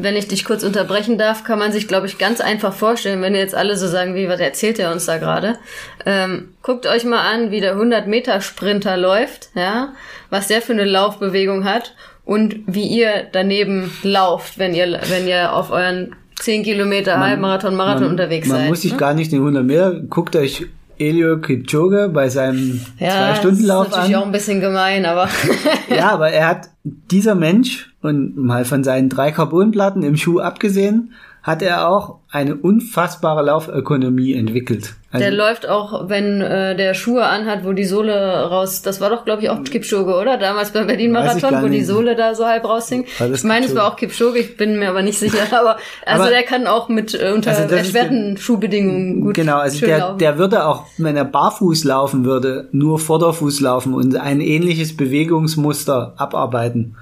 wenn 0.00 0.16
ich 0.16 0.28
dich 0.28 0.44
kurz 0.44 0.62
unterbrechen 0.62 1.18
darf, 1.18 1.44
kann 1.44 1.58
man 1.58 1.72
sich, 1.72 1.88
glaube 1.88 2.06
ich, 2.06 2.18
ganz 2.18 2.40
einfach 2.40 2.72
vorstellen, 2.72 3.20
wenn 3.20 3.34
jetzt 3.34 3.54
alle 3.54 3.76
so 3.76 3.86
sagen, 3.86 4.14
wie, 4.14 4.28
was 4.28 4.40
erzählt 4.40 4.78
er 4.78 4.92
uns 4.92 5.06
da 5.06 5.18
gerade? 5.18 5.58
Ähm, 6.06 6.50
guckt 6.62 6.86
euch 6.86 7.04
mal 7.04 7.20
an, 7.20 7.50
wie 7.50 7.60
der 7.60 7.76
100-Meter-Sprinter 7.76 8.96
läuft, 8.96 9.50
ja, 9.54 9.92
was 10.30 10.48
der 10.48 10.62
für 10.62 10.72
eine 10.72 10.84
Laufbewegung 10.84 11.64
hat 11.64 11.94
und 12.24 12.56
wie 12.66 12.86
ihr 12.86 13.26
daneben 13.32 13.90
lauft, 14.02 14.58
wenn 14.58 14.74
ihr, 14.74 15.00
wenn 15.08 15.26
ihr 15.26 15.52
auf 15.52 15.70
euren 15.70 16.14
10 16.40 16.62
Kilometer 16.62 17.18
Halbmarathon, 17.18 17.74
Marathon 17.74 18.02
man, 18.02 18.10
unterwegs 18.12 18.46
man 18.46 18.56
seid. 18.56 18.64
Man 18.64 18.70
muss 18.70 18.82
sich 18.82 18.92
ne? 18.92 18.98
gar 18.98 19.14
nicht 19.14 19.32
den 19.32 19.40
100 19.40 19.64
Meter, 19.64 19.94
guckt 20.08 20.36
euch 20.36 20.66
Elio 20.98 21.38
Kipchoge 21.40 22.10
bei 22.12 22.28
seinem 22.28 22.80
ja, 22.98 23.10
Zwei-Stunden-Lauf 23.10 23.86
an. 23.86 23.90
Das 23.90 23.90
ist 23.90 23.96
natürlich 23.96 24.16
auch 24.16 24.26
ein 24.26 24.32
bisschen 24.32 24.60
gemein, 24.60 25.04
aber. 25.06 25.28
ja, 25.88 26.10
aber 26.10 26.30
er 26.30 26.48
hat, 26.48 26.68
dieser 26.84 27.34
Mensch, 27.34 27.92
und 28.00 28.36
mal 28.36 28.64
von 28.64 28.84
seinen 28.84 29.08
drei 29.08 29.32
Carbonplatten 29.32 30.02
im 30.02 30.16
Schuh 30.16 30.40
abgesehen, 30.40 31.12
hat 31.42 31.62
er 31.62 31.88
auch 31.88 32.16
eine 32.30 32.56
unfassbare 32.56 33.42
Laufökonomie 33.42 34.34
entwickelt. 34.34 34.94
Also 35.10 35.24
der 35.24 35.34
läuft 35.34 35.66
auch, 35.66 36.10
wenn 36.10 36.42
äh, 36.42 36.76
der 36.76 36.92
Schuhe 36.92 37.24
anhat, 37.24 37.64
wo 37.64 37.72
die 37.72 37.86
Sohle 37.86 38.42
raus. 38.50 38.82
Das 38.82 39.00
war 39.00 39.08
doch, 39.08 39.24
glaube 39.24 39.42
ich, 39.42 39.48
auch 39.48 39.64
Kipchoge, 39.64 40.14
oder? 40.14 40.36
Damals 40.36 40.72
beim 40.72 40.86
Berlin-Marathon, 40.86 41.62
wo 41.62 41.68
die 41.68 41.82
Sohle 41.82 42.14
da 42.14 42.34
so 42.34 42.44
halb 42.44 42.64
raushing. 42.64 43.06
Ich 43.32 43.44
meine, 43.44 43.64
es 43.64 43.74
war 43.74 43.90
auch 43.90 43.96
Kipchoge, 43.96 44.40
ich 44.40 44.58
bin 44.58 44.78
mir 44.78 44.90
aber 44.90 45.00
nicht 45.00 45.18
sicher. 45.18 45.38
Aber 45.58 45.78
also 46.04 46.24
aber, 46.24 46.30
der 46.30 46.42
kann 46.42 46.66
auch 46.66 46.90
mit 46.90 47.14
äh, 47.14 47.32
unter 47.34 47.50
also 47.50 47.74
erschwerten 47.74 48.36
Schuhbedingungen 48.36 49.22
gut. 49.22 49.34
Genau, 49.34 49.56
also 49.56 49.86
der, 49.86 49.98
laufen. 49.98 50.18
der 50.18 50.36
würde 50.36 50.66
auch, 50.66 50.84
wenn 50.98 51.16
er 51.16 51.24
barfuß 51.24 51.84
laufen 51.84 52.24
würde, 52.26 52.68
nur 52.72 52.98
Vorderfuß 52.98 53.60
laufen 53.60 53.94
und 53.94 54.16
ein 54.16 54.40
ähnliches 54.42 54.94
Bewegungsmuster 54.94 56.14
abarbeiten. 56.18 56.96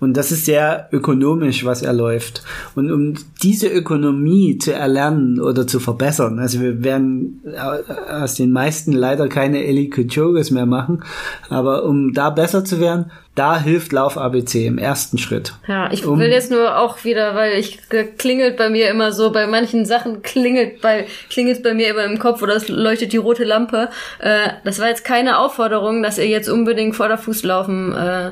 Und 0.00 0.16
das 0.16 0.32
ist 0.32 0.46
sehr 0.46 0.88
ökonomisch, 0.92 1.64
was 1.64 1.82
er 1.82 1.92
läuft. 1.92 2.42
Und 2.74 2.90
um 2.90 3.14
diese 3.42 3.68
Ökonomie 3.68 4.58
zu 4.58 4.72
erlernen 4.72 5.40
oder 5.40 5.66
zu 5.66 5.78
verbessern, 5.78 6.38
also 6.38 6.60
wir 6.60 6.82
werden 6.82 7.42
aus 8.10 8.34
den 8.34 8.50
meisten 8.50 8.92
leider 8.92 9.28
keine 9.28 9.64
Eli 9.64 9.90
Kipchoges 9.90 10.50
mehr 10.50 10.66
machen, 10.66 11.04
aber 11.48 11.84
um 11.84 12.12
da 12.14 12.30
besser 12.30 12.64
zu 12.64 12.80
werden, 12.80 13.10
da 13.40 13.58
hilft 13.58 13.92
Lauf 13.92 14.18
ABC 14.18 14.66
im 14.66 14.76
ersten 14.76 15.16
Schritt. 15.16 15.54
Ja, 15.66 15.90
ich 15.90 16.06
will 16.06 16.28
jetzt 16.28 16.50
nur 16.50 16.76
auch 16.76 17.04
wieder, 17.04 17.34
weil 17.34 17.58
ich 17.58 17.78
klingelt 18.18 18.58
bei 18.58 18.68
mir 18.68 18.90
immer 18.90 19.12
so, 19.12 19.32
bei 19.32 19.46
manchen 19.46 19.86
Sachen 19.86 20.20
klingelt 20.20 20.82
bei 20.82 21.06
klingelt 21.30 21.62
bei 21.62 21.72
mir 21.72 21.88
immer 21.88 22.04
im 22.04 22.18
Kopf 22.18 22.42
oder 22.42 22.54
es 22.54 22.68
leuchtet 22.68 23.14
die 23.14 23.16
rote 23.16 23.44
Lampe. 23.44 23.88
Äh, 24.18 24.50
das 24.64 24.78
war 24.78 24.88
jetzt 24.88 25.06
keine 25.06 25.38
Aufforderung, 25.38 26.02
dass 26.02 26.18
ihr 26.18 26.26
jetzt 26.26 26.50
unbedingt 26.50 26.94
Vorderfußlaufen 26.94 27.94
äh, 27.94 28.30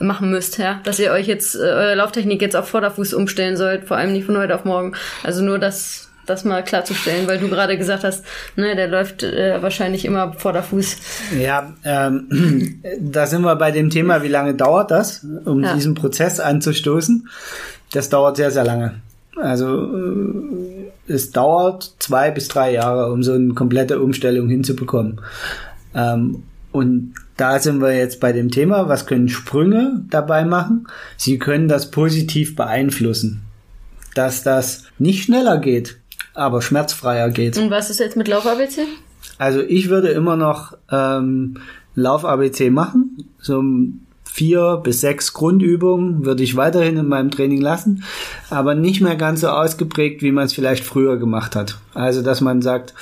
machen 0.00 0.30
müsst, 0.30 0.56
ja, 0.56 0.80
dass 0.84 0.98
ihr 0.98 1.12
euch 1.12 1.26
jetzt 1.26 1.54
äh, 1.54 1.58
eure 1.58 1.94
Lauftechnik 1.96 2.40
jetzt 2.40 2.56
auf 2.56 2.66
Vorderfuß 2.66 3.12
umstellen 3.12 3.58
sollt, 3.58 3.84
vor 3.84 3.98
allem 3.98 4.14
nicht 4.14 4.24
von 4.24 4.38
heute 4.38 4.54
auf 4.54 4.64
morgen. 4.64 4.94
Also 5.22 5.44
nur 5.44 5.58
das 5.58 6.05
das 6.26 6.44
mal 6.44 6.62
klarzustellen, 6.62 7.26
weil 7.26 7.38
du 7.38 7.48
gerade 7.48 7.78
gesagt 7.78 8.04
hast, 8.04 8.24
ne, 8.56 8.76
der 8.76 8.88
läuft 8.88 9.22
äh, 9.22 9.62
wahrscheinlich 9.62 10.04
immer 10.04 10.32
vor 10.34 10.52
der 10.52 10.62
Fuß. 10.62 10.96
Ja, 11.38 11.74
ähm, 11.84 12.82
da 13.00 13.26
sind 13.26 13.42
wir 13.42 13.56
bei 13.56 13.70
dem 13.70 13.90
Thema, 13.90 14.22
wie 14.22 14.28
lange 14.28 14.54
dauert 14.54 14.90
das, 14.90 15.24
um 15.44 15.62
ja. 15.62 15.74
diesen 15.74 15.94
Prozess 15.94 16.40
anzustoßen. 16.40 17.28
Das 17.92 18.08
dauert 18.08 18.36
sehr, 18.36 18.50
sehr 18.50 18.64
lange. 18.64 18.96
Also 19.36 19.94
äh, 19.94 21.12
es 21.12 21.30
dauert 21.30 21.94
zwei 21.98 22.30
bis 22.30 22.48
drei 22.48 22.72
Jahre, 22.72 23.12
um 23.12 23.22
so 23.22 23.32
eine 23.32 23.54
komplette 23.54 24.00
Umstellung 24.00 24.48
hinzubekommen. 24.48 25.20
Ähm, 25.94 26.42
und 26.72 27.14
da 27.36 27.58
sind 27.58 27.80
wir 27.80 27.96
jetzt 27.96 28.20
bei 28.20 28.32
dem 28.32 28.50
Thema, 28.50 28.88
was 28.88 29.06
können 29.06 29.28
Sprünge 29.28 30.02
dabei 30.10 30.44
machen? 30.44 30.86
Sie 31.16 31.38
können 31.38 31.68
das 31.68 31.90
positiv 31.90 32.56
beeinflussen 32.56 33.46
dass 34.16 34.42
das 34.42 34.84
nicht 34.98 35.24
schneller 35.24 35.58
geht, 35.58 35.98
aber 36.36 36.62
schmerzfreier 36.62 37.30
geht. 37.30 37.58
Und 37.58 37.70
was 37.70 37.90
ist 37.90 38.00
jetzt 38.00 38.16
mit 38.16 38.28
Lauf-ABC? 38.28 38.82
Also 39.38 39.60
ich 39.60 39.88
würde 39.88 40.08
immer 40.08 40.36
noch 40.36 40.76
ähm, 40.90 41.58
Lauf-ABC 41.94 42.70
machen. 42.70 43.24
So 43.40 43.62
vier 44.24 44.80
bis 44.82 45.00
sechs 45.00 45.32
Grundübungen 45.32 46.26
würde 46.26 46.42
ich 46.42 46.56
weiterhin 46.56 46.98
in 46.98 47.08
meinem 47.08 47.30
Training 47.30 47.60
lassen, 47.60 48.04
aber 48.50 48.74
nicht 48.74 49.00
mehr 49.00 49.16
ganz 49.16 49.40
so 49.40 49.48
ausgeprägt, 49.48 50.20
wie 50.20 50.30
man 50.30 50.44
es 50.44 50.52
vielleicht 50.52 50.84
früher 50.84 51.16
gemacht 51.16 51.56
hat. 51.56 51.78
Also 51.94 52.22
dass 52.22 52.42
man 52.42 52.60
sagt, 52.60 52.92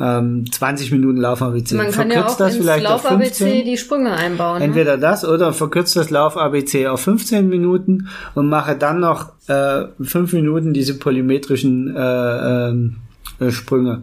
ähm, 0.00 0.50
20 0.50 0.92
Minuten 0.92 1.18
Lauf-ABC. 1.18 1.74
Man 1.74 1.86
kann 1.86 2.10
verkürzt 2.10 2.16
ja 2.16 2.26
auch 2.26 2.36
das 2.36 2.56
vielleicht 2.56 2.84
Lauf-ABC 2.84 3.64
die 3.64 3.76
Sprünge 3.76 4.12
einbauen. 4.12 4.58
Ne? 4.58 4.64
Entweder 4.64 4.96
ne? 4.96 5.02
das 5.02 5.24
oder 5.24 5.52
verkürzt 5.52 5.96
das 5.96 6.10
Lauf-ABC 6.10 6.86
auf 6.88 7.00
15 7.00 7.48
Minuten 7.48 8.08
und 8.34 8.48
mache 8.48 8.76
dann 8.76 9.00
noch 9.00 9.32
äh, 9.48 9.84
5 10.00 10.32
Minuten 10.32 10.72
diese 10.72 10.98
polymetrischen 10.98 11.96
äh, 11.96 12.68
ähm, 12.68 12.96
äh, 13.40 13.50
Sprünge. 13.50 14.02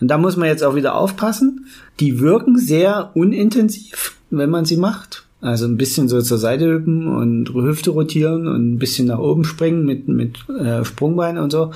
Und 0.00 0.08
da 0.08 0.18
muss 0.18 0.36
man 0.36 0.48
jetzt 0.48 0.62
auch 0.64 0.74
wieder 0.74 0.94
aufpassen. 0.94 1.66
Die 2.00 2.20
wirken 2.20 2.58
sehr 2.58 3.10
unintensiv, 3.14 4.16
wenn 4.30 4.50
man 4.50 4.64
sie 4.64 4.76
macht. 4.76 5.24
Also 5.44 5.66
ein 5.66 5.76
bisschen 5.76 6.08
so 6.08 6.22
zur 6.22 6.38
Seite 6.38 6.64
hüppen 6.64 7.06
und 7.06 7.52
Hüfte 7.52 7.90
rotieren 7.90 8.48
und 8.48 8.72
ein 8.72 8.78
bisschen 8.78 9.08
nach 9.08 9.18
oben 9.18 9.44
springen 9.44 9.84
mit, 9.84 10.08
mit 10.08 10.38
äh, 10.48 10.86
Sprungbeinen 10.86 11.42
und 11.42 11.50
so. 11.50 11.70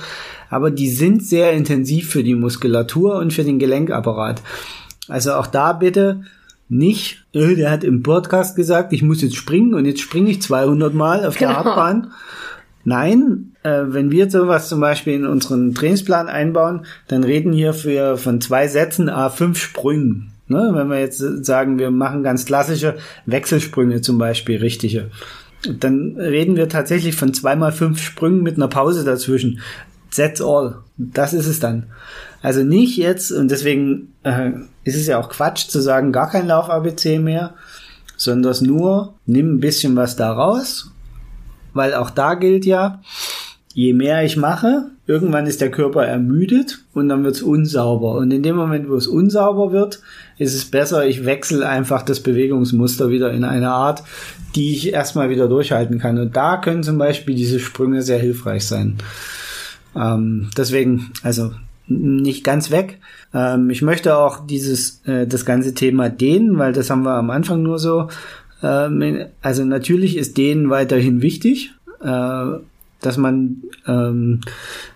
Aber 0.49 0.71
die 0.71 0.89
sind 0.89 1.23
sehr 1.23 1.53
intensiv 1.53 2.09
für 2.09 2.23
die 2.23 2.33
Muskulatur 2.33 3.17
und 3.17 3.31
für 3.31 3.43
den 3.43 3.59
Gelenkapparat. 3.59 4.41
Also 5.07 5.33
auch 5.33 5.45
da 5.45 5.73
bitte 5.73 6.23
nicht, 6.67 7.25
äh, 7.33 7.53
der 7.53 7.69
hat 7.69 7.83
im 7.83 8.01
Podcast 8.01 8.55
gesagt, 8.55 8.91
ich 8.91 9.03
muss 9.03 9.21
jetzt 9.21 9.35
springen 9.35 9.75
und 9.75 9.85
jetzt 9.85 10.01
springe 10.01 10.31
ich 10.31 10.41
200 10.41 10.95
Mal 10.95 11.23
auf 11.23 11.37
genau. 11.37 11.51
der 11.51 11.63
Hauptbahn. 11.63 12.07
Nein, 12.85 13.51
äh, 13.61 13.83
wenn 13.85 14.09
wir 14.09 14.31
sowas 14.31 14.67
zum 14.67 14.79
Beispiel 14.79 15.13
in 15.13 15.27
unseren 15.27 15.75
Trainingsplan 15.75 16.27
einbauen, 16.27 16.87
dann 17.07 17.23
reden 17.23 17.53
hier 17.53 17.73
für, 17.73 18.17
von 18.17 18.41
zwei 18.41 18.67
Sätzen 18.67 19.09
a 19.09 19.29
fünf 19.29 19.59
Sprüngen. 19.59 20.31
Ne? 20.49 20.71
Wenn 20.73 20.89
wir 20.89 20.99
jetzt 20.99 21.19
sagen, 21.45 21.79
wir 21.79 21.91
machen 21.91 22.23
ganz 22.23 22.45
klassische 22.45 22.97
Wechselsprünge 23.25 24.01
zum 24.01 24.17
Beispiel, 24.17 24.57
richtige. 24.57 25.11
Dann 25.67 26.15
reden 26.17 26.55
wir 26.55 26.69
tatsächlich 26.69 27.15
von 27.15 27.33
zweimal 27.33 27.71
fünf 27.71 28.01
Sprüngen 28.01 28.41
mit 28.41 28.55
einer 28.55 28.67
Pause 28.67 29.03
dazwischen. 29.03 29.59
That's 30.15 30.41
all. 30.41 30.79
Das 30.97 31.33
ist 31.33 31.45
es 31.45 31.59
dann. 31.59 31.87
Also 32.41 32.63
nicht 32.63 32.97
jetzt, 32.97 33.31
und 33.31 33.51
deswegen 33.51 34.13
äh, 34.23 34.51
ist 34.83 34.95
es 34.95 35.07
ja 35.07 35.19
auch 35.19 35.29
Quatsch 35.29 35.67
zu 35.67 35.81
sagen, 35.81 36.11
gar 36.11 36.29
kein 36.29 36.47
Lauf-ABC 36.47 37.19
mehr, 37.19 37.53
sondern 38.17 38.55
nur, 38.65 39.13
nimm 39.25 39.55
ein 39.55 39.59
bisschen 39.59 39.95
was 39.95 40.15
da 40.15 40.31
raus, 40.31 40.91
weil 41.73 41.93
auch 41.93 42.09
da 42.09 42.33
gilt 42.33 42.65
ja, 42.65 43.01
je 43.73 43.93
mehr 43.93 44.23
ich 44.23 44.35
mache, 44.35 44.89
irgendwann 45.09 45.47
ist 45.47 45.59
der 45.59 45.71
Körper 45.71 46.05
ermüdet 46.05 46.83
und 46.93 47.09
dann 47.09 47.23
wird 47.23 47.33
es 47.33 47.41
unsauber. 47.41 48.13
Und 48.13 48.29
in 48.29 48.43
dem 48.43 48.55
Moment, 48.55 48.87
wo 48.87 48.95
es 48.95 49.07
unsauber 49.07 49.71
wird, 49.71 50.01
ist 50.37 50.53
es 50.53 50.65
besser, 50.65 51.07
ich 51.07 51.25
wechsle 51.25 51.67
einfach 51.67 52.03
das 52.03 52.19
Bewegungsmuster 52.19 53.09
wieder 53.09 53.33
in 53.33 53.43
eine 53.43 53.71
Art, 53.71 54.03
die 54.53 54.71
ich 54.71 54.93
erstmal 54.93 55.31
wieder 55.31 55.47
durchhalten 55.47 55.97
kann. 55.97 56.19
Und 56.19 56.37
da 56.37 56.57
können 56.57 56.83
zum 56.83 56.99
Beispiel 56.99 57.33
diese 57.33 57.59
Sprünge 57.59 58.03
sehr 58.03 58.19
hilfreich 58.19 58.67
sein. 58.67 58.97
Ähm, 59.95 60.51
deswegen, 60.55 61.11
also 61.23 61.53
nicht 61.87 62.43
ganz 62.43 62.69
weg. 62.69 62.99
Ähm, 63.33 63.71
ich 63.71 63.81
möchte 63.81 64.15
auch 64.15 64.45
dieses, 64.45 65.01
äh, 65.07 65.25
das 65.25 65.43
ganze 65.43 65.73
Thema 65.73 66.09
dehnen, 66.09 66.59
weil 66.59 66.71
das 66.71 66.91
haben 66.91 67.01
wir 67.01 67.15
am 67.15 67.31
Anfang 67.31 67.63
nur 67.63 67.79
so 67.79 68.09
Ähm, 68.61 69.25
also 69.41 69.63
natürlich 69.63 70.17
ist 70.17 70.37
denen 70.37 70.69
weiterhin 70.69 71.21
wichtig, 71.21 71.71
äh, 72.01 72.59
dass 73.01 73.17
man 73.17 73.63
ähm, 73.87 74.41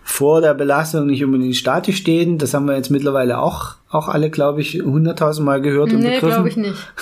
vor 0.03 0.41
der 0.41 0.53
Belastung 0.53 1.07
nicht 1.07 1.23
unbedingt 1.23 1.55
statisch 1.55 1.97
stehen. 1.97 2.37
Das 2.37 2.53
haben 2.53 2.65
wir 2.65 2.75
jetzt 2.75 2.91
mittlerweile 2.91 3.39
auch, 3.39 3.75
auch 3.89 4.09
alle, 4.09 4.29
glaube 4.29 4.61
ich, 4.61 4.81
hunderttausendmal 4.83 5.61
gehört 5.61 5.93
und 5.93 5.99
nee, 5.99 6.15
begriffen. 6.15 6.29
Glaube 6.29 6.49
ich 6.49 6.57
nicht. 6.57 6.93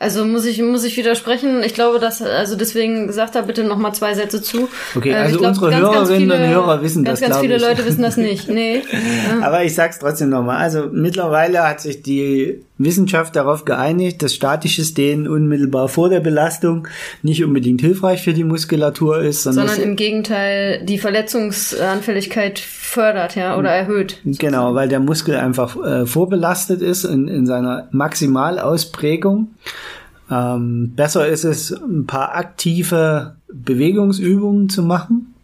Also 0.00 0.24
muss 0.24 0.46
ich 0.46 0.62
muss 0.62 0.82
ich 0.84 0.96
widersprechen. 0.96 1.62
Ich 1.62 1.74
glaube, 1.74 1.98
dass 1.98 2.22
also 2.22 2.56
deswegen 2.56 3.12
sagt 3.12 3.34
da 3.34 3.42
bitte 3.42 3.64
noch 3.64 3.76
mal 3.76 3.92
zwei 3.92 4.14
Sätze 4.14 4.40
zu. 4.40 4.66
Okay, 4.96 5.10
äh, 5.10 5.16
also 5.16 5.38
glaub, 5.38 5.50
unsere 5.50 5.70
ganz, 5.70 5.82
Hörerinnen 5.82 6.08
ganz 6.08 6.16
viele, 6.16 6.34
und 6.34 6.54
Hörer 6.54 6.82
wissen 6.82 7.04
ganz, 7.04 7.20
das. 7.20 7.28
Ganz 7.28 7.40
viele 7.42 7.56
ich. 7.56 7.62
Leute 7.62 7.84
wissen 7.84 8.00
das 8.00 8.16
nicht. 8.16 8.48
Nee. 8.48 8.82
Aber 9.42 9.62
ich 9.62 9.74
sag's 9.74 9.98
trotzdem 9.98 10.30
noch 10.30 10.42
mal. 10.42 10.56
Also 10.56 10.88
mittlerweile 10.90 11.68
hat 11.68 11.82
sich 11.82 12.02
die 12.02 12.62
Wissenschaft 12.80 13.36
darauf 13.36 13.64
geeinigt, 13.64 14.22
dass 14.22 14.34
statisches 14.34 14.94
Dehnen 14.94 15.28
unmittelbar 15.28 15.88
vor 15.88 16.08
der 16.08 16.20
Belastung 16.20 16.88
nicht 17.22 17.44
unbedingt 17.44 17.80
hilfreich 17.80 18.22
für 18.22 18.32
die 18.32 18.44
Muskulatur 18.44 19.20
ist, 19.20 19.42
sondern, 19.42 19.68
sondern 19.68 19.90
im 19.90 19.96
Gegenteil 19.96 20.84
die 20.84 20.98
Verletzungsanfälligkeit 20.98 22.58
fördert, 22.58 23.36
ja, 23.36 23.56
oder 23.58 23.70
erhöht. 23.70 24.18
Genau, 24.24 24.74
weil 24.74 24.88
der 24.88 25.00
Muskel 25.00 25.36
einfach 25.36 25.76
äh, 25.76 26.06
vorbelastet 26.06 26.82
ist 26.82 27.04
in, 27.04 27.28
in 27.28 27.46
seiner 27.46 27.88
Maximalausprägung. 27.92 29.48
Ähm, 30.30 30.92
besser 30.96 31.28
ist 31.28 31.44
es, 31.44 31.72
ein 31.72 32.06
paar 32.06 32.34
aktive 32.34 33.36
Bewegungsübungen 33.52 34.68
zu 34.68 34.82
machen. 34.82 35.34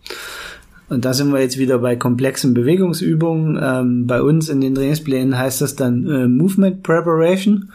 Und 0.88 1.04
da 1.04 1.14
sind 1.14 1.32
wir 1.32 1.40
jetzt 1.40 1.58
wieder 1.58 1.78
bei 1.78 1.96
komplexen 1.96 2.54
Bewegungsübungen. 2.54 3.58
Ähm, 3.60 4.06
bei 4.06 4.22
uns 4.22 4.48
in 4.48 4.60
den 4.60 4.74
Trainingsplänen 4.74 5.36
heißt 5.36 5.60
das 5.60 5.74
dann 5.74 6.06
äh, 6.06 6.28
Movement 6.28 6.82
Preparation, 6.82 7.70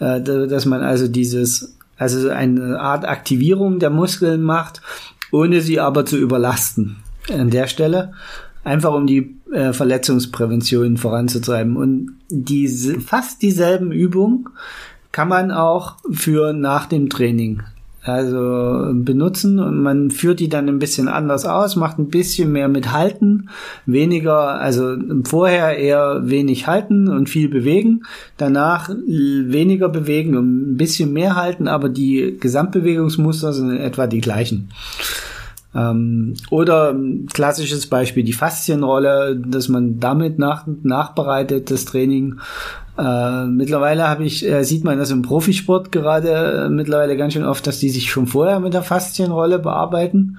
äh, 0.00 0.20
dass 0.20 0.64
man 0.64 0.80
also 0.80 1.08
dieses, 1.08 1.76
also 1.98 2.30
eine 2.30 2.80
Art 2.80 3.06
Aktivierung 3.06 3.78
der 3.78 3.90
Muskeln 3.90 4.42
macht, 4.42 4.80
ohne 5.30 5.60
sie 5.60 5.78
aber 5.78 6.06
zu 6.06 6.16
überlasten 6.16 6.96
an 7.30 7.50
der 7.50 7.66
Stelle. 7.66 8.12
Einfach 8.64 8.94
um 8.94 9.06
die 9.06 9.36
äh, 9.52 9.72
Verletzungsprävention 9.72 10.96
voranzutreiben. 10.96 11.76
Und 11.76 12.12
diese, 12.30 13.00
fast 13.00 13.42
dieselben 13.42 13.92
Übungen 13.92 14.48
kann 15.12 15.28
man 15.28 15.50
auch 15.50 15.96
für 16.10 16.52
nach 16.54 16.86
dem 16.86 17.10
Training 17.10 17.62
also 18.08 18.90
benutzen 18.94 19.58
und 19.58 19.82
man 19.82 20.10
führt 20.10 20.40
die 20.40 20.48
dann 20.48 20.68
ein 20.68 20.78
bisschen 20.78 21.08
anders 21.08 21.44
aus, 21.44 21.76
macht 21.76 21.98
ein 21.98 22.08
bisschen 22.08 22.52
mehr 22.52 22.68
mit 22.68 22.92
Halten, 22.92 23.48
weniger, 23.86 24.60
also 24.60 24.96
vorher 25.24 25.76
eher 25.78 26.22
wenig 26.28 26.66
halten 26.66 27.08
und 27.08 27.28
viel 27.28 27.48
bewegen, 27.48 28.04
danach 28.36 28.88
weniger 28.88 29.88
bewegen 29.88 30.36
und 30.36 30.72
ein 30.72 30.76
bisschen 30.76 31.12
mehr 31.12 31.36
halten, 31.36 31.68
aber 31.68 31.88
die 31.88 32.36
Gesamtbewegungsmuster 32.40 33.52
sind 33.52 33.70
in 33.70 33.80
etwa 33.80 34.06
die 34.06 34.20
gleichen. 34.20 34.70
Ähm, 35.74 36.34
oder 36.50 36.96
klassisches 37.32 37.86
Beispiel 37.86 38.24
die 38.24 38.32
Faszienrolle, 38.32 39.36
dass 39.36 39.68
man 39.68 40.00
damit 40.00 40.38
nach, 40.38 40.66
nachbereitet, 40.82 41.70
das 41.70 41.84
Training. 41.84 42.40
Äh, 42.98 43.46
mittlerweile 43.46 44.08
habe 44.08 44.24
ich, 44.24 44.44
äh, 44.44 44.64
sieht 44.64 44.82
man 44.82 44.98
das 44.98 45.12
im 45.12 45.22
Profisport 45.22 45.92
gerade 45.92 46.64
äh, 46.66 46.68
mittlerweile 46.68 47.16
ganz 47.16 47.34
schön 47.34 47.44
oft, 47.44 47.64
dass 47.66 47.78
die 47.78 47.90
sich 47.90 48.10
schon 48.10 48.26
vorher 48.26 48.58
mit 48.58 48.74
der 48.74 48.82
Faszienrolle 48.82 49.60
bearbeiten. 49.60 50.38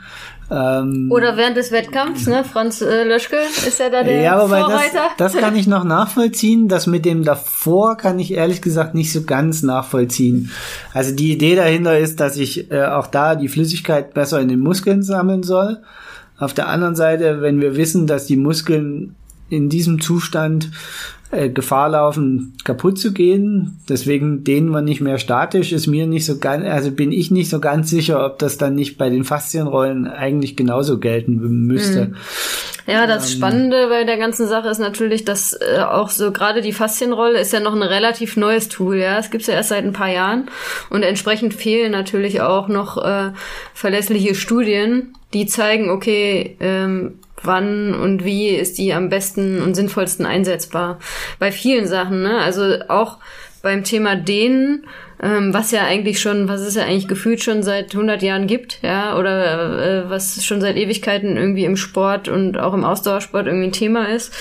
Ähm, 0.52 1.10
Oder 1.10 1.38
während 1.38 1.56
des 1.56 1.72
Wettkampfs, 1.72 2.28
ne? 2.28 2.44
Franz 2.44 2.82
äh, 2.82 3.04
Löschke 3.04 3.38
ist 3.66 3.80
ja 3.80 3.90
da 3.90 4.04
der 4.04 4.22
ja, 4.22 4.36
aber 4.36 4.58
Vorreiter. 4.58 5.10
Das, 5.18 5.34
das 5.34 5.42
kann 5.42 5.56
ich 5.56 5.68
noch 5.68 5.86
nachvollziehen. 5.86 6.68
Das 6.68 6.86
mit 6.86 7.06
dem 7.06 7.24
davor 7.24 7.96
kann 7.96 8.20
ich 8.20 8.34
ehrlich 8.34 8.62
gesagt 8.62 8.94
nicht 8.94 9.14
so 9.14 9.24
ganz 9.24 9.64
nachvollziehen. 9.64 10.52
Also 10.94 11.16
die 11.16 11.32
Idee 11.32 11.56
dahinter 11.56 11.98
ist, 11.98 12.20
dass 12.20 12.36
ich 12.36 12.72
äh, 12.72 12.84
auch 12.84 13.08
da 13.08 13.36
die 13.36 13.48
Flüssigkeit 13.48 14.14
besser 14.14 14.42
in 14.42 14.50
den 14.50 14.60
Muskeln 14.60 15.02
sammeln 15.02 15.44
soll. 15.44 15.78
Auf 16.38 16.54
der 16.54 16.68
anderen 16.68 16.96
Seite, 16.96 17.42
wenn 17.42 17.62
wir 17.62 17.78
wissen, 17.78 18.08
dass 18.08 18.26
die 18.26 18.38
Muskeln 18.38 19.16
in 19.50 19.70
diesem 19.70 20.02
Zustand 20.02 20.70
äh, 21.32 21.50
Gefahr 21.50 21.90
laufen, 21.90 22.54
kaputt 22.64 22.98
zu 22.98 23.14
gehen. 23.14 23.80
Deswegen 23.88 24.44
dehnen 24.44 24.72
wir 24.72 24.82
nicht 24.82 25.00
mehr 25.00 25.20
statisch. 25.20 25.72
Ist 25.72 25.86
mir 25.86 26.08
nicht 26.08 26.26
so 26.26 26.40
ganz, 26.40 26.66
also 26.66 26.90
bin 26.92 27.12
ich 27.12 27.30
nicht 27.30 27.50
so 27.50 27.60
ganz 27.60 27.90
sicher, 27.90 28.26
ob 28.26 28.40
das 28.40 28.58
dann 28.58 28.74
nicht 28.74 28.98
bei 28.98 29.12
den 29.12 29.24
Faszienrollen 29.24 30.08
eigentlich 30.08 30.56
genauso 30.56 30.98
gelten 30.98 31.36
müsste. 31.68 32.08
Mhm. 32.08 32.16
Ja, 32.88 33.06
das 33.06 33.30
ähm, 33.30 33.38
Spannende 33.38 33.90
bei 33.90 34.06
der 34.06 34.18
ganzen 34.18 34.48
Sache 34.48 34.70
ist 34.70 34.80
natürlich, 34.80 35.24
dass 35.24 35.54
äh, 35.54 35.82
auch 35.82 36.10
so 36.10 36.32
gerade 36.32 36.62
die 36.62 36.74
Faszienrolle 36.74 37.40
ist 37.40 37.54
ja 37.54 37.60
noch 37.60 37.76
ein 37.76 37.84
relativ 37.84 38.36
neues 38.36 38.68
Tool, 38.68 38.98
ja. 38.98 39.20
Es 39.20 39.30
gibt's 39.30 39.46
ja 39.46 39.54
erst 39.54 39.70
seit 39.70 39.84
ein 39.84 39.94
paar 39.94 40.10
Jahren 40.10 40.50
und 40.90 41.04
entsprechend 41.04 41.54
fehlen 41.54 41.92
natürlich 41.92 42.42
auch 42.42 42.68
noch 42.68 42.98
äh, 42.98 43.32
verlässliche 43.76 44.34
Studien, 44.34 45.14
die 45.34 45.46
zeigen, 45.46 45.92
okay, 45.92 46.58
ähm, 46.60 47.20
wann 47.44 47.94
und 47.94 48.26
wie 48.26 48.50
ist 48.50 48.78
die 48.78 48.94
am 48.94 49.10
besten 49.10 49.62
und 49.62 49.76
sinnvollsten 49.76 50.26
einsetzbar. 50.26 51.00
Bei 51.40 51.52
vielen 51.52 51.88
Sachen, 51.88 52.22
ne? 52.22 52.40
Also 52.40 52.80
auch 52.88 53.18
beim 53.62 53.84
Thema 53.84 54.16
Dehnen, 54.16 54.86
ähm, 55.22 55.54
was 55.54 55.72
ja 55.72 55.84
eigentlich 55.84 56.22
schon, 56.22 56.48
was 56.48 56.62
es 56.62 56.76
ja 56.76 56.84
eigentlich 56.84 57.10
gefühlt 57.10 57.44
schon 57.44 57.62
seit 57.62 57.94
100 57.94 58.22
Jahren 58.22 58.48
gibt, 58.48 58.80
ja, 58.82 59.18
oder 59.18 60.06
äh, 60.06 60.10
was 60.10 60.46
schon 60.46 60.62
seit 60.62 60.78
Ewigkeiten 60.78 61.36
irgendwie 61.36 61.66
im 61.66 61.76
Sport 61.76 62.30
und 62.30 62.58
auch 62.58 62.74
im 62.74 62.86
Ausdauersport 62.86 63.48
irgendwie 63.48 63.68
ein 63.68 63.74
Thema 63.74 64.06
ist. 64.06 64.34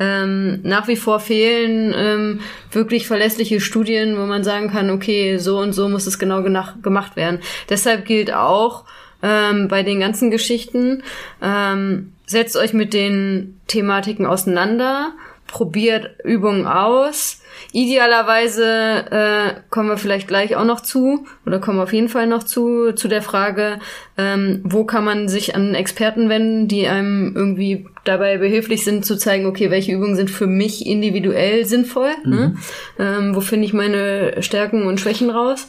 Ähm, 0.00 0.60
nach 0.64 0.88
wie 0.88 0.96
vor 0.96 1.20
fehlen 1.20 1.94
ähm, 1.96 2.40
wirklich 2.72 3.06
verlässliche 3.06 3.60
Studien, 3.60 4.16
wo 4.18 4.22
man 4.22 4.42
sagen 4.42 4.70
kann, 4.70 4.90
okay, 4.90 5.38
so 5.38 5.58
und 5.58 5.72
so 5.72 5.88
muss 5.88 6.08
es 6.08 6.18
genau 6.18 6.42
gemacht 6.42 7.14
werden. 7.14 7.38
Deshalb 7.68 8.04
gilt 8.04 8.32
auch, 8.34 8.84
ähm, 9.22 9.68
bei 9.68 9.82
den 9.82 10.00
ganzen 10.00 10.30
Geschichten. 10.30 11.02
Ähm, 11.40 12.13
setzt 12.26 12.56
euch 12.56 12.72
mit 12.72 12.94
den 12.94 13.60
Thematiken 13.66 14.26
auseinander, 14.26 15.12
probiert 15.46 16.18
Übungen 16.24 16.66
aus. 16.66 17.40
Idealerweise 17.72 18.64
äh, 19.10 19.60
kommen 19.70 19.88
wir 19.88 19.96
vielleicht 19.96 20.28
gleich 20.28 20.56
auch 20.56 20.64
noch 20.64 20.80
zu, 20.80 21.26
oder 21.46 21.58
kommen 21.58 21.78
wir 21.78 21.82
auf 21.82 21.92
jeden 21.92 22.08
Fall 22.08 22.26
noch 22.26 22.42
zu, 22.42 22.92
zu 22.92 23.08
der 23.08 23.22
Frage, 23.22 23.78
ähm, 24.16 24.60
wo 24.64 24.84
kann 24.84 25.04
man 25.04 25.28
sich 25.28 25.54
an 25.56 25.74
Experten 25.74 26.28
wenden, 26.28 26.68
die 26.68 26.86
einem 26.86 27.34
irgendwie 27.34 27.86
dabei 28.04 28.38
behilflich 28.38 28.84
sind, 28.84 29.04
zu 29.04 29.16
zeigen, 29.16 29.46
okay, 29.46 29.70
welche 29.70 29.92
Übungen 29.92 30.14
sind 30.14 30.30
für 30.30 30.46
mich 30.46 30.86
individuell 30.86 31.64
sinnvoll, 31.64 32.10
ne? 32.24 32.54
mhm. 32.98 33.04
ne? 33.04 33.16
ähm, 33.18 33.34
wo 33.34 33.40
finde 33.40 33.66
ich 33.66 33.72
meine 33.72 34.42
Stärken 34.42 34.86
und 34.86 35.00
Schwächen 35.00 35.30
raus. 35.30 35.66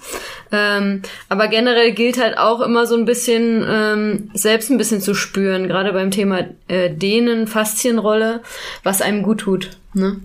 Ähm, 0.52 1.02
aber 1.30 1.48
generell 1.48 1.92
gilt 1.94 2.22
halt 2.22 2.38
auch 2.38 2.62
immer 2.62 2.86
so 2.86 2.96
ein 2.96 3.06
bisschen, 3.06 3.66
ähm, 3.68 4.30
selbst 4.34 4.70
ein 4.70 4.78
bisschen 4.78 5.02
zu 5.02 5.14
spüren, 5.14 5.68
gerade 5.68 5.94
beim 5.94 6.12
Thema 6.12 6.42
äh, 6.68 6.90
Dehnen, 6.90 7.48
Faszienrolle, 7.48 8.42
was 8.84 9.02
einem 9.02 9.24
gut 9.24 9.40
tut. 9.40 9.72
Ne? 9.96 10.18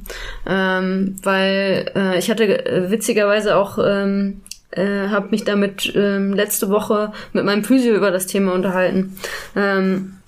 Ähm, 0.46 1.16
weil 1.22 1.90
äh, 1.94 2.18
ich 2.18 2.30
hatte 2.30 2.66
äh, 2.66 2.90
witzigerweise 2.90 3.56
auch 3.56 3.78
ähm, 3.82 4.42
äh, 4.72 5.08
habe 5.08 5.28
mich 5.30 5.44
damit 5.44 5.92
ähm, 5.94 6.32
letzte 6.32 6.68
Woche 6.68 7.12
mit 7.32 7.44
meinem 7.44 7.64
Physio 7.64 7.94
über 7.94 8.10
das 8.10 8.26
Thema 8.26 8.52
unterhalten. 8.52 9.16
Ähm, 9.56 10.19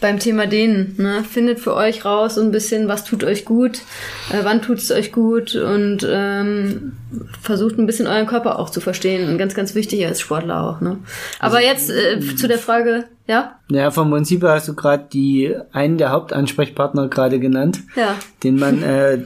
beim 0.00 0.18
Thema 0.18 0.46
Dehnen, 0.46 0.94
ne? 0.98 1.24
Findet 1.24 1.60
für 1.60 1.74
euch 1.74 2.04
raus 2.04 2.36
so 2.36 2.40
ein 2.40 2.50
bisschen, 2.50 2.88
was 2.88 3.04
tut 3.04 3.24
euch 3.24 3.44
gut, 3.44 3.82
äh, 4.30 4.40
wann 4.42 4.62
tut 4.62 4.78
es 4.78 4.90
euch 4.90 5.12
gut 5.12 5.54
und 5.56 6.06
ähm, 6.08 6.92
versucht 7.40 7.78
ein 7.78 7.86
bisschen 7.86 8.06
euren 8.06 8.26
Körper 8.26 8.58
auch 8.58 8.70
zu 8.70 8.80
verstehen. 8.80 9.28
Und 9.28 9.38
ganz, 9.38 9.54
ganz 9.54 9.74
wichtig 9.74 10.06
als 10.06 10.20
Sportler 10.20 10.62
auch, 10.62 10.80
ne? 10.80 10.98
Aber 11.38 11.56
also, 11.56 11.68
jetzt 11.68 11.90
äh, 11.90 12.20
zu 12.36 12.48
der 12.48 12.58
Frage, 12.58 13.04
ja? 13.26 13.58
Ja, 13.70 13.90
vom 13.90 14.10
Prinzip 14.10 14.42
hast 14.44 14.68
du 14.68 14.74
gerade 14.74 15.06
die 15.12 15.54
einen 15.72 15.98
der 15.98 16.10
Hauptansprechpartner 16.10 17.08
gerade 17.08 17.38
genannt, 17.40 17.80
ja. 17.96 18.14
den 18.42 18.58
man 18.58 18.82
äh, 18.82 19.18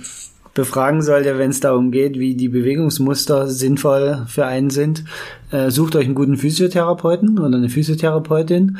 befragen 0.55 1.03
sollte, 1.03 1.39
wenn 1.39 1.51
es 1.51 1.61
darum 1.61 1.91
geht, 1.91 2.19
wie 2.19 2.35
die 2.35 2.49
Bewegungsmuster 2.49 3.49
sinnvoll 3.49 4.25
für 4.27 4.47
einen 4.47 4.71
sind, 4.71 5.05
äh, 5.51 5.71
sucht 5.71 5.97
euch 5.97 6.05
einen 6.05 6.15
guten 6.15 6.37
Physiotherapeuten 6.37 7.39
oder 7.39 7.57
eine 7.57 7.69
Physiotherapeutin, 7.69 8.79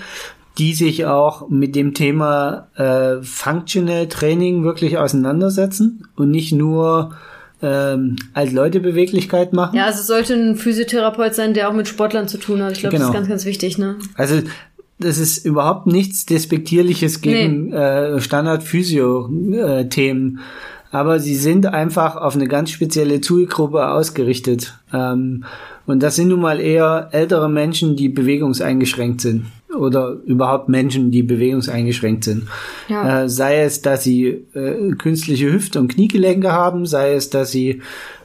die 0.59 0.75
sich 0.75 1.07
auch 1.07 1.49
mit 1.49 1.75
dem 1.75 1.95
Thema 1.95 2.69
äh, 2.77 3.23
Functional 3.23 4.09
Training 4.09 4.65
wirklich 4.65 4.99
auseinandersetzen 4.99 6.07
und 6.17 6.31
nicht 6.31 6.53
nur 6.53 7.13
ähm, 7.63 8.17
als 8.35 8.53
Leute 8.53 8.81
Beweglichkeit 8.81 9.53
machen. 9.53 9.77
Ja, 9.77 9.85
also 9.87 10.01
es 10.01 10.09
sollte 10.09 10.35
ein 10.35 10.57
Physiotherapeut 10.57 11.35
sein, 11.35 11.55
der 11.55 11.71
auch 11.71 11.75
mit 11.75 11.89
Sportlern 11.89 12.29
zu 12.29 12.39
tun 12.39 12.63
hat. 12.63 12.73
Ich 12.73 12.81
glaube, 12.81 12.97
genau. 12.97 13.07
das 13.07 13.11
ist 13.11 13.15
genau. 13.15 13.21
ganz, 13.21 13.29
ganz 13.29 13.45
wichtig. 13.47 13.79
Ne? 13.79 13.97
Also 14.15 14.41
das 14.99 15.19
ist 15.19 15.47
überhaupt 15.47 15.87
nichts 15.87 16.27
Despektierliches 16.27 17.23
gegen 17.23 17.71
nee. 17.71 17.77
äh, 17.77 18.21
Standard-Physio-Themen. 18.21 20.37
Äh, 20.37 20.41
aber 20.93 21.19
sie 21.21 21.37
sind 21.37 21.67
einfach 21.67 22.17
auf 22.17 22.35
eine 22.35 22.47
ganz 22.47 22.71
spezielle 22.71 23.23
Zielgruppe 23.23 23.89
ausgerichtet. 23.89 24.75
Ähm, 24.93 25.45
und 25.87 26.03
das 26.03 26.17
sind 26.17 26.29
nun 26.29 26.41
mal 26.41 26.61
eher 26.61 27.09
ältere 27.13 27.49
Menschen, 27.49 27.97
die 27.97 28.11
bewegungseingeschränkt 28.11 29.23
sind. 29.23 29.47
Oder 29.79 30.19
überhaupt 30.25 30.69
Menschen, 30.69 31.11
die 31.11 31.23
bewegungseingeschränkt 31.23 32.25
sind. 32.25 32.49
Ja. 32.89 33.23
Äh, 33.23 33.29
sei 33.29 33.63
es, 33.63 33.83
dass 33.83 34.05
sie 34.05 34.27
äh, 34.55 34.91
künstliche 34.99 35.53
Hüft- 35.53 35.77
und 35.77 35.89
Kniegelenke 35.89 36.53
haben, 36.53 36.87
sei 36.87 37.15
es, 37.15 37.31
dass 37.31 37.51
sie 37.51 37.81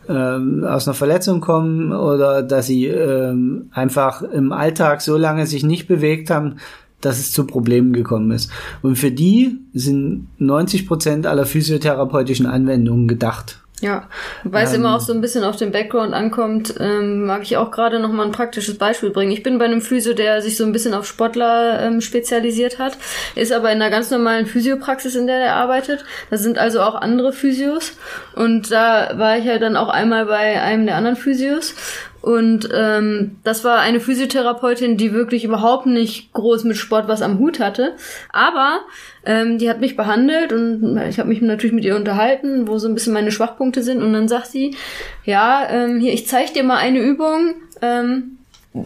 ähm, 0.09 0.63
aus 0.63 0.87
einer 0.87 0.95
Verletzung 0.95 1.41
kommen 1.41 1.91
oder 1.91 2.43
dass 2.43 2.67
sie 2.67 2.85
ähm, 2.85 3.69
einfach 3.71 4.21
im 4.21 4.51
Alltag 4.51 5.01
so 5.01 5.17
lange 5.17 5.47
sich 5.47 5.63
nicht 5.63 5.87
bewegt 5.87 6.29
haben, 6.29 6.55
dass 7.01 7.19
es 7.19 7.31
zu 7.31 7.45
Problemen 7.45 7.93
gekommen 7.93 8.31
ist. 8.31 8.51
Und 8.81 8.97
für 8.97 9.11
die 9.11 9.59
sind 9.73 10.27
90 10.39 10.87
Prozent 10.87 11.27
aller 11.27 11.45
physiotherapeutischen 11.45 12.47
Anwendungen 12.47 13.07
gedacht. 13.07 13.61
Ja, 13.79 14.09
weil 14.43 14.65
es 14.65 14.73
ähm, 14.73 14.81
immer 14.81 14.95
auch 14.95 15.01
so 15.01 15.13
ein 15.13 15.21
bisschen 15.21 15.43
auf 15.43 15.55
den 15.55 15.71
Background 15.71 16.11
ankommt, 16.15 16.73
ähm, 16.79 17.25
mag 17.25 17.43
ich 17.43 17.57
auch 17.57 17.69
gerade 17.69 17.99
noch 17.99 18.11
mal 18.11 18.25
ein 18.25 18.31
praktisches 18.31 18.79
Beispiel 18.79 19.11
bringen. 19.11 19.31
Ich 19.31 19.43
bin 19.43 19.59
bei 19.59 19.65
einem 19.65 19.81
Physio, 19.81 20.13
der 20.13 20.41
sich 20.41 20.57
so 20.57 20.65
ein 20.65 20.71
bisschen 20.71 20.95
auf 20.95 21.05
Sportler 21.05 21.79
ähm, 21.83 22.01
spezialisiert 22.01 22.79
hat, 22.79 22.97
ist 23.35 23.51
aber 23.51 23.71
in 23.71 23.79
einer 23.79 23.91
ganz 23.91 24.09
normalen 24.09 24.47
Physiopraxis, 24.47 25.13
in 25.13 25.27
der 25.27 25.37
er 25.37 25.55
arbeitet. 25.57 26.05
Da 26.31 26.37
sind 26.37 26.57
also 26.57 26.81
auch 26.81 26.95
andere 26.95 27.33
Physios 27.33 27.93
und 28.33 28.71
da 28.71 29.11
war 29.15 29.37
ich 29.37 29.45
ja 29.45 29.59
dann 29.59 29.77
auch 29.77 29.89
einmal 29.89 30.25
bei 30.25 30.59
einem 30.59 30.87
der 30.87 30.95
anderen 30.95 31.15
Physios 31.15 31.75
und 32.21 32.69
ähm, 32.73 33.37
das 33.43 33.63
war 33.63 33.79
eine 33.79 33.99
Physiotherapeutin, 33.99 34.97
die 34.97 35.13
wirklich 35.13 35.43
überhaupt 35.43 35.85
nicht 35.85 36.33
groß 36.33 36.63
mit 36.63 36.77
Sport 36.77 37.07
was 37.07 37.21
am 37.21 37.39
Hut 37.39 37.59
hatte. 37.59 37.93
Aber 38.31 38.81
ähm, 39.25 39.57
die 39.57 39.69
hat 39.69 39.79
mich 39.79 39.95
behandelt 39.95 40.51
und 40.51 40.97
ich 41.09 41.19
habe 41.19 41.29
mich 41.29 41.41
natürlich 41.41 41.75
mit 41.75 41.85
ihr 41.85 41.95
unterhalten, 41.95 42.67
wo 42.67 42.77
so 42.79 42.87
ein 42.87 42.93
bisschen 42.93 43.13
meine 43.13 43.31
Schwachpunkte 43.31 43.83
sind. 43.83 44.01
Und 44.01 44.13
dann 44.13 44.27
sagt 44.27 44.47
sie, 44.47 44.75
ja, 45.23 45.67
ähm, 45.69 45.99
hier, 45.99 46.13
ich 46.13 46.27
zeige 46.27 46.53
dir 46.53 46.63
mal 46.63 46.77
eine 46.77 46.99
Übung. 46.99 47.55
Ähm, 47.81 48.36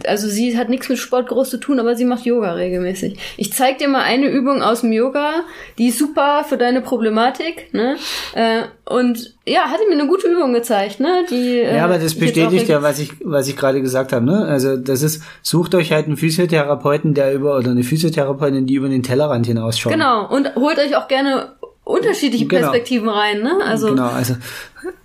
also 0.06 0.28
sie 0.28 0.56
hat 0.56 0.68
nichts 0.68 0.88
mit 0.88 0.98
Sport 0.98 1.28
groß 1.28 1.50
zu 1.50 1.58
tun, 1.58 1.80
aber 1.80 1.94
sie 1.96 2.04
macht 2.04 2.24
Yoga 2.24 2.52
regelmäßig. 2.52 3.18
Ich 3.36 3.52
zeig 3.52 3.78
dir 3.78 3.88
mal 3.88 4.02
eine 4.02 4.28
Übung 4.28 4.62
aus 4.62 4.82
dem 4.82 4.92
Yoga, 4.92 5.44
die 5.78 5.88
ist 5.88 5.98
super 5.98 6.44
für 6.48 6.56
deine 6.56 6.80
Problematik, 6.80 7.72
ne? 7.72 7.96
Äh, 8.34 8.62
und 8.84 9.34
ja, 9.46 9.62
hat 9.62 9.78
mir 9.88 9.94
eine 9.94 10.06
gute 10.06 10.28
Übung 10.28 10.52
gezeigt, 10.52 11.00
ne? 11.00 11.24
Die, 11.30 11.58
äh, 11.60 11.76
ja, 11.76 11.84
aber 11.84 11.98
das 11.98 12.14
bestätigt 12.14 12.68
ja, 12.68 12.82
was 12.82 12.98
ich, 12.98 13.12
was 13.24 13.48
ich 13.48 13.56
gerade 13.56 13.80
gesagt 13.80 14.12
habe, 14.12 14.24
ne? 14.24 14.44
Also 14.44 14.76
das 14.76 15.02
ist, 15.02 15.22
sucht 15.42 15.74
euch 15.74 15.92
halt 15.92 16.06
einen 16.06 16.16
Physiotherapeuten, 16.16 17.14
der 17.14 17.34
über, 17.34 17.56
oder 17.56 17.70
eine 17.70 17.82
Physiotherapeutin, 17.82 18.66
die 18.66 18.74
über 18.74 18.88
den 18.88 19.02
Tellerrand 19.02 19.46
hinausschaut. 19.46 19.92
Genau, 19.92 20.28
und 20.28 20.54
holt 20.56 20.78
euch 20.78 20.96
auch 20.96 21.08
gerne 21.08 21.52
unterschiedliche 21.84 22.46
genau. 22.46 22.62
Perspektiven 22.62 23.08
rein, 23.08 23.42
ne? 23.42 23.58
Also 23.64 23.88
genau, 23.88 24.08
also 24.08 24.34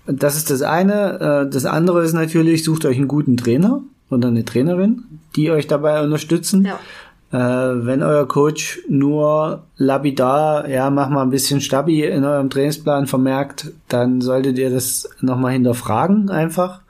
das 0.06 0.36
ist 0.36 0.50
das 0.50 0.62
eine. 0.62 1.46
Äh, 1.48 1.52
das 1.52 1.64
andere 1.64 2.04
ist 2.04 2.12
natürlich, 2.12 2.64
sucht 2.64 2.84
euch 2.84 2.96
einen 2.96 3.08
guten 3.08 3.36
Trainer 3.36 3.82
oder 4.10 4.28
eine 4.28 4.44
Trainerin, 4.44 5.04
die 5.36 5.50
euch 5.50 5.66
dabei 5.66 6.02
unterstützen. 6.02 6.64
Ja. 6.64 6.78
Äh, 7.30 7.84
wenn 7.84 8.02
euer 8.02 8.26
Coach 8.26 8.80
nur 8.88 9.64
lapidar, 9.76 10.68
ja, 10.68 10.88
mach 10.88 11.10
mal 11.10 11.22
ein 11.22 11.30
bisschen 11.30 11.60
Stabi 11.60 12.04
in 12.04 12.24
eurem 12.24 12.48
Trainingsplan 12.48 13.06
vermerkt, 13.06 13.72
dann 13.88 14.20
solltet 14.20 14.58
ihr 14.58 14.70
das 14.70 15.10
nochmal 15.20 15.52
hinterfragen 15.52 16.30
einfach. 16.30 16.80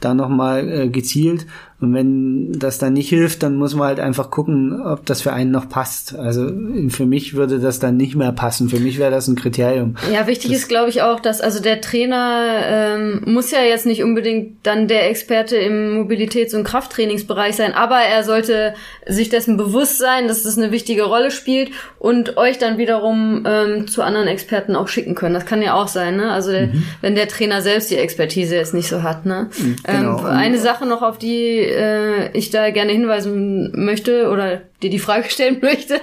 Da 0.00 0.14
nochmal 0.14 0.68
äh, 0.68 0.88
gezielt 0.88 1.46
und 1.80 1.94
wenn 1.94 2.58
das 2.58 2.78
dann 2.78 2.94
nicht 2.94 3.08
hilft, 3.08 3.44
dann 3.44 3.54
muss 3.54 3.76
man 3.76 3.86
halt 3.86 4.00
einfach 4.00 4.30
gucken, 4.30 4.82
ob 4.82 5.06
das 5.06 5.22
für 5.22 5.32
einen 5.32 5.52
noch 5.52 5.68
passt. 5.68 6.16
Also 6.16 6.50
für 6.88 7.06
mich 7.06 7.34
würde 7.34 7.60
das 7.60 7.78
dann 7.78 7.96
nicht 7.96 8.16
mehr 8.16 8.32
passen. 8.32 8.68
Für 8.68 8.80
mich 8.80 8.98
wäre 8.98 9.12
das 9.12 9.28
ein 9.28 9.36
Kriterium. 9.36 9.94
Ja, 10.12 10.26
wichtig 10.26 10.50
das 10.50 10.62
ist, 10.62 10.68
glaube 10.68 10.90
ich, 10.90 11.02
auch, 11.02 11.20
dass 11.20 11.40
also 11.40 11.62
der 11.62 11.80
Trainer 11.80 12.42
ähm, 12.64 13.22
muss 13.26 13.52
ja 13.52 13.60
jetzt 13.60 13.86
nicht 13.86 14.02
unbedingt 14.02 14.66
dann 14.66 14.88
der 14.88 15.08
Experte 15.08 15.56
im 15.56 16.02
Mobilitäts- 16.02 16.56
und 16.56 16.64
Krafttrainingsbereich 16.64 17.54
sein, 17.54 17.72
aber 17.74 17.98
er 17.98 18.24
sollte 18.24 18.74
sich 19.06 19.28
dessen 19.28 19.56
bewusst 19.56 19.98
sein, 19.98 20.26
dass 20.26 20.42
das 20.42 20.58
eine 20.58 20.72
wichtige 20.72 21.04
Rolle 21.04 21.30
spielt 21.30 21.70
und 22.00 22.36
euch 22.36 22.58
dann 22.58 22.78
wiederum 22.78 23.44
ähm, 23.46 23.86
zu 23.86 24.02
anderen 24.02 24.26
Experten 24.26 24.74
auch 24.74 24.88
schicken 24.88 25.14
können. 25.14 25.34
Das 25.34 25.46
kann 25.46 25.62
ja 25.62 25.74
auch 25.74 25.88
sein, 25.88 26.16
ne? 26.16 26.32
Also 26.32 26.50
mhm. 26.50 26.82
wenn 27.02 27.14
der 27.14 27.28
Trainer 27.28 27.62
selbst 27.62 27.88
die 27.92 27.96
Expertise 27.96 28.56
jetzt 28.56 28.74
nicht 28.74 28.88
so 28.88 29.04
hat, 29.04 29.26
ne? 29.26 29.48
Genau. 29.84 30.18
Ähm, 30.18 30.26
eine 30.26 30.58
Sache 30.58 30.84
noch, 30.84 31.02
auf 31.02 31.18
die 31.18 31.67
äh, 31.68 32.36
ich 32.36 32.50
da 32.50 32.70
gerne 32.70 32.92
hinweisen 32.92 33.72
möchte 33.74 34.28
oder 34.30 34.62
dir 34.82 34.90
die 34.90 34.98
Frage 34.98 35.24
stellen 35.30 35.58
möchte. 35.60 36.00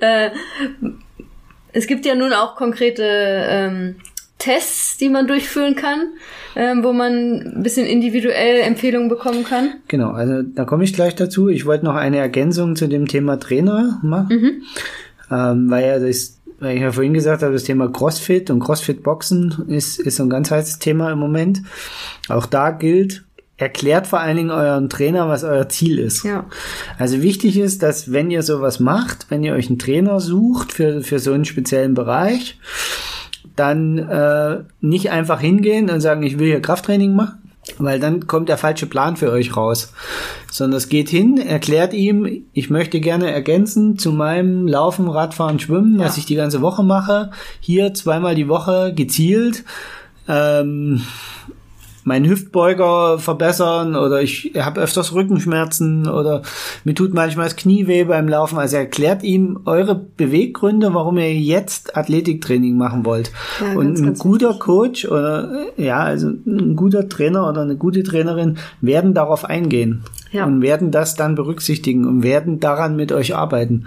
äh, 0.00 0.30
es 1.72 1.86
gibt 1.86 2.06
ja 2.06 2.14
nun 2.14 2.32
auch 2.32 2.56
konkrete 2.56 3.04
ähm, 3.04 3.96
Tests, 4.38 4.96
die 4.96 5.08
man 5.08 5.26
durchführen 5.26 5.74
kann, 5.74 6.12
ähm, 6.56 6.82
wo 6.84 6.92
man 6.92 7.56
ein 7.56 7.62
bisschen 7.62 7.86
individuell 7.86 8.60
Empfehlungen 8.60 9.08
bekommen 9.08 9.44
kann. 9.44 9.74
Genau, 9.88 10.12
also 10.12 10.42
da 10.42 10.64
komme 10.64 10.84
ich 10.84 10.94
gleich 10.94 11.14
dazu. 11.14 11.48
Ich 11.48 11.66
wollte 11.66 11.84
noch 11.84 11.96
eine 11.96 12.18
Ergänzung 12.18 12.76
zu 12.76 12.88
dem 12.88 13.08
Thema 13.08 13.38
Trainer 13.38 13.98
machen, 14.02 14.40
mhm. 14.40 14.62
ähm, 15.30 15.70
weil 15.70 15.86
ja 15.86 15.98
das 15.98 16.38
weil 16.60 16.76
ich 16.76 16.82
ja 16.82 16.90
vorhin 16.90 17.14
gesagt 17.14 17.42
habe, 17.42 17.52
das 17.52 17.64
Thema 17.64 17.88
CrossFit 17.88 18.50
und 18.50 18.60
CrossFit-Boxen 18.60 19.66
ist, 19.68 20.00
ist 20.00 20.16
so 20.16 20.24
ein 20.24 20.30
ganz 20.30 20.50
heißes 20.50 20.80
Thema 20.80 21.12
im 21.12 21.18
Moment. 21.18 21.62
Auch 22.28 22.46
da 22.46 22.70
gilt, 22.70 23.24
erklärt 23.58 24.06
vor 24.06 24.20
allen 24.20 24.36
Dingen 24.36 24.50
euren 24.50 24.88
Trainer, 24.88 25.28
was 25.28 25.44
euer 25.44 25.68
Ziel 25.68 25.98
ist. 25.98 26.24
Ja. 26.24 26.46
Also 26.96 27.20
wichtig 27.22 27.58
ist, 27.58 27.82
dass 27.82 28.12
wenn 28.12 28.30
ihr 28.30 28.42
sowas 28.42 28.80
macht, 28.80 29.26
wenn 29.30 29.42
ihr 29.42 29.52
euch 29.52 29.68
einen 29.68 29.80
Trainer 29.80 30.20
sucht 30.20 30.72
für, 30.72 31.02
für 31.02 31.18
so 31.18 31.32
einen 31.32 31.44
speziellen 31.44 31.94
Bereich, 31.94 32.58
dann 33.56 33.98
äh, 33.98 34.60
nicht 34.80 35.10
einfach 35.10 35.40
hingehen 35.40 35.90
und 35.90 36.00
sagen, 36.00 36.22
ich 36.22 36.38
will 36.38 36.46
hier 36.46 36.62
Krafttraining 36.62 37.16
machen, 37.16 37.50
weil 37.78 37.98
dann 37.98 38.28
kommt 38.28 38.48
der 38.48 38.58
falsche 38.58 38.86
Plan 38.86 39.16
für 39.16 39.32
euch 39.32 39.56
raus. 39.56 39.92
Sondern 40.52 40.78
es 40.78 40.88
geht 40.88 41.08
hin, 41.08 41.38
erklärt 41.38 41.92
ihm, 41.92 42.44
ich 42.52 42.70
möchte 42.70 43.00
gerne 43.00 43.32
ergänzen 43.32 43.98
zu 43.98 44.12
meinem 44.12 44.68
Laufen, 44.68 45.08
Radfahren, 45.08 45.58
Schwimmen, 45.58 45.98
ja. 45.98 46.06
was 46.06 46.16
ich 46.16 46.26
die 46.26 46.36
ganze 46.36 46.62
Woche 46.62 46.84
mache, 46.84 47.32
hier 47.58 47.92
zweimal 47.92 48.36
die 48.36 48.48
Woche 48.48 48.94
gezielt. 48.94 49.64
Ähm, 50.28 51.02
meinen 52.08 52.28
Hüftbeuger 52.28 53.18
verbessern 53.18 53.94
oder 53.94 54.20
ich 54.20 54.52
habe 54.56 54.80
öfters 54.80 55.14
Rückenschmerzen 55.14 56.08
oder 56.08 56.42
mir 56.84 56.94
tut 56.94 57.14
manchmal 57.14 57.44
das 57.44 57.56
Knie 57.56 57.86
weh 57.86 58.04
beim 58.04 58.26
Laufen. 58.26 58.58
Also 58.58 58.76
erklärt 58.78 59.22
ihm 59.22 59.60
eure 59.66 59.94
Beweggründe, 59.94 60.92
warum 60.94 61.18
ihr 61.18 61.32
jetzt 61.32 61.96
Athletiktraining 61.96 62.76
machen 62.76 63.04
wollt. 63.04 63.30
Ja, 63.60 63.78
und 63.78 63.86
ganz, 63.86 64.00
ein 64.00 64.06
ganz 64.06 64.18
guter 64.18 64.48
wichtig. 64.48 64.60
Coach 64.60 65.04
oder 65.06 65.66
ja, 65.76 65.98
also 66.00 66.28
ein 66.28 66.74
guter 66.74 67.08
Trainer 67.08 67.48
oder 67.48 67.62
eine 67.62 67.76
gute 67.76 68.02
Trainerin 68.02 68.58
werden 68.80 69.14
darauf 69.14 69.44
eingehen 69.44 70.02
ja. 70.32 70.44
und 70.44 70.62
werden 70.62 70.90
das 70.90 71.14
dann 71.14 71.34
berücksichtigen 71.34 72.06
und 72.06 72.22
werden 72.22 72.58
daran 72.58 72.96
mit 72.96 73.12
euch 73.12 73.36
arbeiten. 73.36 73.86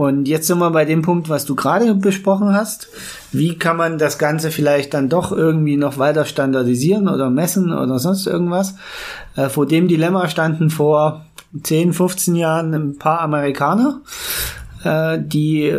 Und 0.00 0.28
jetzt 0.28 0.46
sind 0.46 0.60
wir 0.60 0.70
bei 0.70 0.86
dem 0.86 1.02
Punkt, 1.02 1.28
was 1.28 1.44
du 1.44 1.54
gerade 1.54 1.94
besprochen 1.94 2.54
hast. 2.54 2.88
Wie 3.32 3.58
kann 3.58 3.76
man 3.76 3.98
das 3.98 4.16
Ganze 4.16 4.50
vielleicht 4.50 4.94
dann 4.94 5.10
doch 5.10 5.30
irgendwie 5.30 5.76
noch 5.76 5.98
weiter 5.98 6.24
standardisieren 6.24 7.06
oder 7.06 7.28
messen 7.28 7.70
oder 7.70 7.98
sonst 7.98 8.26
irgendwas? 8.26 8.76
Äh, 9.36 9.50
vor 9.50 9.66
dem 9.66 9.88
Dilemma 9.88 10.30
standen 10.30 10.70
vor 10.70 11.26
10, 11.62 11.92
15 11.92 12.34
Jahren 12.34 12.72
ein 12.72 12.96
paar 12.96 13.20
Amerikaner, 13.20 14.00
äh, 14.84 15.18
die 15.20 15.76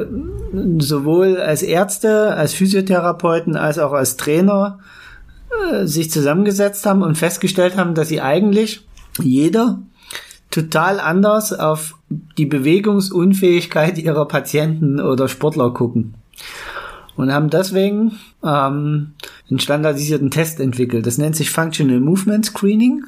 sowohl 0.77 1.37
als 1.37 1.63
Ärzte, 1.63 2.35
als 2.35 2.53
Physiotherapeuten, 2.53 3.55
als 3.55 3.79
auch 3.79 3.93
als 3.93 4.17
Trainer 4.17 4.77
äh, 5.71 5.87
sich 5.87 6.11
zusammengesetzt 6.11 6.85
haben 6.85 7.01
und 7.01 7.17
festgestellt 7.17 7.75
haben, 7.75 7.95
dass 7.95 8.09
sie 8.09 8.21
eigentlich 8.21 8.85
jeder 9.19 9.79
total 10.51 10.99
anders 10.99 11.53
auf 11.53 11.95
die 12.37 12.45
Bewegungsunfähigkeit 12.45 13.97
ihrer 13.97 14.27
Patienten 14.27 14.99
oder 14.99 15.27
Sportler 15.27 15.71
gucken. 15.73 16.15
Und 17.15 17.31
haben 17.31 17.49
deswegen 17.49 18.17
ähm, 18.43 19.13
einen 19.49 19.59
standardisierten 19.59 20.31
Test 20.31 20.59
entwickelt. 20.59 21.05
Das 21.05 21.17
nennt 21.17 21.35
sich 21.35 21.51
Functional 21.51 21.99
Movement 21.99 22.45
Screening. 22.45 23.03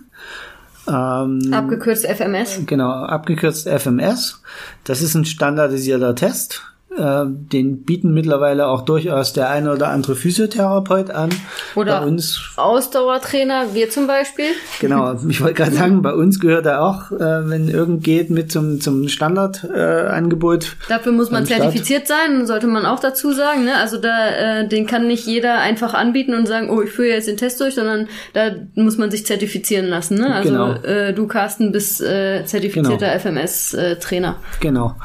Ähm, 0.88 1.54
abgekürzt 1.54 2.06
FMS. 2.06 2.62
Genau, 2.66 2.92
abgekürzt 2.92 3.68
FMS. 3.68 4.42
Das 4.84 5.02
ist 5.02 5.16
ein 5.16 5.26
standardisierter 5.26 6.16
Test. 6.16 6.73
Äh, 6.98 7.26
den 7.28 7.84
bieten 7.84 8.14
mittlerweile 8.14 8.68
auch 8.68 8.82
durchaus 8.82 9.34
der 9.34 9.50
eine 9.50 9.74
oder 9.74 9.90
andere 9.90 10.16
Physiotherapeut 10.16 11.10
an. 11.10 11.30
Oder 11.76 12.02
bei 12.02 12.06
uns, 12.06 12.40
Ausdauertrainer, 12.56 13.74
wir 13.74 13.90
zum 13.90 14.06
Beispiel. 14.06 14.46
Genau, 14.80 15.16
ich 15.28 15.42
wollte 15.42 15.56
gerade 15.56 15.72
sagen, 15.72 16.02
bei 16.04 16.14
uns 16.14 16.40
gehört 16.40 16.66
er 16.68 16.84
auch, 16.84 17.12
äh, 17.12 17.50
wenn 17.50 17.68
irgend 17.68 18.04
geht, 18.04 18.30
mit 18.30 18.52
zum, 18.52 18.80
zum 18.80 19.08
Standardangebot. 19.08 20.66
Äh, 20.66 20.90
Dafür 20.90 21.14
muss 21.14 21.32
man 21.32 21.46
zertifiziert 21.46 22.08
sein, 22.08 22.46
sollte 22.46 22.68
man 22.68 22.86
auch 22.86 23.00
dazu 23.00 23.32
sagen. 23.32 23.66
Ne? 23.66 23.76
Also 23.76 23.98
da, 23.98 24.30
äh, 24.62 24.68
den 24.68 24.86
kann 24.86 25.08
nicht 25.08 25.26
jeder 25.26 25.60
einfach 25.60 25.96
anbieten 25.96 26.36
und 26.36 26.48
sagen, 26.48 26.70
oh, 26.70 26.82
ich 26.82 26.92
führe 26.92 27.10
jetzt 27.10 27.28
den 27.28 27.38
Test 27.38 27.60
durch, 27.60 27.76
sondern 27.76 28.08
da 28.34 28.52
muss 28.76 28.98
man 28.98 29.10
sich 29.10 29.26
zertifizieren 29.26 29.88
lassen. 29.88 30.20
Ne? 30.20 30.34
Also 30.34 30.50
genau. 30.50 30.74
äh, 30.84 31.14
du, 31.14 31.26
Carsten, 31.28 31.72
bist 31.72 32.02
äh, 32.02 32.46
zertifizierter 32.46 33.18
genau. 33.18 33.42
FMS-Trainer. 33.42 34.36
Genau. 34.60 34.96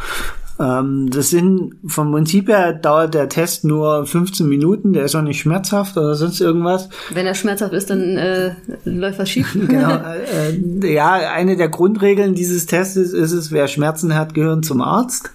Ähm, 0.61 1.09
das 1.11 1.31
sind 1.31 1.77
vom 1.87 2.11
Prinzip 2.11 2.49
her 2.49 2.73
dauert 2.73 3.15
der 3.15 3.29
Test 3.29 3.65
nur 3.65 4.07
15 4.07 4.49
Minuten, 4.49 4.93
der 4.93 5.05
ist 5.05 5.15
auch 5.15 5.23
nicht 5.23 5.41
schmerzhaft 5.41 5.97
oder 5.97 6.15
sonst 6.15 6.41
irgendwas. 6.41 6.89
Wenn 7.11 7.27
er 7.27 7.35
schmerzhaft 7.35 7.73
ist, 7.73 7.91
dann 7.91 8.17
äh, 8.17 8.55
läuft 8.85 9.19
was 9.19 9.31
schief. 9.31 9.57
genau. 9.69 9.99
Äh, 10.09 10.51
äh, 10.51 10.95
ja, 10.95 11.13
eine 11.33 11.57
der 11.57 11.69
Grundregeln 11.69 12.35
dieses 12.35 12.67
Testes 12.67 13.13
ist 13.13 13.33
es, 13.33 13.53
wer 13.53 13.69
Schmerzen 13.69 14.15
hat, 14.15 14.35
gehören 14.35 14.63
zum 14.63 14.81
Arzt 14.81 15.31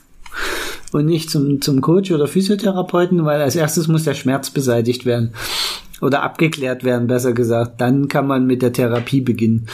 und 0.92 1.06
nicht 1.06 1.30
zum, 1.30 1.62
zum 1.62 1.82
Coach 1.82 2.12
oder 2.12 2.28
Physiotherapeuten, 2.28 3.26
weil 3.26 3.42
als 3.42 3.56
erstes 3.56 3.88
muss 3.88 4.04
der 4.04 4.14
Schmerz 4.14 4.50
beseitigt 4.50 5.06
werden. 5.06 5.34
oder 6.02 6.24
abgeklärt 6.24 6.84
werden, 6.84 7.08
besser 7.08 7.34
gesagt. 7.34 7.82
Dann 7.82 8.08
kann 8.08 8.28
man 8.28 8.46
mit 8.46 8.62
der 8.62 8.74
Therapie 8.74 9.22
beginnen. 9.22 9.68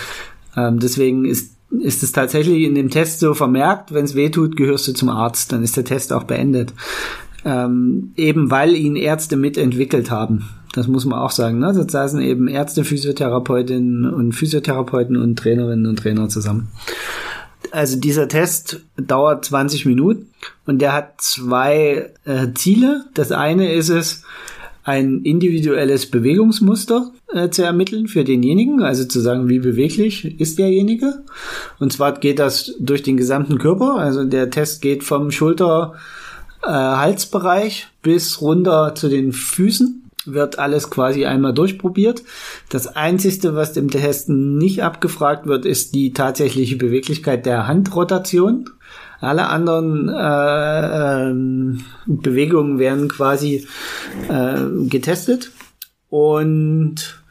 Ähm, 0.55 0.79
deswegen 0.79 1.25
ist 1.25 1.53
ist 1.71 2.03
es 2.03 2.11
tatsächlich 2.11 2.63
in 2.63 2.75
dem 2.75 2.89
Test 2.89 3.19
so 3.19 3.33
vermerkt, 3.33 3.93
wenn 3.93 4.05
es 4.05 4.15
weh 4.15 4.29
tut, 4.29 4.55
gehörst 4.55 4.87
du 4.87 4.93
zum 4.93 5.09
Arzt, 5.09 5.51
dann 5.51 5.63
ist 5.63 5.77
der 5.77 5.85
Test 5.85 6.11
auch 6.13 6.23
beendet. 6.23 6.73
Ähm, 7.45 8.11
eben 8.15 8.51
weil 8.51 8.75
ihn 8.75 8.95
Ärzte 8.95 9.37
mitentwickelt 9.37 10.11
haben. 10.11 10.49
Das 10.73 10.87
muss 10.87 11.05
man 11.05 11.19
auch 11.19 11.31
sagen. 11.31 11.59
Ne? 11.59 11.73
Da 11.73 11.87
saßen 11.87 12.21
eben 12.21 12.47
Ärzte, 12.47 12.83
Physiotherapeutinnen 12.83 14.11
und 14.11 14.33
Physiotherapeuten 14.33 15.17
und 15.17 15.37
Trainerinnen 15.37 15.87
und 15.87 15.97
Trainer 15.97 16.27
zusammen. 16.27 16.69
Also 17.71 17.99
dieser 17.99 18.27
Test 18.27 18.81
dauert 18.97 19.45
20 19.45 19.85
Minuten 19.85 20.29
und 20.65 20.79
der 20.79 20.93
hat 20.93 21.21
zwei 21.21 22.11
äh, 22.25 22.47
Ziele. 22.55 23.05
Das 23.13 23.31
eine 23.31 23.73
ist 23.73 23.89
es, 23.89 24.23
ein 24.89 25.21
individuelles 25.21 26.07
Bewegungsmuster 26.07 27.11
äh, 27.31 27.49
zu 27.49 27.63
ermitteln 27.63 28.07
für 28.07 28.23
denjenigen, 28.23 28.81
also 28.81 29.05
zu 29.05 29.19
sagen, 29.19 29.47
wie 29.47 29.59
beweglich 29.59 30.39
ist 30.39 30.57
derjenige. 30.57 31.21
Und 31.79 31.93
zwar 31.93 32.19
geht 32.19 32.39
das 32.39 32.73
durch 32.79 33.03
den 33.03 33.17
gesamten 33.17 33.59
Körper. 33.59 33.97
Also 33.97 34.23
der 34.23 34.49
Test 34.49 34.81
geht 34.81 35.03
vom 35.03 35.29
Schulter-Halsbereich 35.29 37.81
äh, 37.81 37.85
bis 38.01 38.41
runter 38.41 38.95
zu 38.95 39.09
den 39.09 39.31
Füßen 39.31 40.05
wird 40.25 40.59
alles 40.59 40.89
quasi 40.89 41.25
einmal 41.25 41.53
durchprobiert. 41.53 42.23
Das 42.69 42.87
Einzige, 42.87 43.55
was 43.55 43.73
dem 43.73 43.89
Test 43.89 44.29
nicht 44.29 44.83
abgefragt 44.83 45.47
wird, 45.47 45.65
ist 45.65 45.95
die 45.95 46.13
tatsächliche 46.13 46.75
Beweglichkeit 46.75 47.45
der 47.45 47.67
Handrotation. 47.67 48.69
Alle 49.21 49.47
anderen 49.47 50.09
äh, 50.09 51.29
äh, 51.29 51.33
Bewegungen 52.05 52.79
werden 52.79 53.09
quasi 53.09 53.67
äh, 54.29 54.87
getestet 54.87 55.51
und 56.09 57.21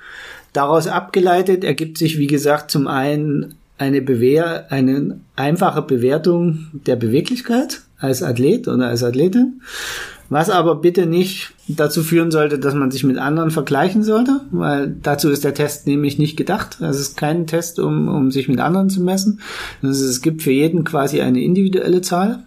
daraus 0.52 0.86
abgeleitet 0.86 1.64
ergibt 1.64 1.98
sich, 1.98 2.18
wie 2.18 2.26
gesagt, 2.26 2.70
zum 2.70 2.86
einen 2.86 3.54
eine, 3.78 4.02
Bewehr, 4.02 4.70
eine 4.70 5.20
einfache 5.36 5.82
Bewertung 5.82 6.66
der 6.72 6.96
Beweglichkeit 6.96 7.82
als 7.98 8.22
Athlet 8.22 8.68
oder 8.68 8.88
als 8.88 9.02
Athletin 9.02 9.62
was 10.30 10.50
aber 10.50 10.76
bitte 10.76 11.06
nicht 11.06 11.52
dazu 11.68 12.02
führen 12.02 12.30
sollte, 12.30 12.58
dass 12.58 12.74
man 12.74 12.90
sich 12.90 13.04
mit 13.04 13.18
anderen 13.18 13.50
vergleichen 13.50 14.02
sollte, 14.02 14.40
weil 14.50 14.94
dazu 15.02 15.30
ist 15.30 15.44
der 15.44 15.54
Test 15.54 15.86
nämlich 15.86 16.18
nicht 16.18 16.36
gedacht. 16.36 16.80
Es 16.80 17.00
ist 17.00 17.16
kein 17.16 17.46
Test, 17.46 17.78
um, 17.78 18.08
um 18.08 18.30
sich 18.30 18.48
mit 18.48 18.60
anderen 18.60 18.90
zu 18.90 19.02
messen. 19.02 19.40
Also 19.82 20.04
es 20.04 20.20
gibt 20.20 20.42
für 20.42 20.50
jeden 20.50 20.84
quasi 20.84 21.20
eine 21.20 21.42
individuelle 21.42 22.02
Zahl. 22.02 22.44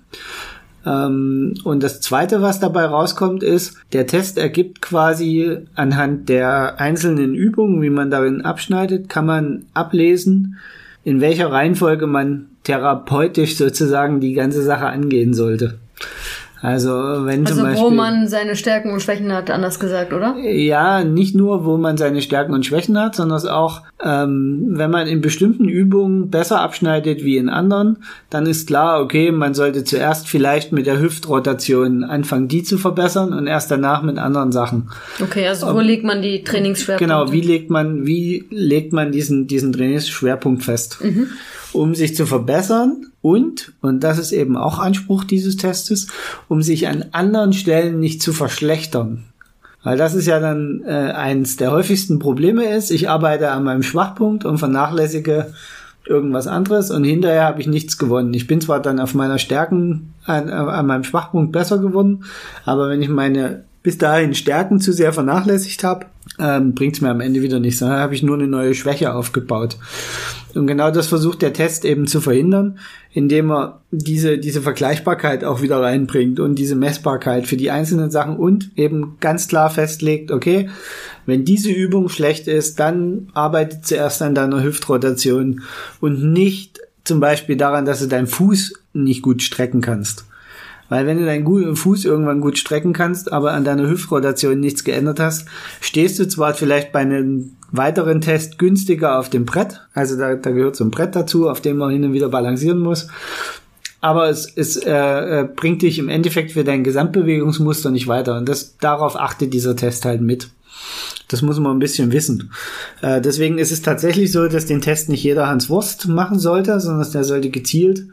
Ähm, 0.85 1.55
und 1.63 1.83
das 1.83 2.01
Zweite, 2.01 2.41
was 2.41 2.59
dabei 2.59 2.85
rauskommt, 2.85 3.43
ist, 3.43 3.77
der 3.93 4.07
Test 4.07 4.37
ergibt 4.37 4.81
quasi 4.81 5.57
anhand 5.75 6.29
der 6.29 6.79
einzelnen 6.79 7.35
Übungen, 7.35 7.81
wie 7.81 7.89
man 7.89 8.11
darin 8.11 8.41
abschneidet, 8.41 9.09
kann 9.09 9.25
man 9.25 9.65
ablesen, 9.73 10.57
in 11.03 11.21
welcher 11.21 11.51
Reihenfolge 11.51 12.07
man 12.07 12.47
therapeutisch 12.63 13.57
sozusagen 13.57 14.19
die 14.19 14.33
ganze 14.33 14.61
Sache 14.63 14.85
angehen 14.85 15.33
sollte. 15.33 15.79
Also 16.61 16.91
wenn 17.25 17.45
also 17.45 17.55
zum 17.55 17.63
Beispiel, 17.63 17.83
wo 17.83 17.89
man 17.89 18.27
seine 18.27 18.55
Stärken 18.55 18.91
und 18.91 19.01
Schwächen 19.01 19.33
hat, 19.33 19.49
anders 19.49 19.79
gesagt, 19.79 20.13
oder? 20.13 20.37
Ja, 20.37 21.03
nicht 21.03 21.33
nur, 21.33 21.65
wo 21.65 21.77
man 21.77 21.97
seine 21.97 22.21
Stärken 22.21 22.53
und 22.53 22.65
Schwächen 22.65 22.99
hat, 22.99 23.15
sondern 23.15 23.47
auch, 23.47 23.81
ähm, 24.03 24.67
wenn 24.67 24.91
man 24.91 25.07
in 25.07 25.21
bestimmten 25.21 25.67
Übungen 25.67 26.29
besser 26.29 26.61
abschneidet 26.61 27.23
wie 27.23 27.37
in 27.37 27.49
anderen, 27.49 27.97
dann 28.29 28.45
ist 28.45 28.67
klar, 28.67 29.01
okay, 29.01 29.31
man 29.31 29.55
sollte 29.55 29.83
zuerst 29.83 30.27
vielleicht 30.27 30.71
mit 30.71 30.85
der 30.85 30.99
Hüftrotation 30.99 32.03
anfangen, 32.03 32.47
die 32.47 32.61
zu 32.61 32.77
verbessern 32.77 33.33
und 33.33 33.47
erst 33.47 33.71
danach 33.71 34.03
mit 34.03 34.19
anderen 34.19 34.51
Sachen. 34.51 34.91
Okay, 35.19 35.47
also 35.47 35.65
wo 35.65 35.71
um, 35.71 35.79
legt 35.79 36.03
man 36.03 36.21
die 36.21 36.43
Trainingsschwerpunkte? 36.43 37.03
Genau, 37.03 37.31
wie 37.31 37.41
legt 37.41 37.71
man, 37.71 38.05
wie 38.05 38.45
legt 38.51 38.93
man 38.93 39.11
diesen, 39.11 39.47
diesen 39.47 39.73
Trainingsschwerpunkt 39.73 40.63
fest? 40.63 40.99
Mhm 41.01 41.27
um 41.73 41.95
sich 41.95 42.15
zu 42.15 42.25
verbessern 42.25 43.07
und, 43.21 43.73
und 43.81 44.03
das 44.03 44.17
ist 44.17 44.31
eben 44.31 44.57
auch 44.57 44.79
Anspruch 44.79 45.23
dieses 45.23 45.57
Testes, 45.57 46.07
um 46.47 46.61
sich 46.61 46.87
an 46.87 47.05
anderen 47.11 47.53
Stellen 47.53 47.99
nicht 47.99 48.21
zu 48.21 48.33
verschlechtern. 48.33 49.25
Weil 49.83 49.97
das 49.97 50.13
ist 50.13 50.27
ja 50.27 50.39
dann 50.39 50.83
äh, 50.85 50.91
eins 50.91 51.57
der 51.57 51.71
häufigsten 51.71 52.19
Probleme 52.19 52.65
ist, 52.65 52.91
ich 52.91 53.09
arbeite 53.09 53.49
an 53.51 53.63
meinem 53.63 53.83
Schwachpunkt 53.83 54.45
und 54.45 54.57
vernachlässige 54.57 55.53
irgendwas 56.05 56.47
anderes 56.47 56.91
und 56.91 57.03
hinterher 57.03 57.45
habe 57.45 57.61
ich 57.61 57.67
nichts 57.67 57.97
gewonnen. 57.97 58.33
Ich 58.33 58.47
bin 58.47 58.61
zwar 58.61 58.79
dann 58.79 58.99
auf 58.99 59.13
meiner 59.13 59.39
Stärken, 59.39 60.13
an, 60.25 60.49
an 60.49 60.85
meinem 60.85 61.03
Schwachpunkt 61.03 61.51
besser 61.51 61.77
geworden, 61.77 62.25
aber 62.65 62.89
wenn 62.89 63.01
ich 63.01 63.09
meine 63.09 63.63
bis 63.83 63.97
dahin 63.97 64.35
Stärken 64.35 64.79
zu 64.79 64.93
sehr 64.93 65.13
vernachlässigt 65.13 65.83
habe, 65.83 66.05
ähm, 66.39 66.75
bringt 66.75 66.95
es 66.95 67.01
mir 67.01 67.09
am 67.09 67.21
Ende 67.21 67.41
wieder 67.41 67.59
nichts. 67.59 67.79
Dann 67.79 67.91
habe 67.91 68.13
ich 68.13 68.23
nur 68.23 68.35
eine 68.35 68.47
neue 68.47 68.75
Schwäche 68.75 69.13
aufgebaut. 69.13 69.77
Und 70.53 70.67
genau 70.67 70.91
das 70.91 71.07
versucht 71.07 71.41
der 71.41 71.53
Test 71.53 71.85
eben 71.85 72.07
zu 72.07 72.19
verhindern, 72.19 72.79
indem 73.13 73.51
er 73.51 73.81
diese, 73.91 74.37
diese 74.37 74.61
Vergleichbarkeit 74.61 75.43
auch 75.43 75.61
wieder 75.61 75.81
reinbringt 75.81 76.39
und 76.39 76.55
diese 76.55 76.75
Messbarkeit 76.75 77.47
für 77.47 77.57
die 77.57 77.71
einzelnen 77.71 78.11
Sachen 78.11 78.37
und 78.37 78.71
eben 78.75 79.17
ganz 79.19 79.47
klar 79.47 79.69
festlegt, 79.69 80.31
okay, 80.31 80.69
wenn 81.25 81.45
diese 81.45 81.71
Übung 81.71 82.09
schlecht 82.09 82.47
ist, 82.47 82.79
dann 82.79 83.29
arbeitet 83.33 83.85
zuerst 83.85 84.21
an 84.21 84.35
deiner 84.35 84.63
Hüftrotation 84.63 85.61
und 85.99 86.31
nicht 86.31 86.79
zum 87.03 87.19
Beispiel 87.19 87.55
daran, 87.55 87.85
dass 87.85 87.99
du 87.99 88.07
deinen 88.07 88.27
Fuß 88.27 88.73
nicht 88.93 89.21
gut 89.21 89.41
strecken 89.41 89.81
kannst. 89.81 90.25
Weil 90.89 91.07
wenn 91.07 91.19
du 91.19 91.25
deinen 91.25 91.75
Fuß 91.77 92.03
irgendwann 92.03 92.41
gut 92.41 92.57
strecken 92.57 92.91
kannst, 92.91 93.31
aber 93.31 93.53
an 93.53 93.63
deiner 93.63 93.89
Hüftrotation 93.89 94.59
nichts 94.59 94.83
geändert 94.83 95.21
hast, 95.21 95.47
stehst 95.79 96.19
du 96.19 96.27
zwar 96.27 96.53
vielleicht 96.53 96.91
bei 96.91 96.99
einem 96.99 97.55
weiteren 97.71 98.21
Test 98.21 98.57
günstiger 98.57 99.19
auf 99.19 99.29
dem 99.29 99.45
Brett, 99.45 99.81
also 99.93 100.17
da, 100.17 100.35
da 100.35 100.51
gehört 100.51 100.75
so 100.75 100.83
ein 100.83 100.91
Brett 100.91 101.15
dazu, 101.15 101.49
auf 101.49 101.61
dem 101.61 101.77
man 101.77 101.91
hin 101.91 102.03
und 102.03 102.13
wieder 102.13 102.29
balancieren 102.29 102.79
muss, 102.79 103.07
aber 104.01 104.29
es, 104.29 104.51
es 104.55 104.77
äh, 104.77 104.91
äh, 104.91 105.43
bringt 105.43 105.83
dich 105.83 105.99
im 105.99 106.09
Endeffekt 106.09 106.51
für 106.51 106.63
dein 106.63 106.83
Gesamtbewegungsmuster 106.83 107.91
nicht 107.91 108.07
weiter 108.07 108.37
und 108.37 108.49
das 108.49 108.77
darauf 108.77 109.15
achtet 109.15 109.53
dieser 109.53 109.75
Test 109.75 110.05
halt 110.05 110.21
mit. 110.21 110.49
Das 111.27 111.41
muss 111.41 111.59
man 111.59 111.75
ein 111.75 111.79
bisschen 111.79 112.11
wissen. 112.11 112.51
Äh, 113.01 113.21
deswegen 113.21 113.57
ist 113.57 113.71
es 113.71 113.81
tatsächlich 113.81 114.31
so, 114.31 114.47
dass 114.47 114.65
den 114.65 114.81
Test 114.81 115.07
nicht 115.07 115.23
jeder 115.23 115.47
Hans 115.47 115.69
Wurst 115.69 116.07
machen 116.07 116.39
sollte, 116.39 116.79
sondern 116.81 117.09
der 117.11 117.23
sollte 117.23 117.51
gezielt 117.51 118.07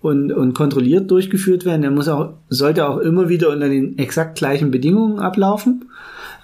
und, 0.00 0.32
und 0.32 0.54
kontrolliert 0.54 1.10
durchgeführt 1.10 1.64
werden. 1.64 1.82
Der 1.82 1.90
muss 1.90 2.08
auch, 2.08 2.34
sollte 2.48 2.88
auch 2.88 2.98
immer 2.98 3.28
wieder 3.28 3.50
unter 3.50 3.68
den 3.68 3.96
exakt 3.96 4.36
gleichen 4.36 4.70
Bedingungen 4.70 5.18
ablaufen. 5.18 5.86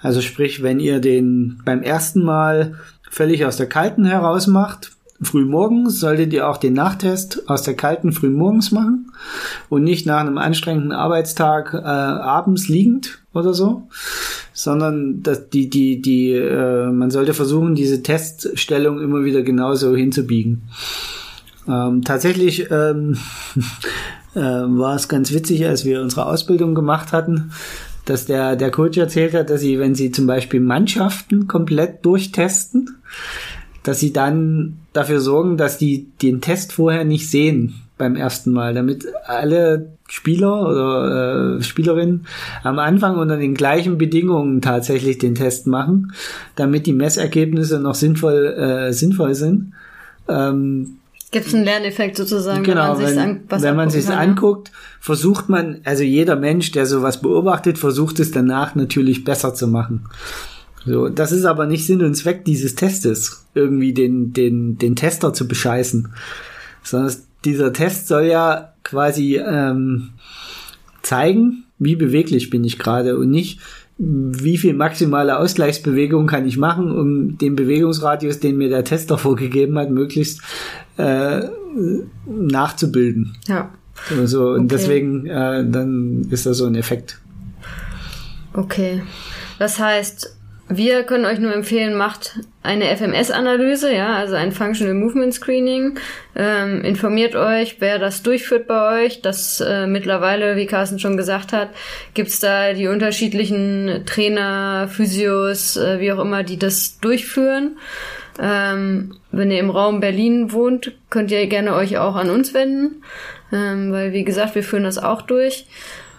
Also 0.05 0.21
sprich, 0.21 0.61
wenn 0.61 0.79
ihr 0.79 0.99
den 0.99 1.59
beim 1.65 1.81
ersten 1.81 2.23
Mal 2.23 2.75
völlig 3.09 3.43
aus 3.43 3.57
der 3.57 3.65
kalten 3.65 4.05
heraus 4.05 4.45
macht, 4.45 4.91
frühmorgens, 5.19 5.99
solltet 5.99 6.31
ihr 6.31 6.47
auch 6.47 6.57
den 6.57 6.73
Nachtest 6.73 7.49
aus 7.49 7.63
der 7.63 7.73
kalten 7.73 8.11
frühmorgens 8.11 8.71
machen 8.71 9.11
und 9.67 9.83
nicht 9.83 10.05
nach 10.05 10.19
einem 10.19 10.37
anstrengenden 10.37 10.91
Arbeitstag 10.91 11.73
äh, 11.73 11.77
abends 11.77 12.67
liegend 12.67 13.17
oder 13.33 13.55
so, 13.55 13.87
sondern 14.53 15.23
dass 15.23 15.49
die 15.49 15.71
die 15.71 16.03
die 16.03 16.33
äh, 16.33 16.91
man 16.91 17.09
sollte 17.09 17.33
versuchen 17.33 17.73
diese 17.73 18.03
Teststellung 18.03 19.01
immer 19.01 19.23
wieder 19.23 19.41
genauso 19.41 19.95
hinzubiegen. 19.95 20.69
Ähm, 21.67 22.03
tatsächlich 22.03 22.69
ähm, 22.69 23.17
äh, 24.35 24.39
war 24.39 24.95
es 24.95 25.07
ganz 25.07 25.33
witzig, 25.33 25.65
als 25.65 25.83
wir 25.83 26.03
unsere 26.03 26.27
Ausbildung 26.27 26.75
gemacht 26.75 27.11
hatten, 27.11 27.49
dass 28.05 28.25
der, 28.25 28.55
der 28.55 28.71
Coach 28.71 28.97
erzählt 28.97 29.33
hat, 29.33 29.49
dass 29.49 29.61
sie, 29.61 29.79
wenn 29.79 29.95
sie 29.95 30.11
zum 30.11 30.27
Beispiel 30.27 30.59
Mannschaften 30.59 31.47
komplett 31.47 32.05
durchtesten, 32.05 32.97
dass 33.83 33.99
sie 33.99 34.13
dann 34.13 34.77
dafür 34.93 35.19
sorgen, 35.19 35.57
dass 35.57 35.77
die 35.77 36.07
den 36.21 36.41
Test 36.41 36.73
vorher 36.73 37.03
nicht 37.03 37.29
sehen 37.29 37.75
beim 37.97 38.15
ersten 38.15 38.51
Mal, 38.51 38.73
damit 38.73 39.05
alle 39.25 39.93
Spieler 40.07 40.67
oder 40.67 41.57
äh, 41.57 41.63
Spielerinnen 41.63 42.27
am 42.63 42.77
Anfang 42.79 43.17
unter 43.17 43.37
den 43.37 43.55
gleichen 43.55 43.97
Bedingungen 43.97 44.61
tatsächlich 44.61 45.17
den 45.17 45.35
Test 45.35 45.65
machen, 45.65 46.13
damit 46.55 46.85
die 46.85 46.93
Messergebnisse 46.93 47.79
noch 47.79 47.95
sinnvoll 47.95 48.45
äh, 48.47 48.93
sinnvoll 48.93 49.33
sind. 49.33 49.73
Ähm, 50.27 50.97
Gibt 51.31 51.47
es 51.47 51.53
einen 51.53 51.65
Lerneffekt 51.65 52.17
sozusagen, 52.17 52.63
genau, 52.63 52.97
wenn 52.97 53.15
man 53.15 53.39
sich 53.49 53.63
wenn 53.63 53.75
man 53.75 53.89
sich 53.89 54.09
anguckt, 54.09 54.71
versucht 54.99 55.49
man, 55.49 55.81
also 55.83 56.03
jeder 56.03 56.35
Mensch, 56.35 56.71
der 56.71 56.85
sowas 56.85 57.21
beobachtet, 57.21 57.77
versucht 57.77 58.19
es 58.19 58.31
danach 58.31 58.75
natürlich 58.75 59.23
besser 59.23 59.53
zu 59.53 59.67
machen. 59.67 60.07
So, 60.85 61.09
das 61.09 61.31
ist 61.31 61.45
aber 61.45 61.65
nicht 61.65 61.87
Sinn 61.87 62.03
und 62.03 62.13
Zweck 62.15 62.45
dieses 62.45 62.75
Testes, 62.75 63.45
irgendwie 63.55 63.93
den 63.93 64.33
den 64.33 64.77
den 64.77 64.95
Tester 64.95 65.33
zu 65.33 65.47
bescheißen, 65.47 66.09
sondern 66.83 67.15
dieser 67.43 67.73
Test 67.73 68.07
soll 68.07 68.25
ja 68.25 68.73
quasi 68.83 69.37
ähm, 69.37 70.11
zeigen, 71.01 71.65
wie 71.79 71.95
beweglich 71.95 72.49
bin 72.51 72.63
ich 72.63 72.77
gerade 72.77 73.17
und 73.17 73.31
nicht 73.31 73.59
wie 73.97 74.57
viel 74.57 74.73
maximale 74.73 75.39
Ausgleichsbewegung 75.39 76.27
kann 76.27 76.45
ich 76.45 76.57
machen, 76.57 76.91
um 76.91 77.37
den 77.37 77.55
Bewegungsradius, 77.55 78.41
den 78.41 78.57
mir 78.57 78.67
der 78.67 78.83
Tester 78.83 79.17
vorgegeben 79.17 79.77
hat, 79.79 79.89
möglichst 79.89 80.41
äh, 80.97 81.41
nachzubilden. 82.25 83.37
Ja. 83.47 83.71
Also, 84.17 84.49
und 84.49 84.65
okay. 84.65 84.67
deswegen, 84.69 85.25
äh, 85.25 85.65
dann 85.67 86.27
ist 86.29 86.45
das 86.45 86.57
so 86.57 86.65
ein 86.65 86.75
Effekt. 86.75 87.19
Okay. 88.53 89.01
Das 89.59 89.79
heißt, 89.79 90.35
wir 90.67 91.03
können 91.03 91.25
euch 91.25 91.37
nur 91.37 91.53
empfehlen, 91.53 91.95
macht 91.95 92.39
eine 92.63 92.85
FMS-Analyse, 92.95 93.93
ja, 93.93 94.15
also 94.15 94.33
ein 94.33 94.51
Functional 94.51 94.95
Movement 94.95 95.33
Screening. 95.33 95.99
Ähm, 96.35 96.83
informiert 96.83 97.35
euch, 97.35 97.77
wer 97.79 97.99
das 97.99 98.23
durchführt 98.23 98.67
bei 98.67 99.05
euch. 99.05 99.21
Das 99.21 99.61
äh, 99.61 99.85
mittlerweile, 99.85 100.55
wie 100.55 100.65
Carsten 100.65 100.97
schon 100.97 101.17
gesagt 101.17 101.53
hat, 101.53 101.69
gibt's 102.15 102.39
da 102.39 102.73
die 102.73 102.87
unterschiedlichen 102.87 104.03
Trainer, 104.07 104.87
Physios, 104.91 105.77
äh, 105.77 105.99
wie 105.99 106.11
auch 106.11 106.19
immer, 106.19 106.41
die 106.41 106.57
das 106.57 106.99
durchführen. 106.99 107.77
Ähm, 108.39 109.15
wenn 109.31 109.51
ihr 109.51 109.59
im 109.59 109.69
Raum 109.69 109.99
Berlin 109.99 110.51
wohnt, 110.51 110.91
könnt 111.09 111.31
ihr 111.31 111.47
gerne 111.47 111.73
euch 111.73 111.97
auch 111.97 112.15
an 112.15 112.29
uns 112.29 112.53
wenden, 112.53 113.03
ähm, 113.53 113.91
weil 113.91 114.13
wie 114.13 114.23
gesagt, 114.23 114.55
wir 114.55 114.63
führen 114.63 114.83
das 114.83 114.97
auch 114.97 115.21
durch. 115.21 115.65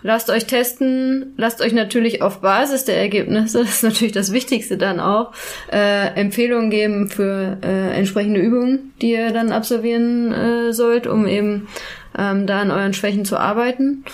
Lasst 0.03 0.31
euch 0.31 0.47
testen, 0.47 1.35
lasst 1.37 1.61
euch 1.61 1.73
natürlich 1.73 2.23
auf 2.23 2.41
Basis 2.41 2.85
der 2.85 2.97
Ergebnisse, 2.97 3.59
das 3.65 3.77
ist 3.77 3.83
natürlich 3.83 4.13
das 4.13 4.33
Wichtigste 4.33 4.77
dann 4.77 5.01
auch, 5.01 5.33
äh, 5.73 6.15
Empfehlungen 6.15 6.71
geben 6.71 7.09
für 7.09 7.59
äh, 7.63 7.97
entsprechende 7.97 8.41
Übungen, 8.41 8.93
die 9.03 9.13
ihr 9.13 9.33
dann 9.33 9.53
absolvieren 9.53 10.33
äh, 10.33 10.73
sollt, 10.73 11.07
um 11.07 11.27
eben 11.27 11.69
ähm, 12.17 12.47
da 12.47 12.61
an 12.61 12.71
euren 12.71 12.95
Schwächen 12.95 13.25
zu 13.25 13.37
arbeiten. 13.37 14.05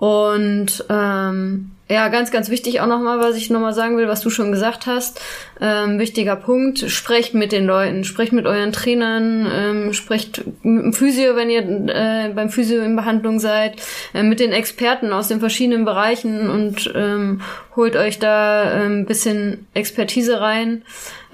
Und 0.00 0.82
ähm, 0.88 1.72
ja, 1.90 2.08
ganz, 2.08 2.30
ganz 2.30 2.48
wichtig 2.48 2.80
auch 2.80 2.86
nochmal, 2.86 3.18
was 3.18 3.36
ich 3.36 3.50
nochmal 3.50 3.74
sagen 3.74 3.98
will, 3.98 4.08
was 4.08 4.22
du 4.22 4.30
schon 4.30 4.50
gesagt 4.50 4.86
hast. 4.86 5.20
Ähm, 5.60 5.98
wichtiger 5.98 6.36
Punkt, 6.36 6.78
sprecht 6.88 7.34
mit 7.34 7.52
den 7.52 7.66
Leuten, 7.66 8.04
sprecht 8.04 8.32
mit 8.32 8.46
euren 8.46 8.72
Trainern, 8.72 9.46
ähm, 9.52 9.92
sprecht 9.92 10.42
mit 10.62 10.84
dem 10.84 10.92
Physio, 10.94 11.36
wenn 11.36 11.50
ihr 11.50 11.60
äh, 11.60 12.30
beim 12.34 12.48
Physio 12.48 12.80
in 12.80 12.96
Behandlung 12.96 13.40
seid, 13.40 13.82
äh, 14.14 14.22
mit 14.22 14.40
den 14.40 14.52
Experten 14.52 15.12
aus 15.12 15.28
den 15.28 15.40
verschiedenen 15.40 15.84
Bereichen 15.84 16.48
und 16.48 16.90
ähm, 16.94 17.42
holt 17.76 17.94
euch 17.94 18.18
da 18.18 18.62
ein 18.62 19.00
ähm, 19.00 19.04
bisschen 19.04 19.66
Expertise 19.74 20.40
rein. 20.40 20.82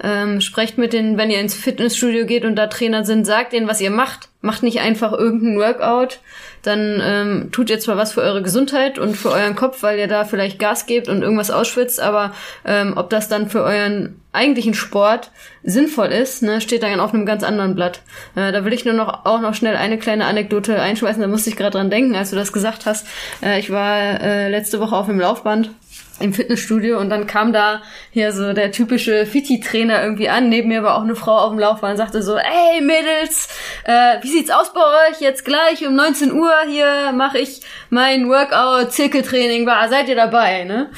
Ähm, 0.03 0.41
sprecht 0.41 0.77
mit 0.77 0.91
den, 0.91 1.17
wenn 1.17 1.29
ihr 1.29 1.39
ins 1.39 1.55
Fitnessstudio 1.55 2.25
geht 2.25 2.43
und 2.43 2.55
da 2.55 2.67
Trainer 2.67 3.05
sind, 3.05 3.25
sagt 3.25 3.53
ihnen, 3.53 3.69
was 3.69 3.79
ihr 3.79 3.91
macht. 3.91 4.27
Macht 4.41 4.61
nicht 4.61 4.81
einfach 4.81 5.13
irgendein 5.13 5.57
Workout 5.57 6.19
dann 6.67 7.01
ähm, 7.03 7.49
tut 7.51 7.69
ihr 7.69 7.79
zwar 7.79 7.97
was 7.97 8.11
für 8.11 8.21
eure 8.21 8.41
Gesundheit 8.41 8.99
und 8.99 9.15
für 9.15 9.31
euren 9.31 9.55
Kopf, 9.55 9.81
weil 9.83 9.97
ihr 9.97 10.07
da 10.07 10.25
vielleicht 10.25 10.59
Gas 10.59 10.85
gebt 10.85 11.07
und 11.07 11.21
irgendwas 11.21 11.49
ausschwitzt, 11.51 11.99
aber 11.99 12.33
ähm, 12.65 12.93
ob 12.95 13.09
das 13.09 13.27
dann 13.29 13.49
für 13.49 13.63
euren 13.63 14.19
eigentlichen 14.33 14.73
Sport 14.73 15.31
sinnvoll 15.63 16.07
ist, 16.07 16.43
ne, 16.43 16.61
steht 16.61 16.83
dann 16.83 16.99
auf 16.99 17.13
einem 17.13 17.25
ganz 17.25 17.43
anderen 17.43 17.73
Blatt. 17.73 18.01
Äh, 18.35 18.51
da 18.51 18.63
will 18.65 18.73
ich 18.73 18.85
nur 18.85 18.93
noch 18.93 19.25
auch 19.25 19.41
noch 19.41 19.55
schnell 19.55 19.75
eine 19.75 19.97
kleine 19.97 20.25
Anekdote 20.25 20.79
einschmeißen, 20.79 21.21
da 21.21 21.27
musste 21.27 21.49
ich 21.49 21.55
gerade 21.55 21.77
dran 21.77 21.89
denken, 21.89 22.15
als 22.15 22.29
du 22.29 22.35
das 22.35 22.53
gesagt 22.53 22.85
hast. 22.85 23.07
Äh, 23.41 23.59
ich 23.59 23.71
war 23.71 24.21
äh, 24.21 24.49
letzte 24.49 24.79
Woche 24.79 24.95
auf 24.95 25.07
dem 25.07 25.19
Laufband 25.19 25.71
im 26.19 26.33
Fitnessstudio 26.33 26.99
und 26.99 27.09
dann 27.09 27.27
kam 27.27 27.53
da 27.53 27.81
hier 28.11 28.31
so 28.31 28.53
der 28.53 28.71
typische 28.71 29.25
Fiti-Trainer 29.25 30.01
irgendwie 30.03 30.29
an. 30.29 30.49
Neben 30.49 30.69
mir 30.69 30.83
war 30.83 30.95
auch 30.95 31.03
eine 31.03 31.15
Frau 31.15 31.37
auf 31.37 31.51
dem 31.51 31.59
Laufband 31.59 31.91
und 31.91 31.97
sagte 31.97 32.21
so, 32.21 32.37
ey 32.37 32.81
Mädels, 32.81 33.49
äh, 33.83 34.21
wie 34.21 34.29
sieht's 34.29 34.49
aus 34.49 34.73
bei 34.73 34.81
euch? 34.81 35.21
Jetzt 35.21 35.45
gleich 35.45 35.85
um 35.85 35.95
19 35.95 36.31
Uhr 36.33 36.53
hier 36.67 37.11
mache 37.13 37.39
ich 37.39 37.61
mein 37.89 38.29
Workout, 38.29 38.91
Zirkeltraining, 38.91 39.65
war, 39.65 39.87
seid 39.89 40.09
ihr 40.09 40.15
dabei? 40.15 40.63
Ne? 40.63 40.89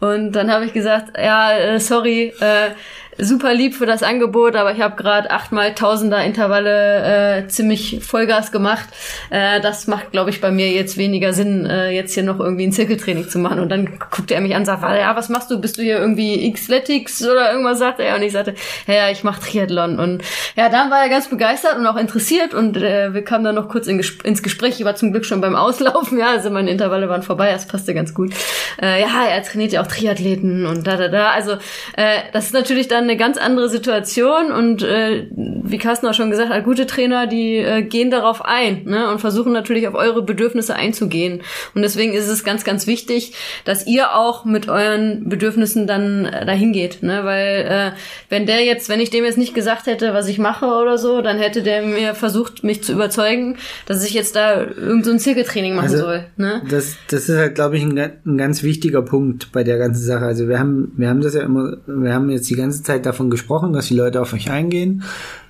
Und 0.00 0.32
dann 0.32 0.50
habe 0.52 0.66
ich 0.66 0.72
gesagt, 0.72 1.16
ja, 1.16 1.56
äh, 1.56 1.80
sorry, 1.80 2.34
äh, 2.40 2.70
super 3.18 3.54
lieb 3.54 3.74
für 3.74 3.86
das 3.86 4.02
Angebot, 4.02 4.56
aber 4.56 4.72
ich 4.72 4.80
habe 4.80 4.96
gerade 4.96 5.30
achtmal 5.30 5.74
Tausender 5.74 6.24
Intervalle 6.24 7.44
äh, 7.44 7.48
ziemlich 7.48 8.00
Vollgas 8.02 8.52
gemacht. 8.52 8.88
Äh, 9.30 9.60
das 9.60 9.86
macht, 9.86 10.12
glaube 10.12 10.30
ich, 10.30 10.40
bei 10.40 10.50
mir 10.50 10.70
jetzt 10.70 10.96
weniger 10.96 11.32
Sinn, 11.32 11.66
äh, 11.66 11.90
jetzt 11.90 12.14
hier 12.14 12.24
noch 12.24 12.40
irgendwie 12.40 12.66
ein 12.66 12.72
Zirkeltraining 12.72 13.28
zu 13.28 13.38
machen. 13.38 13.60
Und 13.60 13.68
dann 13.68 13.98
guckte 14.10 14.34
er 14.34 14.40
mich 14.40 14.54
an 14.54 14.62
und 14.62 14.66
sagte, 14.66 14.86
ja, 14.86 15.14
was 15.16 15.28
machst 15.28 15.50
du? 15.50 15.60
Bist 15.60 15.78
du 15.78 15.82
hier 15.82 15.98
irgendwie 15.98 16.52
Xletics 16.52 17.22
oder 17.24 17.52
irgendwas? 17.52 17.76
sagte 17.76 18.02
er. 18.02 18.16
Und 18.16 18.22
ich 18.22 18.32
sagte, 18.32 18.54
ja, 18.86 19.10
ich 19.10 19.24
mache 19.24 19.40
Triathlon. 19.40 19.98
Und 19.98 20.22
ja, 20.56 20.68
dann 20.68 20.90
war 20.90 21.02
er 21.02 21.08
ganz 21.08 21.28
begeistert 21.28 21.76
und 21.78 21.86
auch 21.86 21.96
interessiert 21.96 22.54
und 22.54 22.76
äh, 22.76 23.14
wir 23.14 23.22
kamen 23.22 23.44
dann 23.44 23.54
noch 23.54 23.68
kurz 23.68 23.86
in 23.86 23.98
Ges 23.98 24.18
ins 24.24 24.42
Gespräch. 24.42 24.78
Ich 24.78 24.84
war 24.84 24.96
zum 24.96 25.12
Glück 25.12 25.24
schon 25.24 25.40
beim 25.40 25.54
Auslaufen, 25.54 26.18
ja, 26.18 26.30
also 26.30 26.50
meine 26.50 26.70
Intervalle 26.70 27.08
waren 27.08 27.22
vorbei, 27.22 27.52
das 27.52 27.66
passte 27.66 27.94
ganz 27.94 28.14
gut. 28.14 28.32
Äh, 28.80 29.00
ja, 29.02 29.26
er 29.28 29.42
trainiert 29.42 29.72
ja 29.72 29.82
auch 29.82 29.86
Triathleten 29.86 30.66
und 30.66 30.86
da, 30.86 30.96
da, 30.96 31.08
da. 31.08 31.30
Also 31.30 31.52
äh, 31.96 32.20
das 32.32 32.46
ist 32.46 32.54
natürlich 32.54 32.88
dann 32.88 33.05
eine 33.08 33.16
ganz 33.16 33.38
andere 33.38 33.68
Situation 33.68 34.52
und 34.52 34.82
äh, 34.82 35.26
wie 35.34 35.78
Carsten 35.78 36.06
auch 36.06 36.14
schon 36.14 36.30
gesagt 36.30 36.50
hat, 36.50 36.64
gute 36.64 36.86
Trainer, 36.86 37.26
die 37.26 37.56
äh, 37.56 37.82
gehen 37.82 38.10
darauf 38.10 38.44
ein 38.44 38.84
ne, 38.84 39.10
und 39.10 39.20
versuchen 39.20 39.52
natürlich 39.52 39.88
auf 39.88 39.94
eure 39.94 40.22
Bedürfnisse 40.22 40.74
einzugehen. 40.74 41.42
Und 41.74 41.82
deswegen 41.82 42.12
ist 42.12 42.28
es 42.28 42.44
ganz, 42.44 42.64
ganz 42.64 42.86
wichtig, 42.86 43.34
dass 43.64 43.86
ihr 43.86 44.14
auch 44.14 44.44
mit 44.44 44.68
euren 44.68 45.28
Bedürfnissen 45.28 45.86
dann 45.86 46.26
äh, 46.26 46.46
dahin 46.46 46.72
geht. 46.72 47.02
Ne? 47.02 47.24
Weil 47.24 47.66
äh, 47.68 47.96
wenn 48.28 48.46
der 48.46 48.64
jetzt, 48.64 48.88
wenn 48.88 49.00
ich 49.00 49.10
dem 49.10 49.24
jetzt 49.24 49.38
nicht 49.38 49.54
gesagt 49.54 49.86
hätte, 49.86 50.14
was 50.14 50.28
ich 50.28 50.38
mache 50.38 50.66
oder 50.66 50.98
so, 50.98 51.22
dann 51.22 51.38
hätte 51.38 51.62
der 51.62 51.82
mir 51.82 52.14
versucht, 52.14 52.64
mich 52.64 52.82
zu 52.82 52.92
überzeugen, 52.92 53.56
dass 53.86 54.04
ich 54.04 54.14
jetzt 54.14 54.36
da 54.36 54.60
irgendein 54.62 55.18
so 55.18 55.24
Zirkeltraining 55.24 55.74
machen 55.74 55.90
also, 55.90 56.04
soll. 56.04 56.24
Ne? 56.36 56.62
Das, 56.68 56.96
das 57.08 57.28
ist 57.28 57.36
halt, 57.36 57.54
glaube 57.54 57.76
ich, 57.76 57.82
ein, 57.82 57.98
ein 57.98 58.38
ganz 58.38 58.62
wichtiger 58.62 59.02
Punkt 59.02 59.52
bei 59.52 59.64
der 59.64 59.78
ganzen 59.78 60.04
Sache. 60.04 60.24
Also 60.24 60.48
wir 60.48 60.58
haben, 60.58 60.92
wir 60.96 61.08
haben 61.08 61.20
das 61.20 61.34
ja 61.34 61.42
immer, 61.42 61.76
wir 61.86 62.14
haben 62.14 62.30
jetzt 62.30 62.48
die 62.48 62.56
ganze 62.56 62.82
Zeit 62.82 62.95
davon 63.04 63.28
gesprochen, 63.28 63.72
dass 63.72 63.88
die 63.88 63.96
Leute 63.96 64.22
auf 64.22 64.32
euch 64.32 64.50
eingehen. 64.50 65.02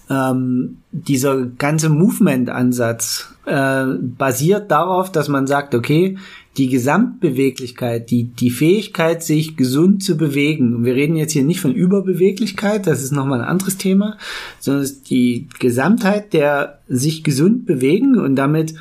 Ähm, 0.09 0.79
dieser 0.93 1.47
ganze 1.47 1.89
Movement-Ansatz 1.89 3.35
äh, 3.45 3.85
basiert 4.01 4.71
darauf, 4.71 5.13
dass 5.13 5.29
man 5.29 5.47
sagt, 5.47 5.75
okay, 5.75 6.17
die 6.57 6.69
Gesamtbeweglichkeit, 6.69 8.11
die, 8.11 8.25
die 8.25 8.51
Fähigkeit, 8.51 9.23
sich 9.23 9.57
gesund 9.57 10.03
zu 10.03 10.17
bewegen, 10.17 10.85
wir 10.85 10.95
reden 10.95 11.17
jetzt 11.17 11.33
hier 11.33 11.45
nicht 11.45 11.61
von 11.61 11.75
Überbeweglichkeit, 11.75 12.87
das 12.87 13.03
ist 13.03 13.13
nochmal 13.13 13.41
ein 13.41 13.49
anderes 13.49 13.77
Thema, 13.77 14.17
sondern 14.59 14.91
die 15.11 15.49
Gesamtheit 15.59 16.33
der 16.33 16.79
sich 16.89 17.25
gesund 17.25 17.67
bewegen 17.67 18.19
und 18.19 18.37
damit 18.37 18.75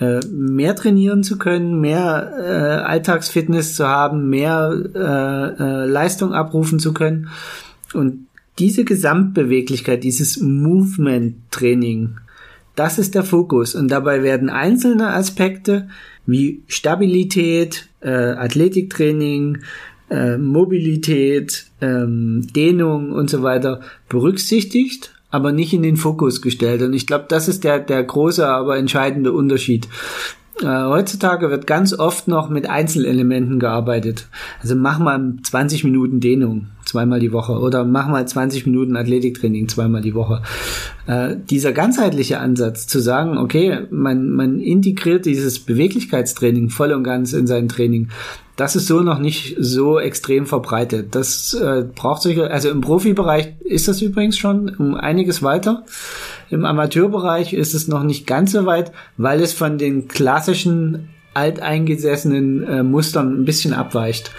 äh, 0.00 0.20
mehr 0.30 0.76
trainieren 0.76 1.22
zu 1.22 1.38
können, 1.38 1.80
mehr 1.80 2.32
äh, 2.38 2.86
Alltagsfitness 2.86 3.74
zu 3.74 3.86
haben, 3.86 4.30
mehr 4.30 4.72
äh, 4.94 5.62
äh, 5.62 5.86
Leistung 5.86 6.32
abrufen 6.32 6.78
zu 6.78 6.94
können. 6.94 7.28
Und 7.94 8.26
diese 8.58 8.84
Gesamtbeweglichkeit, 8.84 10.04
dieses 10.04 10.40
Movement-Training, 10.40 12.16
das 12.74 12.98
ist 12.98 13.14
der 13.14 13.24
Fokus. 13.24 13.74
Und 13.74 13.88
dabei 13.88 14.22
werden 14.22 14.50
einzelne 14.50 15.08
Aspekte 15.08 15.88
wie 16.26 16.62
Stabilität, 16.68 17.88
äh, 18.00 18.10
Athletiktraining, 18.10 19.58
äh, 20.10 20.38
Mobilität, 20.38 21.66
ähm, 21.80 22.46
Dehnung 22.54 23.12
und 23.12 23.30
so 23.30 23.42
weiter 23.42 23.80
berücksichtigt, 24.08 25.12
aber 25.30 25.52
nicht 25.52 25.72
in 25.72 25.82
den 25.82 25.96
Fokus 25.96 26.40
gestellt. 26.40 26.82
Und 26.82 26.94
ich 26.94 27.06
glaube, 27.06 27.26
das 27.28 27.48
ist 27.48 27.64
der, 27.64 27.80
der 27.80 28.02
große, 28.04 28.46
aber 28.46 28.76
entscheidende 28.76 29.32
Unterschied. 29.32 29.88
Äh, 30.62 30.66
heutzutage 30.66 31.50
wird 31.50 31.66
ganz 31.66 31.92
oft 31.96 32.26
noch 32.26 32.48
mit 32.48 32.68
Einzelelementen 32.68 33.60
gearbeitet. 33.60 34.28
Also 34.60 34.74
mach 34.74 34.98
mal 34.98 35.34
20 35.42 35.84
Minuten 35.84 36.20
Dehnung 36.20 36.66
zweimal 36.84 37.20
die 37.20 37.32
Woche 37.32 37.52
oder 37.52 37.84
mach 37.84 38.08
mal 38.08 38.26
20 38.26 38.66
Minuten 38.66 38.96
Athletiktraining 38.96 39.68
zweimal 39.68 40.00
die 40.00 40.14
Woche. 40.14 40.42
Äh, 41.06 41.36
dieser 41.48 41.72
ganzheitliche 41.72 42.40
Ansatz 42.40 42.86
zu 42.86 42.98
sagen, 42.98 43.38
okay, 43.38 43.86
man, 43.90 44.30
man 44.30 44.58
integriert 44.58 45.26
dieses 45.26 45.60
Beweglichkeitstraining 45.60 46.70
voll 46.70 46.92
und 46.92 47.04
ganz 47.04 47.32
in 47.34 47.46
sein 47.46 47.68
Training, 47.68 48.08
das 48.58 48.74
ist 48.74 48.88
so 48.88 49.02
noch 49.02 49.20
nicht 49.20 49.54
so 49.60 50.00
extrem 50.00 50.44
verbreitet. 50.44 51.14
Das 51.14 51.54
äh, 51.54 51.84
braucht 51.94 52.22
sicher, 52.22 52.50
also 52.50 52.68
im 52.68 52.80
Profibereich 52.80 53.52
ist 53.60 53.86
das 53.86 54.02
übrigens 54.02 54.36
schon 54.36 54.74
um 54.74 54.96
einiges 54.96 55.44
weiter. 55.44 55.84
Im 56.50 56.64
Amateurbereich 56.64 57.52
ist 57.52 57.72
es 57.72 57.86
noch 57.86 58.02
nicht 58.02 58.26
ganz 58.26 58.50
so 58.50 58.66
weit, 58.66 58.90
weil 59.16 59.40
es 59.42 59.52
von 59.52 59.78
den 59.78 60.08
klassischen 60.08 61.08
alteingesessenen 61.34 62.64
äh, 62.64 62.82
Mustern 62.82 63.42
ein 63.42 63.44
bisschen 63.44 63.74
abweicht. 63.74 64.32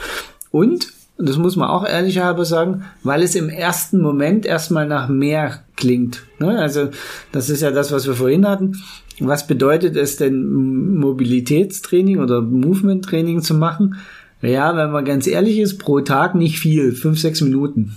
Und, 0.52 0.90
und 1.18 1.30
das 1.30 1.38
muss 1.38 1.56
man 1.56 1.70
auch 1.70 1.88
ehrlicherweise 1.88 2.50
sagen, 2.50 2.84
weil 3.04 3.24
es 3.24 3.36
im 3.36 3.48
ersten 3.48 4.02
Moment 4.02 4.46
erstmal 4.46 4.86
nach 4.86 5.08
mehr 5.08 5.64
klingt. 5.78 6.24
Ne? 6.40 6.60
Also 6.60 6.90
das 7.32 7.50
ist 7.50 7.62
ja 7.62 7.72
das, 7.72 7.94
was 7.94 8.06
wir 8.06 8.16
vorhin 8.16 8.46
hatten. 8.46 8.84
Was 9.20 9.48
bedeutet 9.48 9.96
es 9.96 10.18
denn, 10.18 10.96
Mobilitätstraining 10.96 12.20
oder 12.20 12.42
Movement-Training 12.42 13.42
zu 13.42 13.54
machen? 13.54 13.96
Ja, 14.42 14.76
wenn 14.78 14.92
man 14.92 15.06
ganz 15.06 15.28
ehrlich 15.28 15.60
ist, 15.60 15.78
pro 15.78 16.00
Tag 16.00 16.36
nicht 16.36 16.60
viel, 16.60 16.94
fünf, 16.94 17.20
sechs 17.20 17.42
Minuten. 17.42 17.96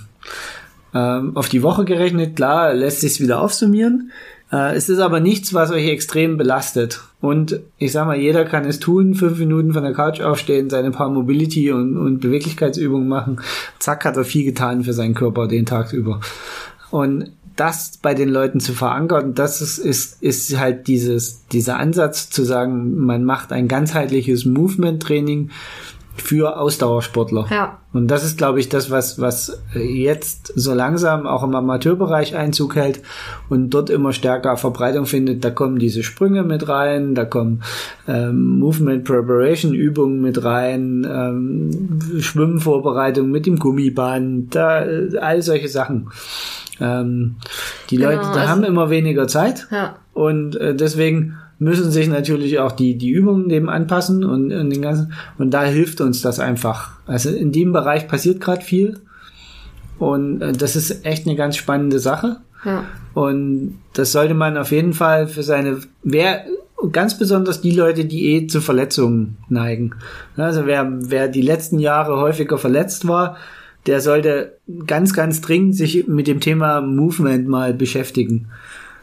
Ähm, 0.94 1.36
auf 1.36 1.48
die 1.48 1.62
Woche 1.62 1.84
gerechnet, 1.84 2.36
klar, 2.36 2.74
lässt 2.74 3.00
sich 3.00 3.20
wieder 3.20 3.40
aufsummieren. 3.40 4.10
Äh, 4.52 4.74
es 4.76 4.88
ist 4.88 4.98
aber 4.98 5.20
nichts, 5.20 5.54
was 5.54 5.70
euch 5.70 5.88
extrem 5.88 6.36
belastet. 6.36 7.00
Und 7.20 7.60
ich 7.78 7.92
sag 7.92 8.06
mal, 8.06 8.18
jeder 8.18 8.44
kann 8.44 8.64
es 8.64 8.80
tun, 8.80 9.14
fünf 9.14 9.38
Minuten 9.38 9.72
von 9.72 9.84
der 9.84 9.94
Couch 9.94 10.20
aufstehen, 10.20 10.68
seine 10.68 10.90
paar 10.90 11.08
Mobility- 11.08 11.72
und, 11.72 11.96
und 11.96 12.20
Beweglichkeitsübungen 12.20 13.08
machen. 13.08 13.40
Zack, 13.78 14.04
hat 14.04 14.16
er 14.16 14.24
viel 14.24 14.44
getan 14.44 14.84
für 14.84 14.92
seinen 14.92 15.14
Körper 15.14 15.48
den 15.48 15.64
Tag 15.64 15.92
über. 15.92 16.20
Und 16.90 17.30
das 17.56 17.98
bei 17.98 18.14
den 18.14 18.28
Leuten 18.28 18.60
zu 18.60 18.72
verankern, 18.72 19.34
das 19.34 19.60
ist, 19.60 19.78
ist, 19.78 20.22
ist 20.22 20.58
halt 20.58 20.86
dieses, 20.86 21.46
dieser 21.48 21.78
Ansatz 21.78 22.30
zu 22.30 22.44
sagen, 22.44 22.96
man 22.96 23.24
macht 23.24 23.52
ein 23.52 23.68
ganzheitliches 23.68 24.44
Movement-Training, 24.44 25.50
für 26.16 26.58
Ausdauersportler. 26.58 27.46
Ja. 27.50 27.78
Und 27.92 28.08
das 28.08 28.24
ist, 28.24 28.38
glaube 28.38 28.60
ich, 28.60 28.68
das, 28.68 28.90
was, 28.90 29.20
was 29.20 29.62
jetzt 29.74 30.52
so 30.54 30.74
langsam 30.74 31.26
auch 31.26 31.42
im 31.42 31.54
Amateurbereich 31.54 32.36
Einzug 32.36 32.76
hält 32.76 33.02
und 33.48 33.70
dort 33.70 33.90
immer 33.90 34.12
stärker 34.12 34.56
Verbreitung 34.56 35.06
findet. 35.06 35.44
Da 35.44 35.50
kommen 35.50 35.78
diese 35.78 36.02
Sprünge 36.02 36.42
mit 36.42 36.68
rein, 36.68 37.14
da 37.14 37.24
kommen 37.24 37.62
ähm, 38.06 38.58
Movement 38.58 39.04
Preparation 39.04 39.74
Übungen 39.74 40.20
mit 40.20 40.42
rein, 40.44 41.06
ähm, 41.10 42.00
Schwimmvorbereitung 42.20 43.30
mit 43.30 43.46
dem 43.46 43.58
Gummiband, 43.58 44.54
da, 44.54 44.84
äh, 44.84 45.16
all 45.18 45.42
solche 45.42 45.68
Sachen. 45.68 46.10
Ähm, 46.82 47.36
die 47.90 47.96
Genau, 47.96 48.10
Leute 48.10 48.22
also- 48.26 48.40
haben 48.48 48.64
immer 48.64 48.90
weniger 48.90 49.28
Zeit 49.28 49.68
Ja. 49.70 49.96
und 50.14 50.56
äh, 50.56 50.74
deswegen 50.74 51.36
müssen 51.58 51.92
sich 51.92 52.08
natürlich 52.08 52.58
auch 52.58 52.72
die, 52.72 52.98
die 52.98 53.10
Übungen 53.10 53.48
dem 53.48 53.68
anpassen 53.68 54.24
und, 54.24 54.52
und 54.52 54.70
den 54.70 54.82
ganzen, 54.82 55.12
und 55.38 55.52
da 55.52 55.62
hilft 55.62 56.00
uns 56.00 56.20
das 56.20 56.40
einfach. 56.40 56.90
Also 57.06 57.30
in 57.30 57.52
dem 57.52 57.72
Bereich 57.72 58.08
passiert 58.08 58.40
gerade 58.40 58.62
viel 58.62 58.98
und 59.98 60.42
äh, 60.42 60.52
das 60.52 60.74
ist 60.76 61.04
echt 61.06 61.26
eine 61.26 61.36
ganz 61.36 61.56
spannende 61.56 61.98
Sache. 62.00 62.38
Ja. 62.64 62.84
Und 63.14 63.78
das 63.92 64.12
sollte 64.12 64.34
man 64.34 64.56
auf 64.56 64.72
jeden 64.72 64.92
Fall 64.92 65.26
für 65.28 65.42
seine, 65.42 65.78
wer, 66.02 66.44
ganz 66.90 67.16
besonders 67.18 67.60
die 67.60 67.70
Leute, 67.72 68.04
die 68.06 68.34
eh 68.34 68.46
zu 68.48 68.60
Verletzungen 68.60 69.36
neigen. 69.48 69.92
Also 70.36 70.66
wer, 70.66 70.88
wer 70.90 71.28
die 71.28 71.42
letzten 71.42 71.78
Jahre 71.78 72.16
häufiger 72.18 72.58
verletzt 72.58 73.06
war, 73.06 73.36
der 73.86 74.00
sollte 74.00 74.58
ganz, 74.86 75.12
ganz 75.12 75.40
dringend 75.40 75.76
sich 75.76 76.06
mit 76.06 76.26
dem 76.26 76.40
Thema 76.40 76.80
Movement 76.80 77.48
mal 77.48 77.74
beschäftigen. 77.74 78.48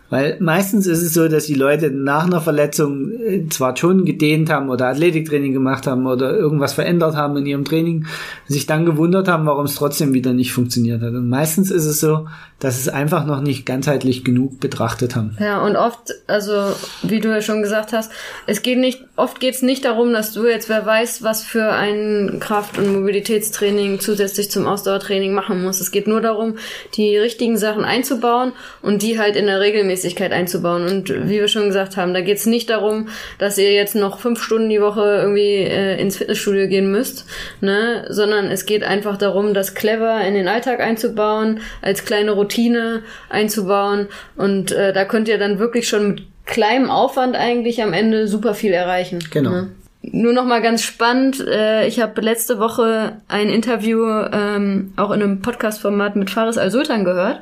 Weil 0.10 0.38
meistens 0.40 0.88
ist 0.88 1.04
es 1.04 1.14
so, 1.14 1.28
dass 1.28 1.46
die 1.46 1.54
Leute 1.54 1.92
nach 1.92 2.26
einer 2.26 2.42
Verletzung 2.42 3.12
äh, 3.12 3.48
zwar 3.50 3.78
schon 3.78 4.06
gedehnt 4.06 4.50
haben 4.50 4.70
oder 4.70 4.88
Athletiktraining 4.88 5.54
gemacht 5.54 5.86
haben 5.86 6.08
oder 6.08 6.36
irgendwas 6.36 6.74
verändert 6.74 7.16
haben 7.16 7.38
in 7.38 7.46
ihrem 7.46 7.66
Training, 7.66 8.08
sich 8.48 8.66
dann 8.66 8.86
gewundert 8.86 9.28
haben, 9.28 9.46
warum 9.46 9.66
es 9.66 9.76
trotzdem 9.76 10.14
wieder 10.14 10.34
nicht 10.34 10.52
funktioniert 10.52 11.02
hat. 11.02 11.14
Und 11.14 11.30
meistens 11.30 11.70
ist 11.70 11.86
es 11.86 12.00
so, 12.00 12.28
dass 12.60 12.80
es 12.80 12.90
einfach 12.90 13.26
noch 13.26 13.42
nicht 13.42 13.66
ganzheitlich 13.66 14.26
genug 14.26 14.60
betrachtet 14.60 15.16
haben. 15.16 15.38
Ja, 15.40 15.64
und 15.64 15.76
oft, 15.76 16.14
also 16.28 16.76
wie 17.04 17.20
du 17.20 17.30
ja 17.30 17.42
schon 17.42 17.62
gesagt 17.62 17.94
hast, 17.94 18.12
es 18.48 18.62
geht 18.64 18.80
nicht, 18.80 19.06
oft 19.16 19.40
geht 19.40 19.56
es 19.56 19.62
nicht 19.62 19.86
darum, 19.86 20.12
dass 20.12 20.34
du 20.34 20.46
jetzt, 20.46 20.68
wer 20.68 20.86
weiß, 20.86 21.24
was 21.24 21.44
für 21.44 21.72
ein 21.72 22.38
Kraft- 22.40 22.78
und 22.78 22.92
Mobilitätstraining 22.94 24.00
zusätzlich 24.00 24.52
zum 24.52 24.66
Ausdauertraining 24.66 25.34
machen 25.34 25.64
musst. 25.64 25.80
Es 25.80 25.92
geht 25.92 26.08
nur 26.08 26.20
darum, 26.20 26.56
die 26.96 27.16
richtigen 27.16 27.58
Sachen 27.58 27.86
einzubauen 27.86 28.52
und 28.82 29.04
die 29.04 29.20
halt 29.20 29.36
in 29.36 29.46
der 29.46 29.62
Regelmäßigkeit 29.62 29.99
einzubauen. 30.06 30.88
Und 30.88 31.10
wie 31.10 31.40
wir 31.40 31.48
schon 31.48 31.68
gesagt 31.68 31.98
haben, 31.98 32.14
da 32.14 32.22
geht 32.22 32.38
es 32.38 32.46
nicht 32.46 32.70
darum, 32.70 33.10
dass 33.38 33.58
ihr 33.58 33.74
jetzt 33.74 33.96
noch 33.96 34.20
fünf 34.20 34.42
Stunden 34.44 34.70
die 34.70 34.82
Woche 34.82 35.02
irgendwie 35.02 35.64
äh, 35.64 36.00
ins 36.00 36.18
Fitnessstudio 36.18 36.68
gehen 36.68 36.92
müsst, 36.92 37.26
ne, 37.62 38.06
sondern 38.10 38.46
es 38.46 38.66
geht 38.66 38.84
einfach 38.84 39.18
darum, 39.18 39.54
das 39.54 39.76
clever 39.76 40.22
in 40.22 40.34
den 40.34 40.48
Alltag 40.48 40.80
einzubauen, 40.80 41.62
als 41.82 42.06
kleine 42.06 42.32
Routine 42.32 43.04
einzubauen. 43.30 44.08
Und 44.36 44.72
äh, 44.72 44.94
da 44.94 45.06
könnt 45.06 45.28
ihr 45.28 45.38
dann 45.38 45.60
wirklich 45.60 45.88
schon 45.88 46.10
mit 46.10 46.24
kleinem 46.46 46.90
Aufwand 46.90 47.36
eigentlich 47.36 47.82
am 47.84 47.94
Ende 47.94 48.28
super 48.28 48.54
viel 48.54 48.74
erreichen. 48.74 49.20
Genau. 49.32 49.52
Ne? 49.52 49.70
Nur 50.02 50.32
noch 50.32 50.46
mal 50.46 50.62
ganz 50.62 50.82
spannend, 50.82 51.46
äh, 51.46 51.86
ich 51.86 52.00
habe 52.00 52.22
letzte 52.22 52.58
Woche 52.58 53.18
ein 53.28 53.50
Interview 53.50 54.06
ähm, 54.32 54.94
auch 54.96 55.12
in 55.12 55.22
einem 55.22 55.42
Podcast-Format 55.42 56.16
mit 56.16 56.30
Faris 56.30 56.58
Al-Sultan 56.58 57.04
gehört 57.04 57.42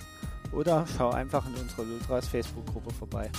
oder 0.51 0.85
schau 0.95 1.09
einfach 1.09 1.47
in 1.47 1.55
unserer 1.55 1.85
Lultras 1.85 2.27
Facebook-Gruppe 2.27 2.93
vorbei. 2.93 3.31